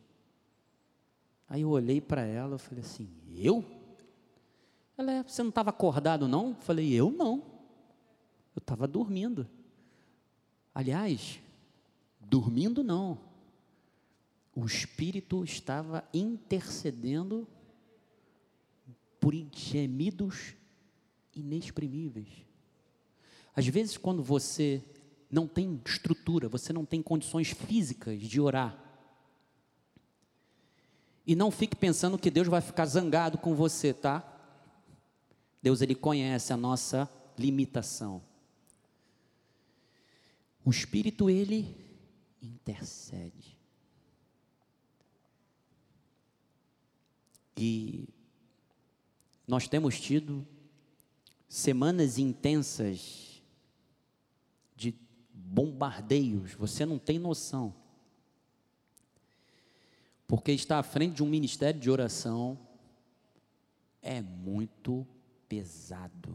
Aí 1.49 1.63
eu 1.63 1.71
olhei 1.71 2.01
para 2.01 2.23
ela, 2.23 2.57
e 2.57 2.59
falei 2.59 2.85
assim: 2.85 3.09
eu? 3.37 3.65
Ela, 4.97 5.13
é, 5.13 5.23
você 5.23 5.43
não 5.43 5.49
estava 5.49 5.71
acordado 5.71 6.29
não? 6.29 6.51
Eu 6.51 6.55
falei: 6.57 6.93
eu 6.93 7.11
não. 7.11 7.43
Eu 8.55 8.61
estava 8.61 8.87
dormindo. 8.87 9.49
Aliás, 10.75 11.41
dormindo 12.21 12.85
não. 12.85 13.19
O 14.55 14.65
Espírito 14.65 15.43
estava 15.43 16.05
intercedendo 16.13 17.49
por 19.21 19.35
gemidos 19.53 20.55
inexprimíveis. 21.35 22.29
Às 23.55 23.67
vezes, 23.67 23.97
quando 23.97 24.23
você 24.23 24.83
não 25.31 25.47
tem 25.47 25.81
estrutura, 25.87 26.49
você 26.49 26.73
não 26.73 26.85
tem 26.85 27.03
condições 27.03 27.51
físicas 27.51 28.21
de 28.21 28.41
orar, 28.41 28.91
e 31.31 31.37
não 31.37 31.51
fique 31.51 31.77
pensando 31.77 32.19
que 32.19 32.29
Deus 32.29 32.49
vai 32.49 32.61
ficar 32.61 32.87
zangado 32.87 33.39
com 33.39 33.55
você, 33.55 33.95
tá? 33.95 34.27
Deus 35.63 35.81
ele 35.81 35.95
conhece 35.95 36.53
a 36.53 36.57
nossa 36.57 37.09
limitação. 37.39 38.21
O 40.65 40.71
Espírito 40.71 41.31
ele 41.31 41.77
intercede. 42.43 43.57
E 47.57 48.09
nós 49.51 49.67
temos 49.67 50.01
tido 50.01 50.47
semanas 51.49 52.19
intensas 52.19 53.43
de 54.77 54.95
bombardeios, 55.35 56.55
você 56.55 56.87
não 56.87 57.01
tem 57.01 57.19
noção. 57.19 57.75
Porque 60.29 60.53
estar 60.53 60.79
à 60.79 60.85
frente 60.85 61.17
de 61.17 61.25
um 61.25 61.27
ministério 61.27 61.81
de 61.81 61.91
oração 61.91 62.57
é 64.01 64.21
muito 64.21 65.05
pesado. 65.49 66.33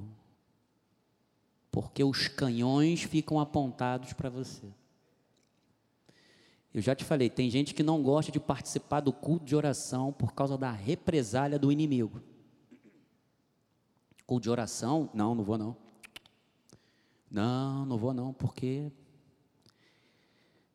Porque 1.72 2.04
os 2.04 2.28
canhões 2.28 3.04
ficam 3.04 3.40
apontados 3.40 4.12
para 4.12 4.30
você. 4.30 4.68
Eu 6.74 6.82
já 6.82 6.94
te 6.94 7.06
falei, 7.06 7.30
tem 7.30 7.50
gente 7.50 7.74
que 7.74 7.82
não 7.82 8.04
gosta 8.04 8.30
de 8.30 8.42
participar 8.42 9.00
do 9.00 9.14
culto 9.14 9.46
de 9.46 9.56
oração 9.56 10.12
por 10.12 10.34
causa 10.34 10.58
da 10.58 10.70
represália 10.70 11.58
do 11.58 11.72
inimigo. 11.72 12.22
Culto 14.26 14.44
de 14.44 14.50
oração? 14.50 15.10
Não, 15.14 15.36
não 15.36 15.44
vou 15.44 15.58
não. 15.58 15.78
Não, 17.30 17.86
não 17.86 17.98
vou 17.98 18.14
não, 18.14 18.34
porque 18.34 18.92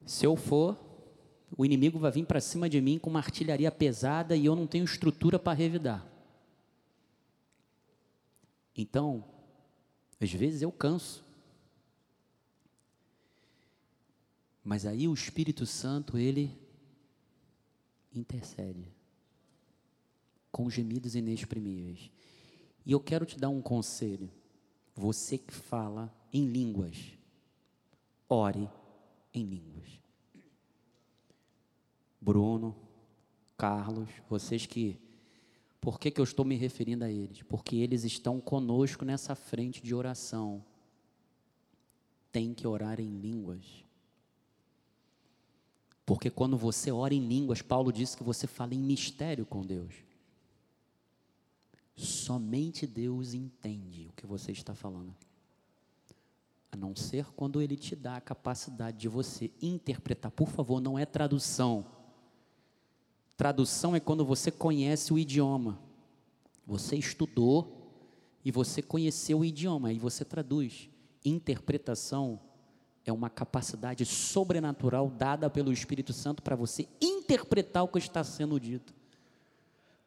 se 0.05 0.27
eu 0.27 0.37
for, 0.37 0.79
o 1.57 1.65
inimigo 1.65 1.99
vai 1.99 2.11
vir 2.11 2.27
para 2.27 2.41
cima 2.41 2.69
de 2.69 2.81
mim 2.81 2.99
com 2.99 3.11
uma 3.11 3.21
artilharia 3.21 3.71
pesada 3.71 4.37
e 4.37 4.45
eu 4.45 4.55
não 4.55 4.67
tenho 4.67 4.85
estrutura 4.85 5.39
para 5.39 5.57
revidar. 5.57 6.07
Então, 8.77 9.25
às 10.21 10.31
vezes 10.33 10.63
eu 10.63 10.71
canso. 10.71 11.25
Mas 14.63 14.87
aí 14.87 15.09
o 15.09 15.15
Espírito 15.15 15.67
Santo, 15.67 16.19
ele 16.19 16.57
intercede 18.15 18.87
com 20.53 20.69
gemidos 20.69 21.15
inexprimíveis. 21.15 22.11
E 22.85 22.93
eu 22.93 23.01
quero 23.01 23.27
te 23.27 23.39
dar 23.39 23.49
um 23.49 23.61
conselho. 23.61 24.31
Você 24.95 25.39
que 25.39 25.53
fala 25.53 26.13
em 26.33 26.47
línguas, 26.47 26.97
ore 28.29 28.69
em 29.33 29.45
línguas. 29.45 29.89
Bruno, 32.21 32.77
Carlos, 33.57 34.09
vocês 34.29 34.67
que. 34.67 34.99
Por 35.81 35.99
que, 35.99 36.11
que 36.11 36.21
eu 36.21 36.25
estou 36.25 36.45
me 36.45 36.57
referindo 36.57 37.05
a 37.05 37.11
eles? 37.11 37.43
Porque 37.43 37.77
eles 37.77 38.05
estão 38.05 38.39
conosco 38.39 39.05
nessa 39.05 39.35
frente 39.35 39.83
de 39.83 39.95
oração. 39.95 40.63
Tem 42.31 42.53
que 42.53 42.67
orar 42.67 43.01
em 43.01 43.19
línguas. 43.19 43.65
Porque 46.05 46.29
quando 46.29 46.59
você 46.59 46.91
ora 46.91 47.15
em 47.15 47.27
línguas, 47.27 47.63
Paulo 47.63 47.91
disse 47.93 48.17
que 48.17 48.23
você 48.23 48.47
fala 48.47 48.75
em 48.75 48.79
mistério 48.79 49.47
com 49.47 49.63
Deus. 49.65 49.95
Somente 52.01 52.87
Deus 52.87 53.35
entende 53.35 54.09
o 54.09 54.13
que 54.13 54.27
você 54.27 54.53
está 54.53 54.75
falando. 54.75 55.15
A 56.73 56.77
não 56.77 56.97
ser 56.97 57.27
quando 57.37 57.61
Ele 57.61 57.77
te 57.77 57.95
dá 57.95 58.17
a 58.17 58.21
capacidade 58.21 58.97
de 58.97 59.09
você 59.09 59.51
interpretar. 59.61 60.31
Por 60.31 60.49
favor, 60.49 60.81
não 60.81 60.99
é 60.99 61.05
tradução. 61.05 61.85
Tradução 63.37 63.95
é 63.95 64.01
quando 64.01 64.25
você 64.25 64.51
conhece 64.51 65.13
o 65.13 65.19
idioma. 65.19 65.79
Você 66.67 66.97
estudou 66.97 67.93
e 68.43 68.51
você 68.51 68.81
conheceu 68.81 69.41
o 69.41 69.45
idioma 69.45 69.93
e 69.93 69.99
você 69.99 70.25
traduz. 70.25 70.89
Interpretação 71.23 72.41
é 73.05 73.13
uma 73.13 73.29
capacidade 73.29 74.07
sobrenatural 74.07 75.11
dada 75.11 75.51
pelo 75.51 75.71
Espírito 75.71 76.15
Santo 76.15 76.43
para 76.43 76.57
você 76.57 76.89
interpretar 76.99 77.85
o 77.85 77.89
que 77.89 77.99
está 77.99 78.25
sendo 78.25 78.59
dito. 78.59 78.95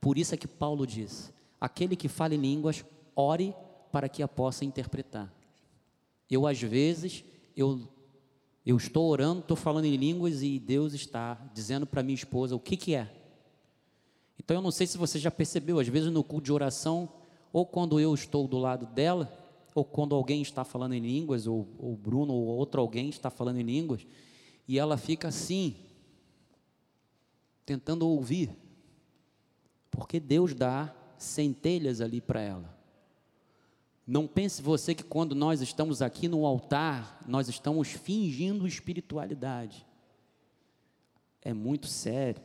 Por 0.01 0.17
isso 0.17 0.33
é 0.33 0.37
que 0.37 0.47
Paulo 0.47 0.87
diz: 0.87 1.31
aquele 1.63 1.95
que 1.95 2.09
fala 2.09 2.35
em 2.35 2.41
línguas, 2.41 2.83
ore 3.15 3.55
para 3.89 4.09
que 4.09 4.21
a 4.21 4.27
possa 4.27 4.65
interpretar. 4.65 5.33
Eu, 6.29 6.45
às 6.45 6.61
vezes, 6.61 7.23
eu, 7.55 7.87
eu 8.65 8.75
estou 8.75 9.09
orando, 9.09 9.39
estou 9.39 9.55
falando 9.55 9.85
em 9.85 9.95
línguas 9.95 10.43
e 10.43 10.59
Deus 10.59 10.93
está 10.93 11.35
dizendo 11.53 11.87
para 11.87 12.03
minha 12.03 12.15
esposa 12.15 12.53
o 12.53 12.59
que, 12.59 12.75
que 12.75 12.93
é. 12.93 13.09
Então, 14.37 14.57
eu 14.57 14.61
não 14.61 14.71
sei 14.71 14.85
se 14.85 14.97
você 14.97 15.17
já 15.17 15.31
percebeu, 15.31 15.79
às 15.79 15.87
vezes 15.87 16.11
no 16.11 16.21
culto 16.21 16.43
de 16.43 16.51
oração, 16.51 17.07
ou 17.53 17.65
quando 17.65 17.97
eu 17.97 18.13
estou 18.13 18.45
do 18.45 18.57
lado 18.57 18.85
dela, 18.87 19.31
ou 19.73 19.85
quando 19.85 20.13
alguém 20.15 20.41
está 20.41 20.65
falando 20.65 20.95
em 20.95 20.99
línguas, 20.99 21.47
ou 21.47 21.65
o 21.79 21.95
Bruno 21.95 22.33
ou 22.33 22.45
outro 22.45 22.81
alguém 22.81 23.07
está 23.07 23.29
falando 23.29 23.61
em 23.61 23.63
línguas, 23.63 24.05
e 24.67 24.77
ela 24.77 24.97
fica 24.97 25.29
assim, 25.29 25.77
tentando 27.65 28.05
ouvir, 28.05 28.49
porque 29.89 30.19
Deus 30.19 30.53
dá 30.53 30.93
centelhas 31.23 32.01
ali 32.01 32.21
para 32.21 32.41
ela. 32.41 32.77
Não 34.05 34.27
pense 34.27 34.61
você 34.61 34.93
que 34.93 35.03
quando 35.03 35.33
nós 35.33 35.61
estamos 35.61 36.01
aqui 36.01 36.27
no 36.27 36.45
altar, 36.45 37.23
nós 37.25 37.47
estamos 37.47 37.89
fingindo 37.89 38.67
espiritualidade. 38.67 39.85
É 41.41 41.53
muito 41.53 41.87
sério. 41.87 42.41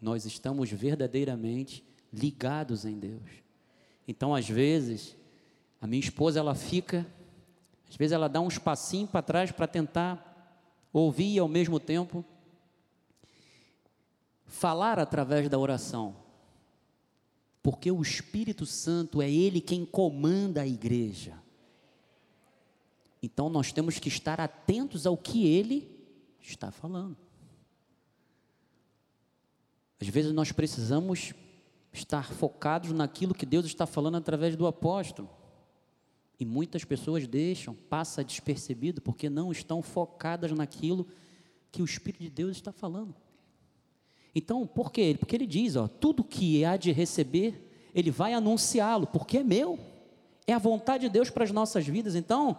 Nós 0.00 0.24
estamos 0.24 0.70
verdadeiramente 0.70 1.84
ligados 2.12 2.84
em 2.84 2.98
Deus. 2.98 3.30
Então, 4.08 4.34
às 4.34 4.48
vezes, 4.48 5.16
a 5.80 5.86
minha 5.86 6.00
esposa 6.00 6.40
ela 6.40 6.54
fica, 6.54 7.06
às 7.88 7.96
vezes 7.96 8.12
ela 8.12 8.28
dá 8.28 8.40
um 8.40 8.48
espacinho 8.48 9.06
para 9.06 9.22
trás 9.22 9.52
para 9.52 9.66
tentar 9.66 10.28
ouvir 10.92 11.34
e 11.34 11.38
ao 11.38 11.48
mesmo 11.48 11.78
tempo 11.78 12.24
falar 14.46 14.98
através 14.98 15.48
da 15.48 15.58
oração 15.58 16.16
porque 17.62 17.90
o 17.90 18.02
Espírito 18.02 18.66
Santo 18.66 19.22
é 19.22 19.30
Ele 19.30 19.60
quem 19.60 19.84
comanda 19.86 20.62
a 20.62 20.66
igreja. 20.66 21.40
Então 23.22 23.48
nós 23.48 23.70
temos 23.72 23.98
que 23.98 24.08
estar 24.08 24.40
atentos 24.40 25.06
ao 25.06 25.16
que 25.16 25.46
Ele 25.46 25.88
está 26.40 26.72
falando. 26.72 27.16
Às 30.00 30.08
vezes 30.08 30.32
nós 30.32 30.50
precisamos 30.50 31.32
estar 31.92 32.32
focados 32.32 32.90
naquilo 32.90 33.34
que 33.34 33.46
Deus 33.46 33.66
está 33.66 33.86
falando 33.86 34.16
através 34.16 34.56
do 34.56 34.66
apóstolo. 34.66 35.30
E 36.40 36.44
muitas 36.44 36.84
pessoas 36.84 37.28
deixam, 37.28 37.72
passa 37.72 38.24
despercebido, 38.24 39.00
porque 39.00 39.30
não 39.30 39.52
estão 39.52 39.80
focadas 39.80 40.50
naquilo 40.50 41.06
que 41.70 41.80
o 41.80 41.84
Espírito 41.84 42.24
de 42.24 42.30
Deus 42.30 42.56
está 42.56 42.72
falando. 42.72 43.14
Então, 44.34 44.66
por 44.66 44.90
quê? 44.90 45.16
Porque 45.18 45.36
ele 45.36 45.46
diz, 45.46 45.76
ó, 45.76 45.86
tudo 45.86 46.24
que 46.24 46.64
há 46.64 46.76
de 46.76 46.90
receber 46.92 47.68
ele 47.94 48.10
vai 48.10 48.32
anunciá-lo, 48.32 49.06
porque 49.06 49.38
é 49.38 49.44
meu, 49.44 49.78
é 50.46 50.52
a 50.52 50.58
vontade 50.58 51.04
de 51.04 51.10
Deus 51.10 51.30
para 51.30 51.44
as 51.44 51.50
nossas 51.50 51.86
vidas. 51.86 52.14
Então, 52.14 52.56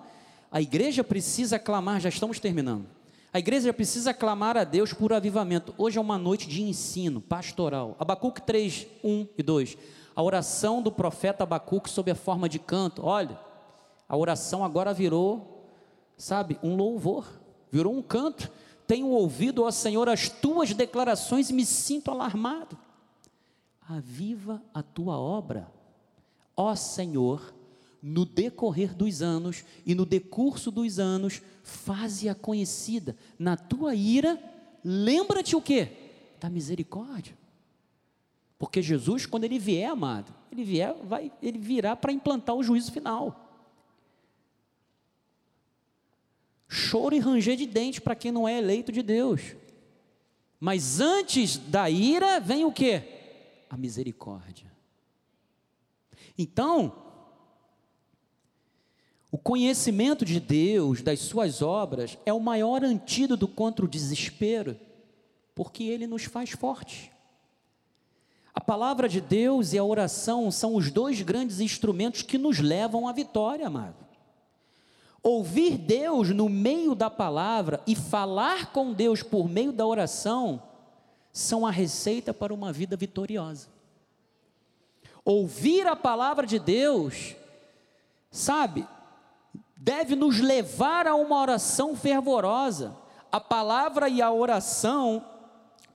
a 0.51 0.61
igreja 0.61 1.03
precisa 1.03 1.57
clamar, 1.57 1.99
já 1.99 2.09
estamos 2.09 2.39
terminando. 2.39 2.85
A 3.33 3.39
igreja 3.39 3.73
precisa 3.73 4.13
clamar 4.13 4.55
a 4.55 4.63
Deus 4.63 4.93
por 4.93 5.11
avivamento. 5.11 5.73
Hoje 5.75 5.97
é 5.97 6.01
uma 6.01 6.19
noite 6.19 6.47
de 6.47 6.61
ensino 6.61 7.19
pastoral. 7.19 7.95
Abacuque 7.99 8.43
3, 8.43 8.85
1 9.03 9.27
e 9.35 9.41
2. 9.41 9.77
A 10.15 10.21
oração 10.21 10.83
do 10.83 10.91
profeta 10.91 11.43
Abacuque 11.43 11.89
sob 11.89 12.11
a 12.11 12.15
forma 12.15 12.47
de 12.47 12.59
canto. 12.59 13.03
Olha, 13.03 13.39
a 14.07 14.15
oração 14.15 14.63
agora 14.63 14.93
virou, 14.93 15.67
sabe, 16.15 16.59
um 16.61 16.75
louvor, 16.75 17.25
virou 17.71 17.97
um 17.97 18.03
canto. 18.03 18.51
Tenho 18.93 19.07
ouvido, 19.07 19.63
ó 19.63 19.71
Senhor, 19.71 20.07
as 20.07 20.29
tuas 20.29 20.71
declarações 20.71 21.49
e 21.49 21.53
me 21.53 21.65
sinto 21.65 22.11
alarmado. 22.11 22.77
Aviva 23.89 24.61
a 24.71 24.83
tua 24.83 25.17
obra, 25.17 25.67
ó 26.55 26.75
Senhor, 26.75 27.55
no 27.99 28.23
decorrer 28.23 28.93
dos 28.93 29.23
anos 29.23 29.65
e 29.83 29.95
no 29.95 30.05
decurso 30.05 30.69
dos 30.69 30.99
anos, 30.99 31.41
faze-a 31.63 32.35
conhecida. 32.35 33.17
Na 33.39 33.57
tua 33.57 33.95
ira, 33.95 34.39
lembra-te 34.85 35.55
o 35.55 35.61
que? 35.61 35.87
Da 36.39 36.47
misericórdia. 36.47 37.35
Porque 38.59 38.79
Jesus, 38.79 39.25
quando 39.25 39.45
ele 39.45 39.57
vier, 39.57 39.89
amado, 39.89 40.31
ele 40.51 40.63
vier, 40.63 40.95
vai, 41.03 41.31
ele 41.41 41.57
virá 41.57 41.95
para 41.95 42.13
implantar 42.13 42.55
o 42.55 42.61
juízo 42.61 42.91
final. 42.91 43.42
Choro 46.73 47.15
e 47.15 47.19
ranger 47.19 47.55
de 47.55 47.67
dente 47.67 48.01
para 48.01 48.15
quem 48.15 48.31
não 48.31 48.47
é 48.47 48.57
eleito 48.57 48.91
de 48.91 49.03
Deus. 49.03 49.55
Mas 50.59 50.99
antes 50.99 51.57
da 51.57 51.89
ira 51.89 52.39
vem 52.39 52.65
o 52.65 52.71
que? 52.71 53.01
A 53.69 53.77
misericórdia. 53.77 54.71
Então, 56.37 56.95
o 59.31 59.37
conhecimento 59.37 60.25
de 60.25 60.39
Deus, 60.39 61.01
das 61.01 61.19
suas 61.19 61.61
obras, 61.61 62.17
é 62.25 62.33
o 62.33 62.39
maior 62.39 62.83
antídoto 62.83 63.47
contra 63.47 63.85
o 63.85 63.87
desespero, 63.87 64.79
porque 65.53 65.83
ele 65.83 66.07
nos 66.07 66.23
faz 66.23 66.51
fortes. 66.51 67.11
A 68.53 68.61
palavra 68.61 69.09
de 69.09 69.19
Deus 69.19 69.73
e 69.73 69.77
a 69.77 69.83
oração 69.83 70.49
são 70.49 70.75
os 70.75 70.91
dois 70.91 71.21
grandes 71.21 71.59
instrumentos 71.59 72.21
que 72.21 72.37
nos 72.37 72.59
levam 72.59 73.07
à 73.07 73.11
vitória, 73.11 73.67
amado. 73.67 74.12
Ouvir 75.23 75.77
Deus 75.77 76.31
no 76.31 76.49
meio 76.49 76.93
da 76.93 77.09
palavra 77.09 77.81
e 77.87 77.95
falar 77.95 78.73
com 78.73 78.91
Deus 78.91 79.23
por 79.23 79.47
meio 79.47 79.71
da 79.71 79.87
oração 79.87 80.61
são 81.31 81.65
a 81.65 81.71
receita 81.71 82.33
para 82.33 82.53
uma 82.53 82.73
vida 82.73 82.97
vitoriosa. 82.97 83.69
Ouvir 85.23 85.87
a 85.87 85.95
palavra 85.95 86.45
de 86.45 86.59
Deus, 86.59 87.37
sabe, 88.29 88.85
deve 89.77 90.13
nos 90.13 90.41
levar 90.41 91.07
a 91.07 91.15
uma 91.15 91.39
oração 91.39 91.95
fervorosa. 91.95 92.93
A 93.31 93.39
palavra 93.39 94.09
e 94.09 94.21
a 94.21 94.29
oração 94.29 95.25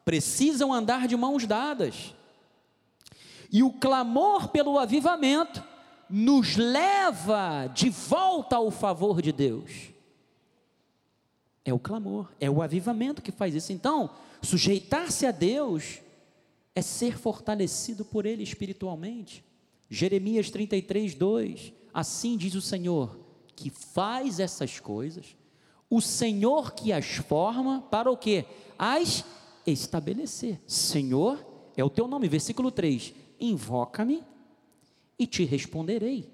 precisam 0.06 0.72
andar 0.72 1.06
de 1.06 1.14
mãos 1.18 1.46
dadas. 1.46 2.14
E 3.52 3.62
o 3.62 3.70
clamor 3.70 4.48
pelo 4.48 4.78
avivamento 4.78 5.62
nos 6.08 6.56
leva 6.56 7.66
de 7.66 7.90
volta 7.90 8.56
ao 8.56 8.70
favor 8.70 9.20
de 9.20 9.32
Deus. 9.32 9.90
É 11.64 11.72
o 11.72 11.78
clamor, 11.78 12.32
é 12.40 12.48
o 12.50 12.62
avivamento 12.62 13.20
que 13.20 13.30
faz 13.30 13.54
isso. 13.54 13.72
Então, 13.72 14.10
sujeitar-se 14.42 15.26
a 15.26 15.30
Deus 15.30 16.00
é 16.74 16.80
ser 16.80 17.18
fortalecido 17.18 18.04
por 18.04 18.24
Ele 18.24 18.42
espiritualmente. 18.42 19.44
Jeremias 19.90 20.50
33, 20.50 21.14
2: 21.14 21.72
Assim 21.92 22.36
diz 22.36 22.54
o 22.54 22.62
Senhor, 22.62 23.18
que 23.54 23.70
faz 23.70 24.40
essas 24.40 24.80
coisas, 24.80 25.36
o 25.90 26.00
Senhor 26.00 26.72
que 26.72 26.92
as 26.92 27.16
forma, 27.16 27.82
para 27.82 28.10
o 28.10 28.16
que? 28.16 28.44
As 28.78 29.24
estabelecer. 29.66 30.60
Senhor 30.66 31.44
é 31.76 31.84
o 31.84 31.90
teu 31.90 32.08
nome, 32.08 32.28
versículo 32.28 32.70
3: 32.70 33.14
Invoca-me 33.40 34.22
e 35.18 35.26
te 35.26 35.44
responderei. 35.44 36.28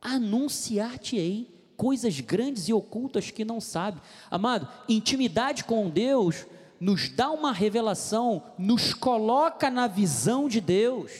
Anunciar-te-ei 0.00 1.60
coisas 1.76 2.20
grandes 2.20 2.68
e 2.68 2.74
ocultas 2.74 3.30
que 3.30 3.44
não 3.44 3.60
sabe. 3.60 4.02
Amado, 4.30 4.68
intimidade 4.88 5.64
com 5.64 5.88
Deus 5.88 6.46
nos 6.78 7.08
dá 7.08 7.30
uma 7.30 7.52
revelação, 7.52 8.42
nos 8.58 8.92
coloca 8.92 9.70
na 9.70 9.86
visão 9.86 10.48
de 10.48 10.60
Deus, 10.60 11.10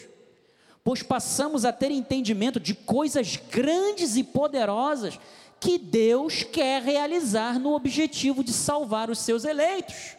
pois 0.82 1.02
passamos 1.02 1.64
a 1.64 1.72
ter 1.72 1.90
entendimento 1.90 2.58
de 2.58 2.74
coisas 2.74 3.36
grandes 3.36 4.16
e 4.16 4.24
poderosas 4.24 5.18
que 5.60 5.78
Deus 5.78 6.42
quer 6.42 6.82
realizar 6.82 7.58
no 7.58 7.74
objetivo 7.74 8.42
de 8.42 8.52
salvar 8.52 9.10
os 9.10 9.18
seus 9.18 9.44
eleitos. 9.44 10.16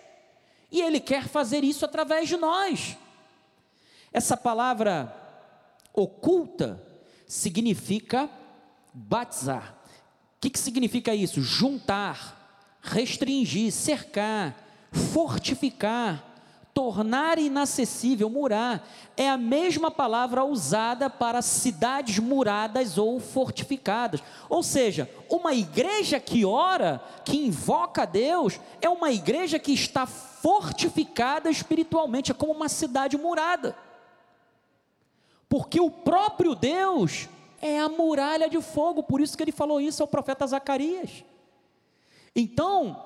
E 0.71 0.81
Ele 0.81 0.99
quer 0.99 1.27
fazer 1.27 1.63
isso 1.63 1.83
através 1.83 2.29
de 2.29 2.37
nós. 2.37 2.95
Essa 4.13 4.37
palavra 4.37 5.20
Oculta 5.93 6.81
significa 7.27 8.29
batizar. 8.93 9.75
O 10.37 10.41
que, 10.41 10.49
que 10.49 10.59
significa 10.59 11.13
isso? 11.13 11.41
Juntar, 11.41 12.77
restringir, 12.81 13.71
cercar, 13.71 14.55
fortificar, 14.91 16.25
tornar 16.73 17.37
inacessível, 17.37 18.29
murar. 18.29 18.87
É 19.15 19.29
a 19.29 19.37
mesma 19.37 19.91
palavra 19.91 20.43
usada 20.43 21.09
para 21.09 21.41
cidades 21.41 22.19
muradas 22.19 22.97
ou 22.97 23.19
fortificadas. 23.19 24.21
Ou 24.49 24.63
seja, 24.63 25.09
uma 25.29 25.53
igreja 25.53 26.19
que 26.19 26.45
ora, 26.45 27.03
que 27.23 27.37
invoca 27.37 28.03
a 28.03 28.05
Deus, 28.05 28.59
é 28.81 28.89
uma 28.89 29.11
igreja 29.11 29.59
que 29.59 29.73
está 29.73 30.05
fortificada 30.05 31.49
espiritualmente, 31.49 32.31
é 32.31 32.33
como 32.33 32.53
uma 32.53 32.69
cidade 32.69 33.17
murada 33.17 33.75
porque 35.51 35.81
o 35.81 35.91
próprio 35.91 36.55
Deus 36.55 37.27
é 37.61 37.77
a 37.77 37.89
muralha 37.89 38.49
de 38.49 38.61
fogo, 38.61 39.03
por 39.03 39.19
isso 39.19 39.35
que 39.35 39.43
ele 39.43 39.51
falou 39.51 39.81
isso 39.81 40.01
ao 40.01 40.07
profeta 40.07 40.47
Zacarias. 40.47 41.25
Então, 42.33 43.03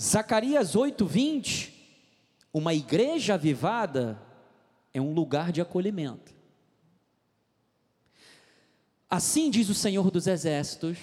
Zacarias 0.00 0.76
8:20, 0.76 1.72
uma 2.54 2.72
igreja 2.72 3.34
avivada 3.34 4.22
é 4.94 5.00
um 5.00 5.12
lugar 5.12 5.50
de 5.50 5.60
acolhimento. 5.60 6.32
Assim 9.10 9.50
diz 9.50 9.68
o 9.68 9.74
Senhor 9.74 10.12
dos 10.12 10.28
Exércitos, 10.28 10.96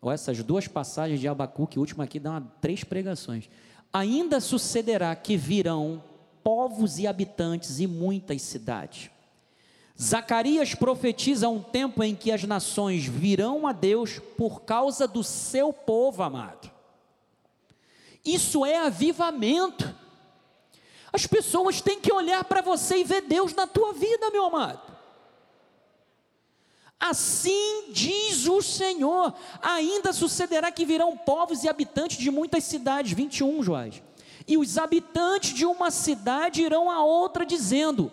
ou 0.00 0.12
essas 0.12 0.40
duas 0.44 0.68
passagens 0.68 1.18
de 1.18 1.26
Abacuque, 1.26 1.80
última 1.80 2.04
aqui 2.04 2.20
dá 2.20 2.30
uma, 2.30 2.40
três 2.60 2.84
pregações. 2.84 3.50
Ainda 3.92 4.40
sucederá 4.40 5.16
que 5.16 5.36
virão 5.36 6.00
povos 6.44 7.00
e 7.00 7.08
habitantes 7.08 7.80
e 7.80 7.88
muitas 7.88 8.40
cidades 8.42 9.10
Zacarias 10.02 10.74
profetiza 10.74 11.48
um 11.48 11.62
tempo 11.62 12.02
em 12.02 12.16
que 12.16 12.32
as 12.32 12.42
nações 12.42 13.04
virão 13.06 13.68
a 13.68 13.72
Deus 13.72 14.18
por 14.36 14.62
causa 14.62 15.06
do 15.06 15.22
seu 15.22 15.72
povo 15.72 16.24
amado. 16.24 16.68
Isso 18.24 18.66
é 18.66 18.78
avivamento. 18.78 19.94
As 21.12 21.24
pessoas 21.24 21.80
têm 21.80 22.00
que 22.00 22.12
olhar 22.12 22.42
para 22.44 22.60
você 22.60 22.96
e 22.96 23.04
ver 23.04 23.22
Deus 23.22 23.54
na 23.54 23.64
tua 23.64 23.92
vida, 23.92 24.28
meu 24.30 24.46
amado. 24.46 24.80
Assim 26.98 27.92
diz 27.92 28.48
o 28.48 28.60
Senhor: 28.60 29.32
ainda 29.60 30.12
sucederá 30.12 30.72
que 30.72 30.84
virão 30.84 31.16
povos 31.16 31.62
e 31.62 31.68
habitantes 31.68 32.18
de 32.18 32.30
muitas 32.30 32.64
cidades. 32.64 33.12
21, 33.12 33.62
Joás. 33.62 34.02
E 34.48 34.56
os 34.56 34.78
habitantes 34.78 35.54
de 35.54 35.64
uma 35.64 35.92
cidade 35.92 36.62
irão 36.62 36.90
a 36.90 37.04
outra, 37.04 37.46
dizendo: 37.46 38.10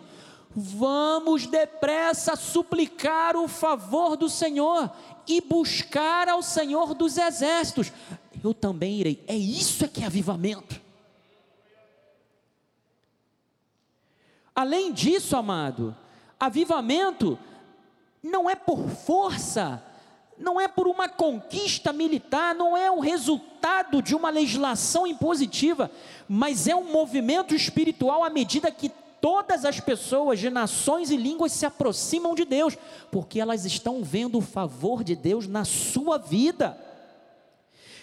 Vamos 0.56 1.46
depressa 1.46 2.36
suplicar 2.36 3.36
o 3.36 3.48
favor 3.48 4.18
do 4.18 4.28
Senhor 4.28 4.92
e 5.28 5.40
buscar 5.42 6.28
ao 6.28 6.42
Senhor 6.42 6.96
dos 6.96 7.18
exércitos. 7.18 7.94
Eu 8.44 8.54
também 8.54 9.00
irei. 9.00 9.24
É 9.28 9.36
isso 9.36 9.88
que 9.88 10.02
é 10.02 10.08
avivamento. 10.08 10.82
Além 14.56 14.92
disso, 14.92 15.38
amado, 15.38 15.96
avivamento 16.40 17.38
não 18.22 18.50
é 18.50 18.56
por 18.56 18.90
força, 18.90 19.82
não 20.38 20.60
é 20.60 20.68
por 20.68 20.88
uma 20.88 21.08
conquista 21.08 21.94
militar, 21.94 22.56
não 22.56 22.76
é 22.76 22.90
o 22.90 23.00
resultado 23.00 24.02
de 24.02 24.16
uma 24.16 24.30
legislação 24.30 25.06
impositiva, 25.06 25.92
mas 26.28 26.68
é 26.68 26.76
um 26.76 26.92
movimento 26.92 27.54
espiritual 27.54 28.24
à 28.24 28.30
medida 28.30 28.72
que 28.72 28.90
todas 29.22 29.66
as 29.66 29.80
pessoas 29.80 30.40
de 30.40 30.50
nações 30.50 31.12
e 31.12 31.18
línguas 31.18 31.52
se 31.52 31.66
aproximam 31.66 32.36
de 32.36 32.46
Deus, 32.46 32.78
porque 33.12 33.40
elas 33.40 33.66
estão 33.66 34.04
vendo 34.04 34.38
o 34.38 34.42
favor 34.42 35.04
de 35.04 35.16
Deus 35.16 35.48
na 35.48 35.66
sua 35.66 36.18
vida. 36.18 36.78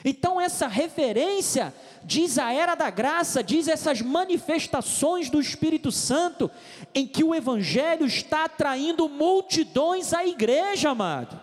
Então, 0.05 0.41
essa 0.41 0.69
referência 0.69 1.75
diz 2.05 2.39
a 2.39 2.53
era 2.53 2.77
da 2.77 2.91
graça, 2.91 3.43
diz 3.43 3.67
essas 3.67 4.01
manifestações 4.01 5.29
do 5.29 5.41
Espírito 5.41 5.91
Santo, 5.91 6.49
em 6.95 7.07
que 7.07 7.25
o 7.25 7.35
Evangelho 7.35 8.07
está 8.07 8.45
atraindo 8.45 9.09
multidões 9.09 10.13
à 10.13 10.25
igreja, 10.25 10.91
amado. 10.91 11.41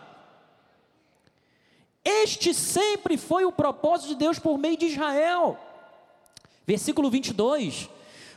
Este 2.05 2.53
sempre 2.53 3.17
foi 3.17 3.43
o 3.43 3.51
propósito 3.51 4.09
de 4.09 4.15
Deus 4.15 4.39
por 4.39 4.57
meio 4.57 4.77
de 4.77 4.85
Israel. 4.87 5.57
Versículo 6.65 7.09
22: 7.09 7.89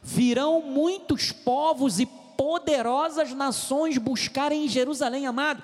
Virão 0.07 0.63
muitos 0.63 1.33
povos 1.33 1.99
e 1.99 2.07
poderosas 2.07 3.33
nações 3.33 3.99
buscarem 3.99 4.65
em 4.65 4.69
Jerusalém, 4.69 5.27
amado 5.27 5.63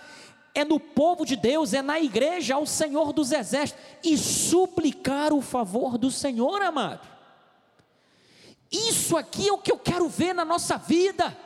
é 0.55 0.65
no 0.65 0.79
povo 0.79 1.25
de 1.25 1.35
Deus, 1.35 1.73
é 1.73 1.81
na 1.81 1.99
igreja, 1.99 2.55
ao 2.55 2.67
Senhor 2.67 3.13
dos 3.13 3.33
exércitos, 3.33 3.83
e 4.05 4.19
suplicar 4.19 5.33
o 5.33 5.41
favor 5.41 5.97
do 5.97 6.11
Senhor, 6.11 6.61
amado. 6.61 7.09
Isso 8.71 9.17
aqui 9.17 9.49
é 9.49 9.53
o 9.53 9.59
que 9.59 9.73
eu 9.73 9.79
quero 9.79 10.09
ver 10.09 10.35
na 10.35 10.45
nossa 10.45 10.77
vida. 10.77 11.37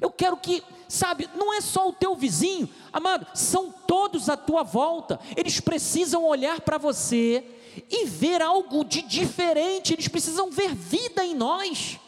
Eu 0.00 0.10
quero 0.10 0.36
que, 0.36 0.62
sabe, 0.88 1.28
não 1.34 1.52
é 1.52 1.60
só 1.60 1.88
o 1.88 1.92
teu 1.92 2.16
vizinho, 2.16 2.68
amado, 2.92 3.26
são 3.34 3.70
todos 3.70 4.28
à 4.28 4.36
tua 4.36 4.62
volta, 4.62 5.20
eles 5.36 5.60
precisam 5.60 6.24
olhar 6.24 6.60
para 6.60 6.78
você 6.78 7.44
e 7.90 8.06
ver 8.06 8.42
algo 8.42 8.84
de 8.84 9.02
diferente, 9.02 9.92
eles 9.92 10.08
precisam 10.08 10.50
ver 10.50 10.74
vida 10.74 11.24
em 11.24 11.34
nós. 11.34 12.00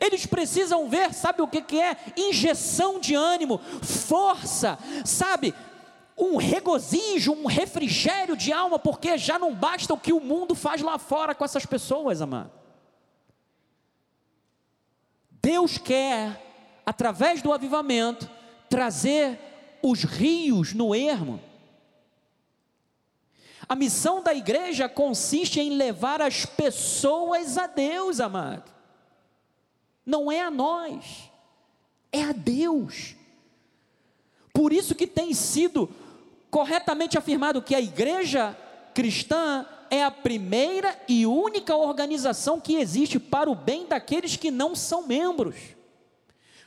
Eles 0.00 0.26
precisam 0.26 0.88
ver, 0.88 1.12
sabe 1.12 1.42
o 1.42 1.48
que, 1.48 1.60
que 1.62 1.80
é? 1.80 1.96
Injeção 2.16 3.00
de 3.00 3.14
ânimo, 3.14 3.58
força, 3.82 4.78
sabe? 5.04 5.54
Um 6.16 6.36
regozijo, 6.36 7.32
um 7.32 7.46
refrigério 7.46 8.36
de 8.36 8.52
alma, 8.52 8.78
porque 8.78 9.18
já 9.18 9.38
não 9.38 9.54
basta 9.54 9.92
o 9.92 9.98
que 9.98 10.12
o 10.12 10.20
mundo 10.20 10.54
faz 10.54 10.82
lá 10.82 10.98
fora 10.98 11.34
com 11.34 11.44
essas 11.44 11.66
pessoas, 11.66 12.20
amado. 12.20 12.52
Deus 15.40 15.78
quer, 15.78 16.47
através 16.88 17.42
do 17.42 17.52
avivamento, 17.52 18.30
trazer 18.70 19.38
os 19.82 20.04
rios 20.04 20.72
no 20.72 20.94
ermo. 20.94 21.38
A 23.68 23.74
missão 23.74 24.22
da 24.22 24.32
igreja 24.32 24.88
consiste 24.88 25.60
em 25.60 25.76
levar 25.76 26.22
as 26.22 26.46
pessoas 26.46 27.58
a 27.58 27.66
Deus, 27.66 28.20
amado 28.20 28.78
não 30.08 30.32
é 30.32 30.40
a 30.40 30.50
nós, 30.50 31.30
é 32.10 32.22
a 32.22 32.32
Deus. 32.32 33.14
Por 34.54 34.72
isso 34.72 34.94
que 34.94 35.06
tem 35.06 35.34
sido 35.34 35.86
corretamente 36.50 37.18
afirmado 37.18 37.60
que 37.60 37.74
a 37.74 37.80
igreja 37.80 38.56
cristã 38.94 39.66
é 39.90 40.02
a 40.02 40.10
primeira 40.10 40.98
e 41.06 41.26
única 41.26 41.76
organização 41.76 42.58
que 42.58 42.76
existe 42.76 43.20
para 43.20 43.50
o 43.50 43.54
bem 43.54 43.86
daqueles 43.86 44.34
que 44.34 44.50
não 44.50 44.74
são 44.74 45.06
membros. 45.06 45.77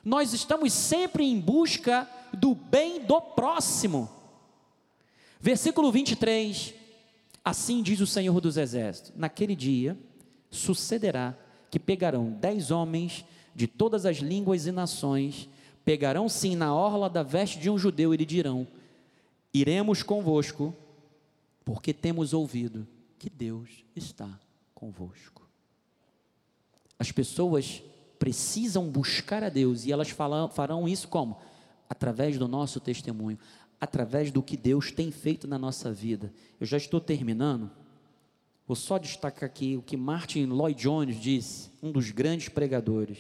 Nós 0.04 0.34
estamos 0.34 0.74
sempre 0.74 1.24
em 1.24 1.40
busca 1.40 2.10
do 2.34 2.56
bem 2.56 3.06
do 3.06 3.22
próximo. 3.22 4.10
Versículo 5.40 5.92
23. 5.92 6.74
Assim 7.44 7.82
diz 7.82 8.00
o 8.00 8.08
Senhor 8.08 8.40
dos 8.42 8.58
Exércitos: 8.58 9.12
Naquele 9.16 9.56
dia 9.56 9.98
sucederá 10.50 11.36
que 11.70 11.80
pegarão 11.80 12.32
dez 12.32 12.72
homens 12.72 13.26
de 13.56 13.68
todas 13.68 14.06
as 14.06 14.18
línguas 14.18 14.66
e 14.66 14.72
nações, 14.72 15.50
pegarão 15.84 16.30
sim 16.30 16.56
na 16.56 16.74
orla 16.74 17.10
da 17.10 17.24
veste 17.24 17.60
de 17.60 17.70
um 17.70 17.78
judeu 17.78 18.14
e 18.14 18.18
lhe 18.18 18.26
dirão: 18.26 18.68
Iremos 19.54 20.04
convosco, 20.04 20.76
porque 21.64 21.94
temos 21.94 22.34
ouvido 22.34 22.88
que 23.20 23.30
Deus 23.30 23.70
está 23.96 24.30
convosco. 24.74 25.48
As 26.98 27.12
pessoas 27.12 27.84
precisam 28.22 28.88
buscar 28.88 29.44
a 29.44 29.50
Deus 29.50 29.84
e 29.84 29.92
elas 29.92 30.12
falam, 30.12 30.48
farão 30.48 30.88
isso 30.88 31.08
como? 31.08 31.40
Através 31.90 32.38
do 32.38 32.48
nosso 32.48 32.80
testemunho, 32.80 33.40
através 33.80 34.32
do 34.32 34.44
que 34.44 34.56
Deus 34.56 34.92
tem 34.92 35.10
feito 35.10 35.48
na 35.48 35.58
nossa 35.58 35.92
vida. 35.92 36.32
Eu 36.60 36.68
já 36.68 36.78
estou 36.78 37.02
terminando. 37.02 37.72
Vou 38.68 38.76
só 38.76 39.00
destacar 39.00 39.46
aqui 39.50 39.76
o 39.76 39.82
que 39.82 39.98
Martin 39.98 40.46
Lloyd 40.46 40.80
Jones 40.80 41.20
disse, 41.20 41.72
um 41.82 41.92
dos 41.92 42.12
grandes 42.12 42.48
pregadores. 42.48 43.18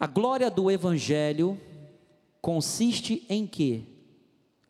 A 0.00 0.06
glória 0.06 0.50
do 0.50 0.70
evangelho 0.70 1.60
consiste 2.40 3.22
em 3.28 3.46
que 3.46 3.86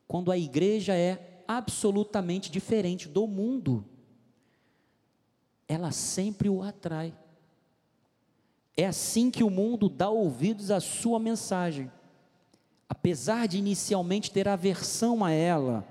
quando 0.08 0.32
a 0.32 0.36
igreja 0.36 0.92
é 0.92 1.44
absolutamente 1.46 2.50
diferente 2.50 3.08
do 3.08 3.28
mundo, 3.28 3.84
ela 5.68 5.92
sempre 5.92 6.48
o 6.48 6.64
atrai. 6.64 7.14
É 8.76 8.86
assim 8.86 9.30
que 9.30 9.44
o 9.44 9.50
mundo 9.50 9.88
dá 9.88 10.08
ouvidos 10.08 10.70
à 10.70 10.80
sua 10.80 11.18
mensagem. 11.18 11.90
Apesar 12.88 13.46
de 13.46 13.58
inicialmente 13.58 14.30
ter 14.30 14.48
aversão 14.48 15.24
a 15.24 15.30
ela, 15.30 15.86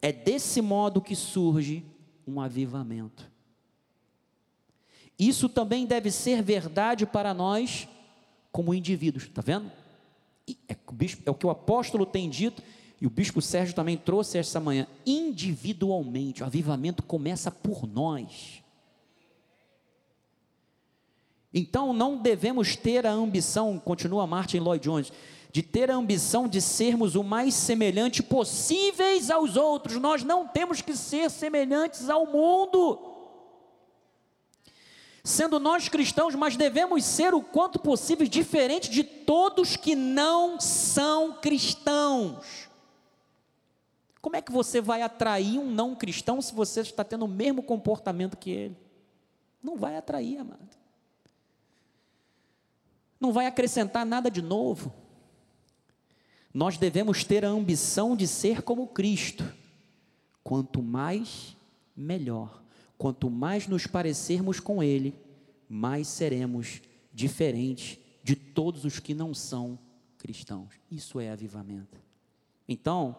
é 0.00 0.12
desse 0.12 0.60
modo 0.60 1.00
que 1.00 1.16
surge 1.16 1.84
um 2.26 2.40
avivamento. 2.40 3.30
Isso 5.18 5.48
também 5.48 5.86
deve 5.86 6.10
ser 6.10 6.42
verdade 6.42 7.06
para 7.06 7.32
nós 7.32 7.88
como 8.56 8.72
indivíduos, 8.72 9.24
está 9.24 9.42
vendo? 9.42 9.70
É, 10.68 10.76
é 11.26 11.30
o 11.30 11.34
que 11.34 11.46
o 11.46 11.50
apóstolo 11.50 12.06
tem 12.06 12.30
dito, 12.30 12.62
e 12.98 13.06
o 13.06 13.10
bispo 13.10 13.42
Sérgio 13.42 13.74
também 13.74 13.98
trouxe 13.98 14.38
essa 14.38 14.58
manhã. 14.58 14.86
Individualmente, 15.04 16.42
o 16.42 16.46
avivamento 16.46 17.02
começa 17.02 17.50
por 17.50 17.86
nós. 17.86 18.62
Então 21.52 21.92
não 21.92 22.16
devemos 22.16 22.76
ter 22.76 23.06
a 23.06 23.12
ambição, 23.12 23.78
continua 23.78 24.26
Martin 24.26 24.58
Lloyd 24.58 24.84
Jones, 24.84 25.12
de 25.56 25.62
ter 25.62 25.90
a 25.90 25.96
ambição 25.96 26.46
de 26.46 26.60
sermos 26.60 27.14
o 27.14 27.24
mais 27.24 27.54
semelhante 27.54 28.22
possíveis 28.22 29.30
aos 29.30 29.56
outros. 29.56 29.96
Nós 29.96 30.22
não 30.22 30.46
temos 30.46 30.82
que 30.82 30.94
ser 30.94 31.30
semelhantes 31.30 32.10
ao 32.10 32.26
mundo. 32.26 33.14
Sendo 35.24 35.58
nós 35.58 35.88
cristãos, 35.88 36.34
mas 36.34 36.56
devemos 36.56 37.04
ser 37.04 37.34
o 37.34 37.42
quanto 37.42 37.78
possível 37.78 38.28
diferente 38.28 38.90
de 38.90 39.02
todos 39.02 39.76
que 39.76 39.96
não 39.96 40.60
são 40.60 41.32
cristãos. 41.40 42.68
Como 44.20 44.36
é 44.36 44.42
que 44.42 44.52
você 44.52 44.80
vai 44.80 45.02
atrair 45.02 45.58
um 45.58 45.70
não 45.70 45.94
cristão 45.94 46.42
se 46.42 46.54
você 46.54 46.80
está 46.80 47.02
tendo 47.02 47.24
o 47.24 47.28
mesmo 47.28 47.62
comportamento 47.62 48.36
que 48.36 48.50
ele? 48.50 48.76
Não 49.62 49.76
vai 49.76 49.96
atrair, 49.96 50.36
amado. 50.38 50.75
Não 53.20 53.32
vai 53.32 53.46
acrescentar 53.46 54.04
nada 54.04 54.30
de 54.30 54.42
novo 54.42 54.92
nós 56.56 56.78
devemos 56.78 57.22
ter 57.22 57.44
a 57.44 57.50
ambição 57.50 58.16
de 58.16 58.26
ser 58.26 58.62
como 58.62 58.86
Cristo. 58.86 59.44
Quanto 60.42 60.82
mais, 60.82 61.54
melhor. 61.94 62.62
Quanto 62.96 63.28
mais 63.28 63.68
nos 63.68 63.86
parecermos 63.86 64.58
com 64.58 64.82
Ele, 64.82 65.14
mais 65.68 66.08
seremos 66.08 66.80
diferentes 67.12 67.98
de 68.24 68.34
todos 68.34 68.86
os 68.86 68.98
que 68.98 69.12
não 69.12 69.34
são 69.34 69.78
cristãos. 70.16 70.70
Isso 70.90 71.20
é 71.20 71.30
avivamento. 71.30 72.00
Então, 72.66 73.14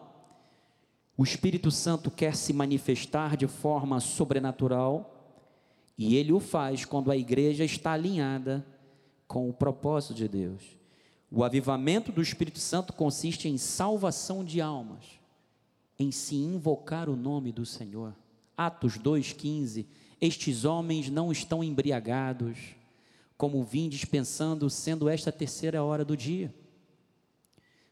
o 1.16 1.22
Espírito 1.22 1.70
Santo 1.70 2.10
quer 2.10 2.34
se 2.34 2.52
manifestar 2.52 3.36
de 3.36 3.46
forma 3.46 4.00
sobrenatural 4.00 5.14
e 5.96 6.16
ele 6.16 6.32
o 6.32 6.40
faz 6.40 6.84
quando 6.84 7.12
a 7.12 7.16
igreja 7.16 7.64
está 7.64 7.92
alinhada 7.92 8.66
com 9.28 9.48
o 9.48 9.52
propósito 9.52 10.14
de 10.14 10.26
Deus. 10.26 10.62
O 11.30 11.44
avivamento 11.44 12.10
do 12.10 12.22
Espírito 12.22 12.58
Santo 12.58 12.94
consiste 12.94 13.48
em 13.48 13.58
salvação 13.58 14.42
de 14.42 14.62
almas, 14.62 15.04
em 15.98 16.10
se 16.10 16.34
invocar 16.34 17.10
o 17.10 17.14
nome 17.14 17.52
do 17.52 17.66
Senhor. 17.66 18.16
Atos 18.56 18.98
2,15: 18.98 19.86
Estes 20.18 20.64
homens 20.64 21.10
não 21.10 21.30
estão 21.30 21.62
embriagados, 21.62 22.58
como 23.36 23.62
vim 23.62 23.90
dispensando, 23.90 24.70
sendo 24.70 25.08
esta 25.08 25.28
a 25.28 25.32
terceira 25.32 25.84
hora 25.84 26.04
do 26.04 26.16
dia. 26.16 26.52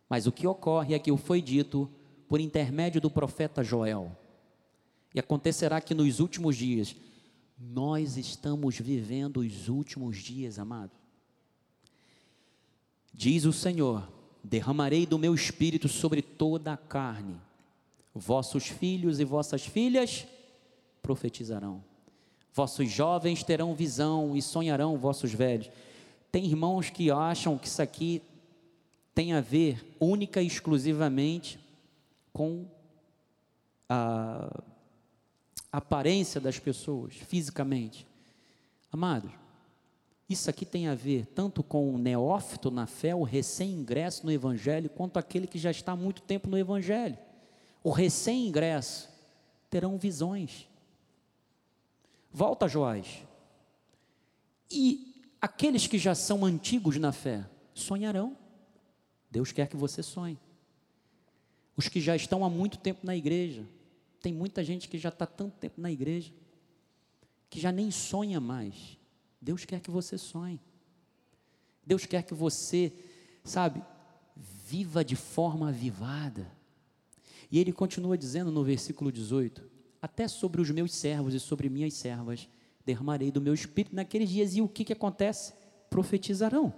Mas 0.09 0.26
o 0.26 0.32
que 0.32 0.47
ocorre 0.47 0.95
é 0.95 0.99
que 0.99 1.12
o 1.12 1.16
foi 1.18 1.43
dito 1.43 1.91
por 2.26 2.41
intermédio 2.41 3.01
do 3.01 3.11
profeta 3.11 3.62
Joel. 3.62 4.16
E 5.14 5.20
acontecerá 5.20 5.80
que 5.80 5.95
nos 5.95 6.20
últimos 6.20 6.57
dias, 6.57 6.97
nós 7.59 8.16
estamos 8.16 8.78
vivendo 8.78 9.39
os 9.41 9.68
últimos 9.68 10.16
dias, 10.16 10.59
amado. 10.59 10.93
Diz 13.17 13.47
o 13.47 13.53
Senhor: 13.53 14.07
derramarei 14.45 15.07
do 15.07 15.19
meu 15.19 15.35
espírito 15.35 15.89
sobre 15.89 16.21
toda 16.21 16.75
a 16.75 16.77
carne. 16.77 17.41
Vossos 18.14 18.69
filhos 18.69 19.19
e 19.19 19.25
vossas 19.25 19.64
filhas 19.64 20.27
profetizarão. 21.03 21.83
Vossos 22.53 22.91
jovens 22.91 23.43
terão 23.43 23.75
visão 23.75 24.37
e 24.37 24.43
sonharão 24.43 24.99
vossos 24.99 25.33
velhos. 25.33 25.71
Tem 26.31 26.45
irmãos 26.45 26.91
que 26.91 27.11
acham 27.11 27.57
que 27.57 27.67
isso 27.67 27.81
aqui 27.81 28.23
tem 29.14 29.33
a 29.33 29.41
ver 29.41 29.97
única 29.99 30.43
e 30.43 30.47
exclusivamente 30.47 31.59
com 32.35 32.67
a 33.89 34.62
aparência 35.73 36.39
das 36.39 36.59
pessoas, 36.59 37.14
fisicamente. 37.14 38.07
Amados, 38.93 39.31
isso 40.29 40.51
aqui 40.51 40.66
tem 40.66 40.89
a 40.89 40.95
ver 40.95 41.27
tanto 41.27 41.62
com 41.62 41.95
o 41.95 41.99
neófito 41.99 42.70
na 42.70 42.87
fé, 42.87 43.14
o 43.14 43.22
recém-ingresso 43.22 44.27
no 44.27 44.33
Evangelho, 44.33 44.91
quanto 44.91 45.18
aquele 45.18 45.47
que 45.47 45.59
já 45.59 45.70
está 45.70 45.93
há 45.93 45.97
muito 45.97 46.22
tempo 46.22 46.49
no 46.49 46.59
Evangelho. 46.59 47.16
O 47.83 47.91
recém-ingresso 47.91 49.09
terão 49.70 49.97
visões. 49.97 50.68
Volta, 52.33 52.66
Joás. 52.66 53.22
E 54.68 55.24
aqueles 55.41 55.87
que 55.87 55.97
já 55.97 56.14
são 56.14 56.45
antigos 56.45 56.97
na 56.97 57.12
fé 57.12 57.49
sonharão. 57.72 58.37
Deus 59.31 59.53
quer 59.53 59.68
que 59.68 59.77
você 59.77 60.03
sonhe. 60.03 60.39
Os 61.77 61.89
que 61.89 62.01
já 62.01 62.16
estão 62.16 62.45
há 62.45 62.51
muito 62.51 62.79
tempo 62.79 63.07
na 63.07 63.14
igreja, 63.14 63.64
tem 64.20 64.33
muita 64.33 64.64
gente 64.64 64.89
que 64.89 64.99
já 64.99 65.11
está 65.11 65.27
tanto 65.27 65.57
tempo 65.57 65.81
na 65.81 65.93
igreja, 65.93 66.33
que 67.49 67.61
já 67.61 67.70
nem 67.70 67.91
sonha 67.93 68.41
mais. 68.41 68.99
Deus 69.47 69.64
quer 69.64 69.78
que 69.78 69.92
você 69.92 70.18
sonhe. 70.18 70.61
Deus 71.86 72.05
quer 72.05 72.24
que 72.24 72.34
você, 72.34 72.92
sabe, 73.44 73.80
viva 74.34 75.05
de 75.05 75.14
forma 75.14 75.68
avivada. 75.68 76.51
E 77.49 77.61
ele 77.61 77.72
continua 77.72 78.18
dizendo 78.18 78.51
no 78.51 78.64
versículo 78.64 79.12
18: 79.12 79.62
Até 80.03 80.26
sobre 80.26 80.61
os 80.61 80.68
meus 80.72 80.92
servos 80.92 81.32
e 81.32 81.38
sobre 81.38 81.68
minhas 81.68 81.94
servas 81.94 82.49
derramarei 82.84 83.30
do 83.30 83.40
meu 83.40 83.55
espírito 83.55 83.94
naqueles 83.94 84.28
dias. 84.30 84.57
E 84.57 84.61
o 84.61 84.68
que, 84.68 84.84
que 84.84 84.92
acontece? 84.92 85.53
Profetizarão. 85.88 86.74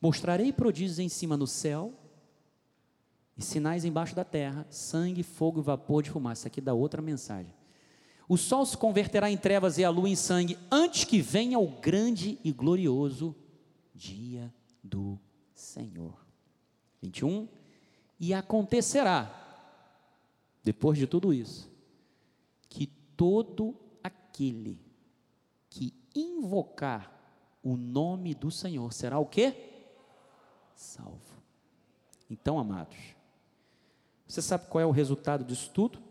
Mostrarei 0.00 0.52
prodígios 0.52 1.00
em 1.00 1.08
cima 1.08 1.36
no 1.36 1.48
céu 1.48 1.92
e 3.36 3.42
sinais 3.42 3.84
embaixo 3.84 4.14
da 4.14 4.24
terra, 4.24 4.64
sangue, 4.70 5.24
fogo 5.24 5.58
e 5.58 5.64
vapor 5.64 6.04
de 6.04 6.10
fumaça. 6.10 6.46
Aqui 6.46 6.60
dá 6.60 6.72
outra 6.72 7.02
mensagem. 7.02 7.52
O 8.28 8.36
sol 8.36 8.64
se 8.64 8.76
converterá 8.76 9.30
em 9.30 9.36
trevas 9.36 9.78
e 9.78 9.84
a 9.84 9.90
lua 9.90 10.08
em 10.08 10.16
sangue, 10.16 10.58
antes 10.70 11.04
que 11.04 11.20
venha 11.20 11.58
o 11.58 11.68
grande 11.68 12.38
e 12.44 12.52
glorioso 12.52 13.34
dia 13.94 14.52
do 14.82 15.18
Senhor. 15.54 16.24
21. 17.02 17.48
E 18.18 18.32
acontecerá, 18.32 19.30
depois 20.62 20.96
de 20.96 21.06
tudo 21.06 21.34
isso, 21.34 21.70
que 22.68 22.86
todo 23.16 23.76
aquele 24.02 24.80
que 25.68 25.92
invocar 26.14 27.10
o 27.62 27.76
nome 27.76 28.34
do 28.34 28.50
Senhor 28.50 28.92
será 28.92 29.18
o 29.18 29.26
quê? 29.26 29.54
Salvo. 30.74 31.42
Então, 32.30 32.58
amados, 32.58 32.96
você 34.26 34.40
sabe 34.40 34.68
qual 34.68 34.80
é 34.80 34.86
o 34.86 34.90
resultado 34.90 35.44
disso 35.44 35.70
tudo? 35.70 36.02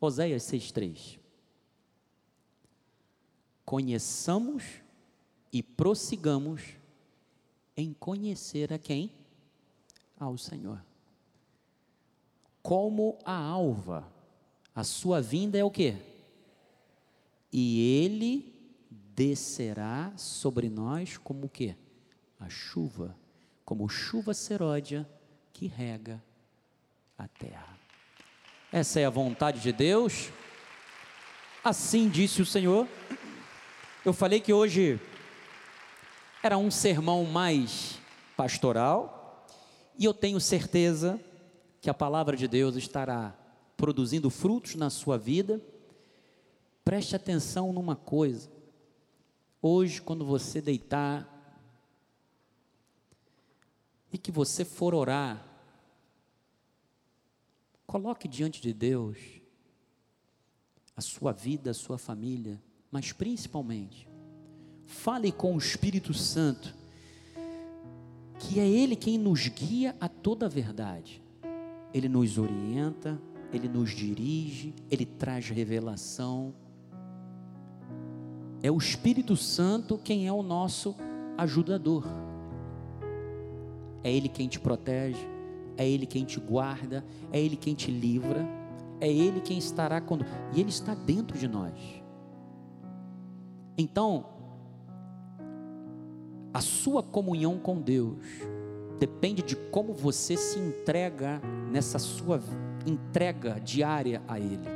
Oséias 0.00 0.42
6,3. 0.42 1.19
Conheçamos 3.64 4.64
e 5.52 5.62
prossigamos 5.62 6.62
em 7.76 7.92
conhecer 7.92 8.72
a 8.72 8.78
quem? 8.78 9.12
Ao 10.18 10.36
Senhor. 10.36 10.84
Como 12.62 13.18
a 13.24 13.34
alva, 13.36 14.06
a 14.74 14.84
sua 14.84 15.20
vinda 15.20 15.56
é 15.56 15.64
o 15.64 15.70
que? 15.70 15.96
E 17.52 18.02
ele 18.02 18.54
descerá 19.14 20.12
sobre 20.16 20.68
nós 20.68 21.16
como 21.16 21.46
o 21.46 21.48
que? 21.48 21.74
A 22.38 22.48
chuva, 22.48 23.16
como 23.64 23.88
chuva 23.88 24.34
seródia 24.34 25.08
que 25.52 25.66
rega 25.66 26.22
a 27.18 27.26
terra. 27.28 27.78
Essa 28.72 29.00
é 29.00 29.04
a 29.04 29.10
vontade 29.10 29.60
de 29.60 29.72
Deus. 29.72 30.30
Assim 31.62 32.08
disse 32.08 32.40
o 32.40 32.46
Senhor. 32.46 32.86
Eu 34.04 34.12
falei 34.12 34.40
que 34.40 34.52
hoje 34.52 35.00
era 36.42 36.56
um 36.56 36.70
sermão 36.70 37.24
mais 37.24 37.98
pastoral, 38.36 39.46
e 39.98 40.04
eu 40.04 40.14
tenho 40.14 40.40
certeza 40.40 41.20
que 41.80 41.90
a 41.90 41.94
palavra 41.94 42.36
de 42.36 42.48
Deus 42.48 42.76
estará 42.76 43.36
produzindo 43.76 44.30
frutos 44.30 44.74
na 44.74 44.90
sua 44.90 45.18
vida. 45.18 45.60
Preste 46.84 47.14
atenção 47.14 47.72
numa 47.72 47.96
coisa. 47.96 48.50
Hoje, 49.60 50.00
quando 50.00 50.24
você 50.24 50.60
deitar 50.60 51.28
e 54.12 54.16
que 54.16 54.30
você 54.32 54.64
for 54.64 54.94
orar, 54.94 55.50
Coloque 57.90 58.28
diante 58.28 58.62
de 58.62 58.72
Deus 58.72 59.18
a 60.94 61.00
sua 61.00 61.32
vida, 61.32 61.72
a 61.72 61.74
sua 61.74 61.98
família, 61.98 62.62
mas 62.90 63.12
principalmente, 63.12 64.08
fale 64.84 65.30
com 65.30 65.54
o 65.54 65.58
Espírito 65.58 66.12
Santo, 66.12 66.74
que 68.38 68.58
é 68.58 68.66
Ele 68.66 68.96
quem 68.96 69.18
nos 69.18 69.46
guia 69.48 69.94
a 70.00 70.08
toda 70.08 70.46
a 70.46 70.48
verdade. 70.48 71.22
Ele 71.92 72.08
nos 72.08 72.38
orienta, 72.38 73.20
Ele 73.52 73.68
nos 73.68 73.90
dirige, 73.90 74.74
Ele 74.90 75.04
traz 75.04 75.48
revelação. 75.48 76.54
É 78.62 78.70
o 78.70 78.78
Espírito 78.78 79.36
Santo 79.36 79.98
quem 79.98 80.26
é 80.26 80.32
o 80.32 80.42
nosso 80.42 80.96
ajudador. 81.36 82.04
É 84.02 84.12
Ele 84.12 84.28
quem 84.28 84.48
te 84.48 84.58
protege, 84.58 85.26
é 85.76 85.88
Ele 85.88 86.06
quem 86.06 86.24
te 86.24 86.40
guarda, 86.40 87.04
é 87.32 87.40
Ele 87.40 87.56
quem 87.56 87.74
te 87.74 87.90
livra, 87.90 88.46
é 89.00 89.08
Ele 89.10 89.40
quem 89.40 89.58
estará 89.58 90.00
quando. 90.00 90.24
E 90.54 90.60
Ele 90.60 90.70
está 90.70 90.94
dentro 90.94 91.38
de 91.38 91.46
nós. 91.46 91.99
Então, 93.80 94.26
a 96.52 96.60
sua 96.60 97.02
comunhão 97.02 97.58
com 97.58 97.80
Deus 97.80 98.18
depende 98.98 99.40
de 99.40 99.56
como 99.56 99.94
você 99.94 100.36
se 100.36 100.58
entrega 100.58 101.40
nessa 101.70 101.98
sua 101.98 102.42
entrega 102.86 103.58
diária 103.58 104.20
a 104.28 104.38
Ele. 104.38 104.68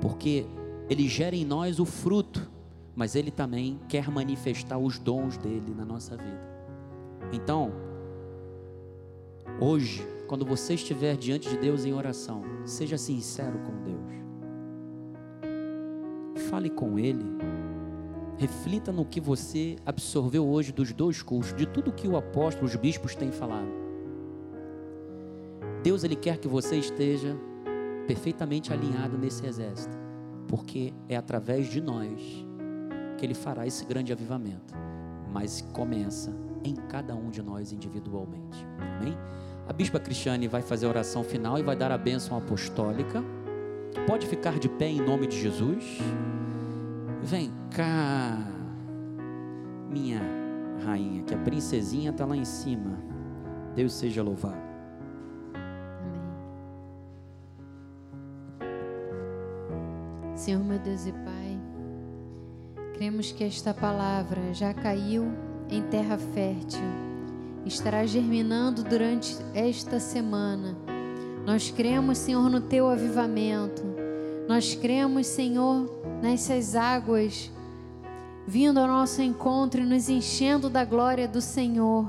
Porque 0.00 0.46
Ele 0.88 1.06
gera 1.06 1.36
em 1.36 1.44
nós 1.44 1.78
o 1.78 1.84
fruto, 1.84 2.50
mas 2.96 3.14
Ele 3.14 3.30
também 3.30 3.78
quer 3.86 4.10
manifestar 4.10 4.78
os 4.78 4.98
dons 4.98 5.36
dele 5.36 5.74
na 5.76 5.84
nossa 5.84 6.16
vida. 6.16 6.48
Então, 7.30 7.72
Hoje, 9.58 10.06
quando 10.26 10.44
você 10.44 10.74
estiver 10.74 11.16
diante 11.16 11.48
de 11.50 11.58
Deus 11.58 11.84
em 11.84 11.92
oração, 11.92 12.42
seja 12.64 12.96
sincero 12.96 13.58
com 13.58 13.82
Deus. 13.82 14.19
Fale 16.48 16.70
com 16.70 16.98
Ele. 16.98 17.24
Reflita 18.38 18.90
no 18.90 19.04
que 19.04 19.20
você 19.20 19.76
absorveu 19.84 20.48
hoje 20.48 20.72
dos 20.72 20.92
dois 20.92 21.22
cursos, 21.22 21.54
de 21.54 21.66
tudo 21.66 21.92
que 21.92 22.08
o 22.08 22.16
apóstolo, 22.16 22.66
os 22.66 22.74
bispos 22.74 23.14
têm 23.14 23.30
falado. 23.30 23.68
Deus 25.82 26.04
ele 26.04 26.16
quer 26.16 26.38
que 26.38 26.48
você 26.48 26.76
esteja 26.76 27.36
perfeitamente 28.06 28.72
alinhado 28.72 29.16
nesse 29.16 29.46
exército, 29.46 29.96
porque 30.48 30.92
é 31.08 31.16
através 31.16 31.68
de 31.68 31.80
nós 31.80 32.20
que 33.16 33.24
ele 33.24 33.34
fará 33.34 33.66
esse 33.66 33.84
grande 33.84 34.12
avivamento. 34.12 34.74
Mas 35.32 35.62
começa 35.72 36.34
em 36.64 36.74
cada 36.74 37.14
um 37.14 37.30
de 37.30 37.42
nós 37.42 37.72
individualmente. 37.72 38.66
Amém? 38.78 39.16
A 39.68 39.72
bispa 39.72 40.00
Cristiane 40.00 40.48
vai 40.48 40.62
fazer 40.62 40.86
a 40.86 40.88
oração 40.88 41.22
final 41.22 41.58
e 41.58 41.62
vai 41.62 41.76
dar 41.76 41.92
a 41.92 41.98
bênção 41.98 42.36
apostólica. 42.36 43.22
Pode 44.06 44.26
ficar 44.26 44.58
de 44.58 44.68
pé 44.68 44.86
em 44.86 45.00
nome 45.00 45.26
de 45.26 45.40
Jesus. 45.40 45.98
Vem 47.22 47.52
cá, 47.70 48.38
minha 49.90 50.20
rainha, 50.84 51.22
que 51.22 51.34
a 51.34 51.38
princesinha 51.38 52.10
está 52.10 52.24
lá 52.24 52.36
em 52.36 52.44
cima. 52.44 52.98
Deus 53.74 53.92
seja 53.92 54.22
louvado. 54.22 54.70
Amém. 56.00 56.22
Senhor 60.34 60.64
meu 60.64 60.78
Deus 60.78 61.06
e 61.06 61.12
Pai, 61.12 61.60
cremos 62.94 63.32
que 63.32 63.44
esta 63.44 63.74
palavra 63.74 64.54
já 64.54 64.72
caiu 64.72 65.32
em 65.68 65.82
terra 65.82 66.16
fértil 66.16 67.10
estará 67.66 68.06
germinando 68.06 68.82
durante 68.82 69.36
esta 69.54 70.00
semana. 70.00 70.76
Nós 71.46 71.70
cremos, 71.70 72.18
Senhor, 72.18 72.48
no 72.50 72.60
teu 72.60 72.88
avivamento. 72.88 73.82
Nós 74.48 74.74
cremos, 74.74 75.26
Senhor, 75.26 75.88
nessas 76.22 76.74
águas 76.74 77.50
vindo 78.46 78.80
ao 78.80 78.88
nosso 78.88 79.22
encontro 79.22 79.80
e 79.80 79.86
nos 79.86 80.08
enchendo 80.08 80.68
da 80.68 80.84
glória 80.84 81.28
do 81.28 81.40
Senhor. 81.40 82.04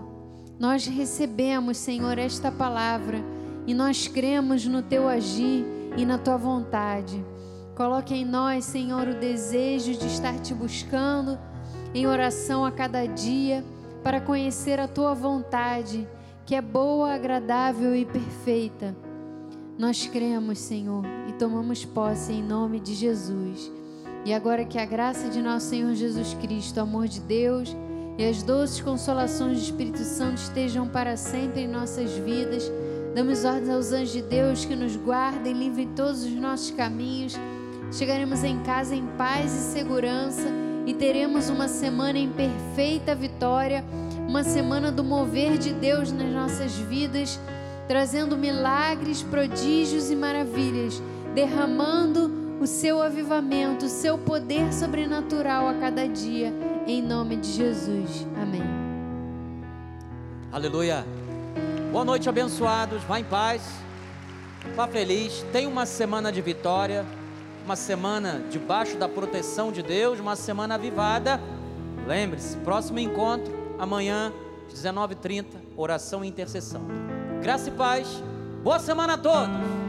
Nós 0.59 0.88
recebemos, 0.88 1.77
Senhor, 1.77 2.17
esta 2.17 2.51
palavra 2.51 3.23
e 3.67 3.75
nós 3.75 4.07
cremos 4.07 4.65
no 4.65 4.82
teu 4.82 5.07
agir 5.07 5.63
e 5.95 6.03
na 6.03 6.17
tua 6.17 6.38
vontade. 6.38 7.23
Coloque 7.75 8.15
em 8.15 8.25
nós, 8.25 8.65
Senhor, 8.65 9.07
o 9.07 9.19
desejo 9.19 9.93
de 9.93 10.07
estar 10.07 10.39
te 10.39 10.53
buscando 10.53 11.38
em 11.93 12.07
oração 12.07 12.65
a 12.65 12.71
cada 12.71 13.05
dia 13.05 13.63
para 14.03 14.19
conhecer 14.19 14.79
a 14.79 14.88
tua 14.88 15.13
vontade, 15.13 16.07
que 16.43 16.55
é 16.55 16.61
boa, 16.61 17.13
agradável 17.13 17.95
e 17.95 18.03
perfeita. 18.03 18.95
Nós 19.82 20.05
cremos, 20.05 20.59
Senhor, 20.59 21.03
e 21.27 21.34
tomamos 21.34 21.84
posse 21.84 22.32
em 22.32 22.43
nome 22.43 22.79
de 22.79 22.93
Jesus. 22.93 23.71
E 24.23 24.32
agora 24.32 24.63
que 24.63 24.77
a 24.77 24.86
graça 24.86 25.27
de 25.27 25.41
nosso 25.41 25.69
Senhor 25.69 25.95
Jesus 25.95 26.36
Cristo, 26.36 26.77
o 26.77 26.84
amor 26.84 27.07
de 27.07 27.19
Deus 27.19 27.75
e 28.15 28.23
as 28.23 28.43
doces 28.43 28.79
consolações 28.79 29.57
do 29.57 29.63
Espírito 29.63 30.03
Santo 30.03 30.38
estejam 30.38 30.88
para 30.88 31.17
sempre 31.17 31.61
em 31.61 31.67
nossas 31.67 32.11
vidas. 32.11 32.71
Damos 33.15 33.43
ordens 33.43 33.69
aos 33.71 33.91
anjos 33.91 34.11
de 34.11 34.21
Deus 34.21 34.65
que 34.65 34.75
nos 34.75 34.95
guardem, 34.95 35.51
livrem 35.51 35.88
todos 35.95 36.25
os 36.25 36.36
nossos 36.36 36.69
caminhos. 36.69 37.34
Chegaremos 37.91 38.43
em 38.43 38.61
casa 38.61 38.95
em 38.95 39.07
paz 39.17 39.51
e 39.51 39.73
segurança 39.73 40.47
e 40.86 40.93
teremos 40.93 41.49
uma 41.49 41.67
semana 41.67 42.19
em 42.19 42.29
perfeita 42.29 43.15
vitória, 43.15 43.84
uma 44.29 44.43
semana 44.43 44.91
do 44.91 45.03
mover 45.03 45.57
de 45.57 45.73
Deus 45.73 46.11
nas 46.11 46.32
nossas 46.32 46.75
vidas, 46.75 47.39
trazendo 47.92 48.38
milagres, 48.38 49.22
prodígios 49.22 50.10
e 50.10 50.16
maravilhas, 50.16 51.04
derramando 51.36 52.58
o 52.62 52.66
seu 52.66 53.02
avivamento, 53.02 53.84
o 53.84 53.89
seu 53.89 54.18
poder 54.18 54.72
sobrenatural 54.72 55.68
a 55.68 55.74
cada 55.74 56.08
dia, 56.08 56.54
em 56.88 57.02
nome 57.02 57.36
de 57.36 57.52
Jesus. 57.52 58.26
Amém. 58.42 58.64
Aleluia. 60.54 61.06
Boa 61.92 62.06
noite, 62.06 62.30
abençoados. 62.30 63.04
Vá 63.04 63.20
em 63.20 63.26
paz. 63.26 63.62
Vá 64.74 64.88
feliz. 64.88 65.46
Tenha 65.52 65.68
uma 65.68 65.86
semana 65.86 66.32
de 66.32 66.42
vitória. 66.42 67.06
Uma 67.66 67.76
semana 67.76 68.42
debaixo 68.50 68.96
da 68.96 69.10
proteção 69.10 69.70
de 69.70 69.84
Deus. 69.84 70.18
Uma 70.18 70.38
semana 70.38 70.76
avivada. 70.76 71.42
Lembre-se, 72.08 72.56
próximo 72.60 73.00
encontro, 73.00 73.54
amanhã, 73.78 74.32
19h30, 74.74 75.46
oração 75.76 76.24
e 76.24 76.30
intercessão. 76.30 77.11
Graça 77.42 77.70
e 77.70 77.72
paz. 77.72 78.22
Boa 78.64 78.78
semana 78.78 79.14
a 79.14 79.18
todos. 79.18 79.80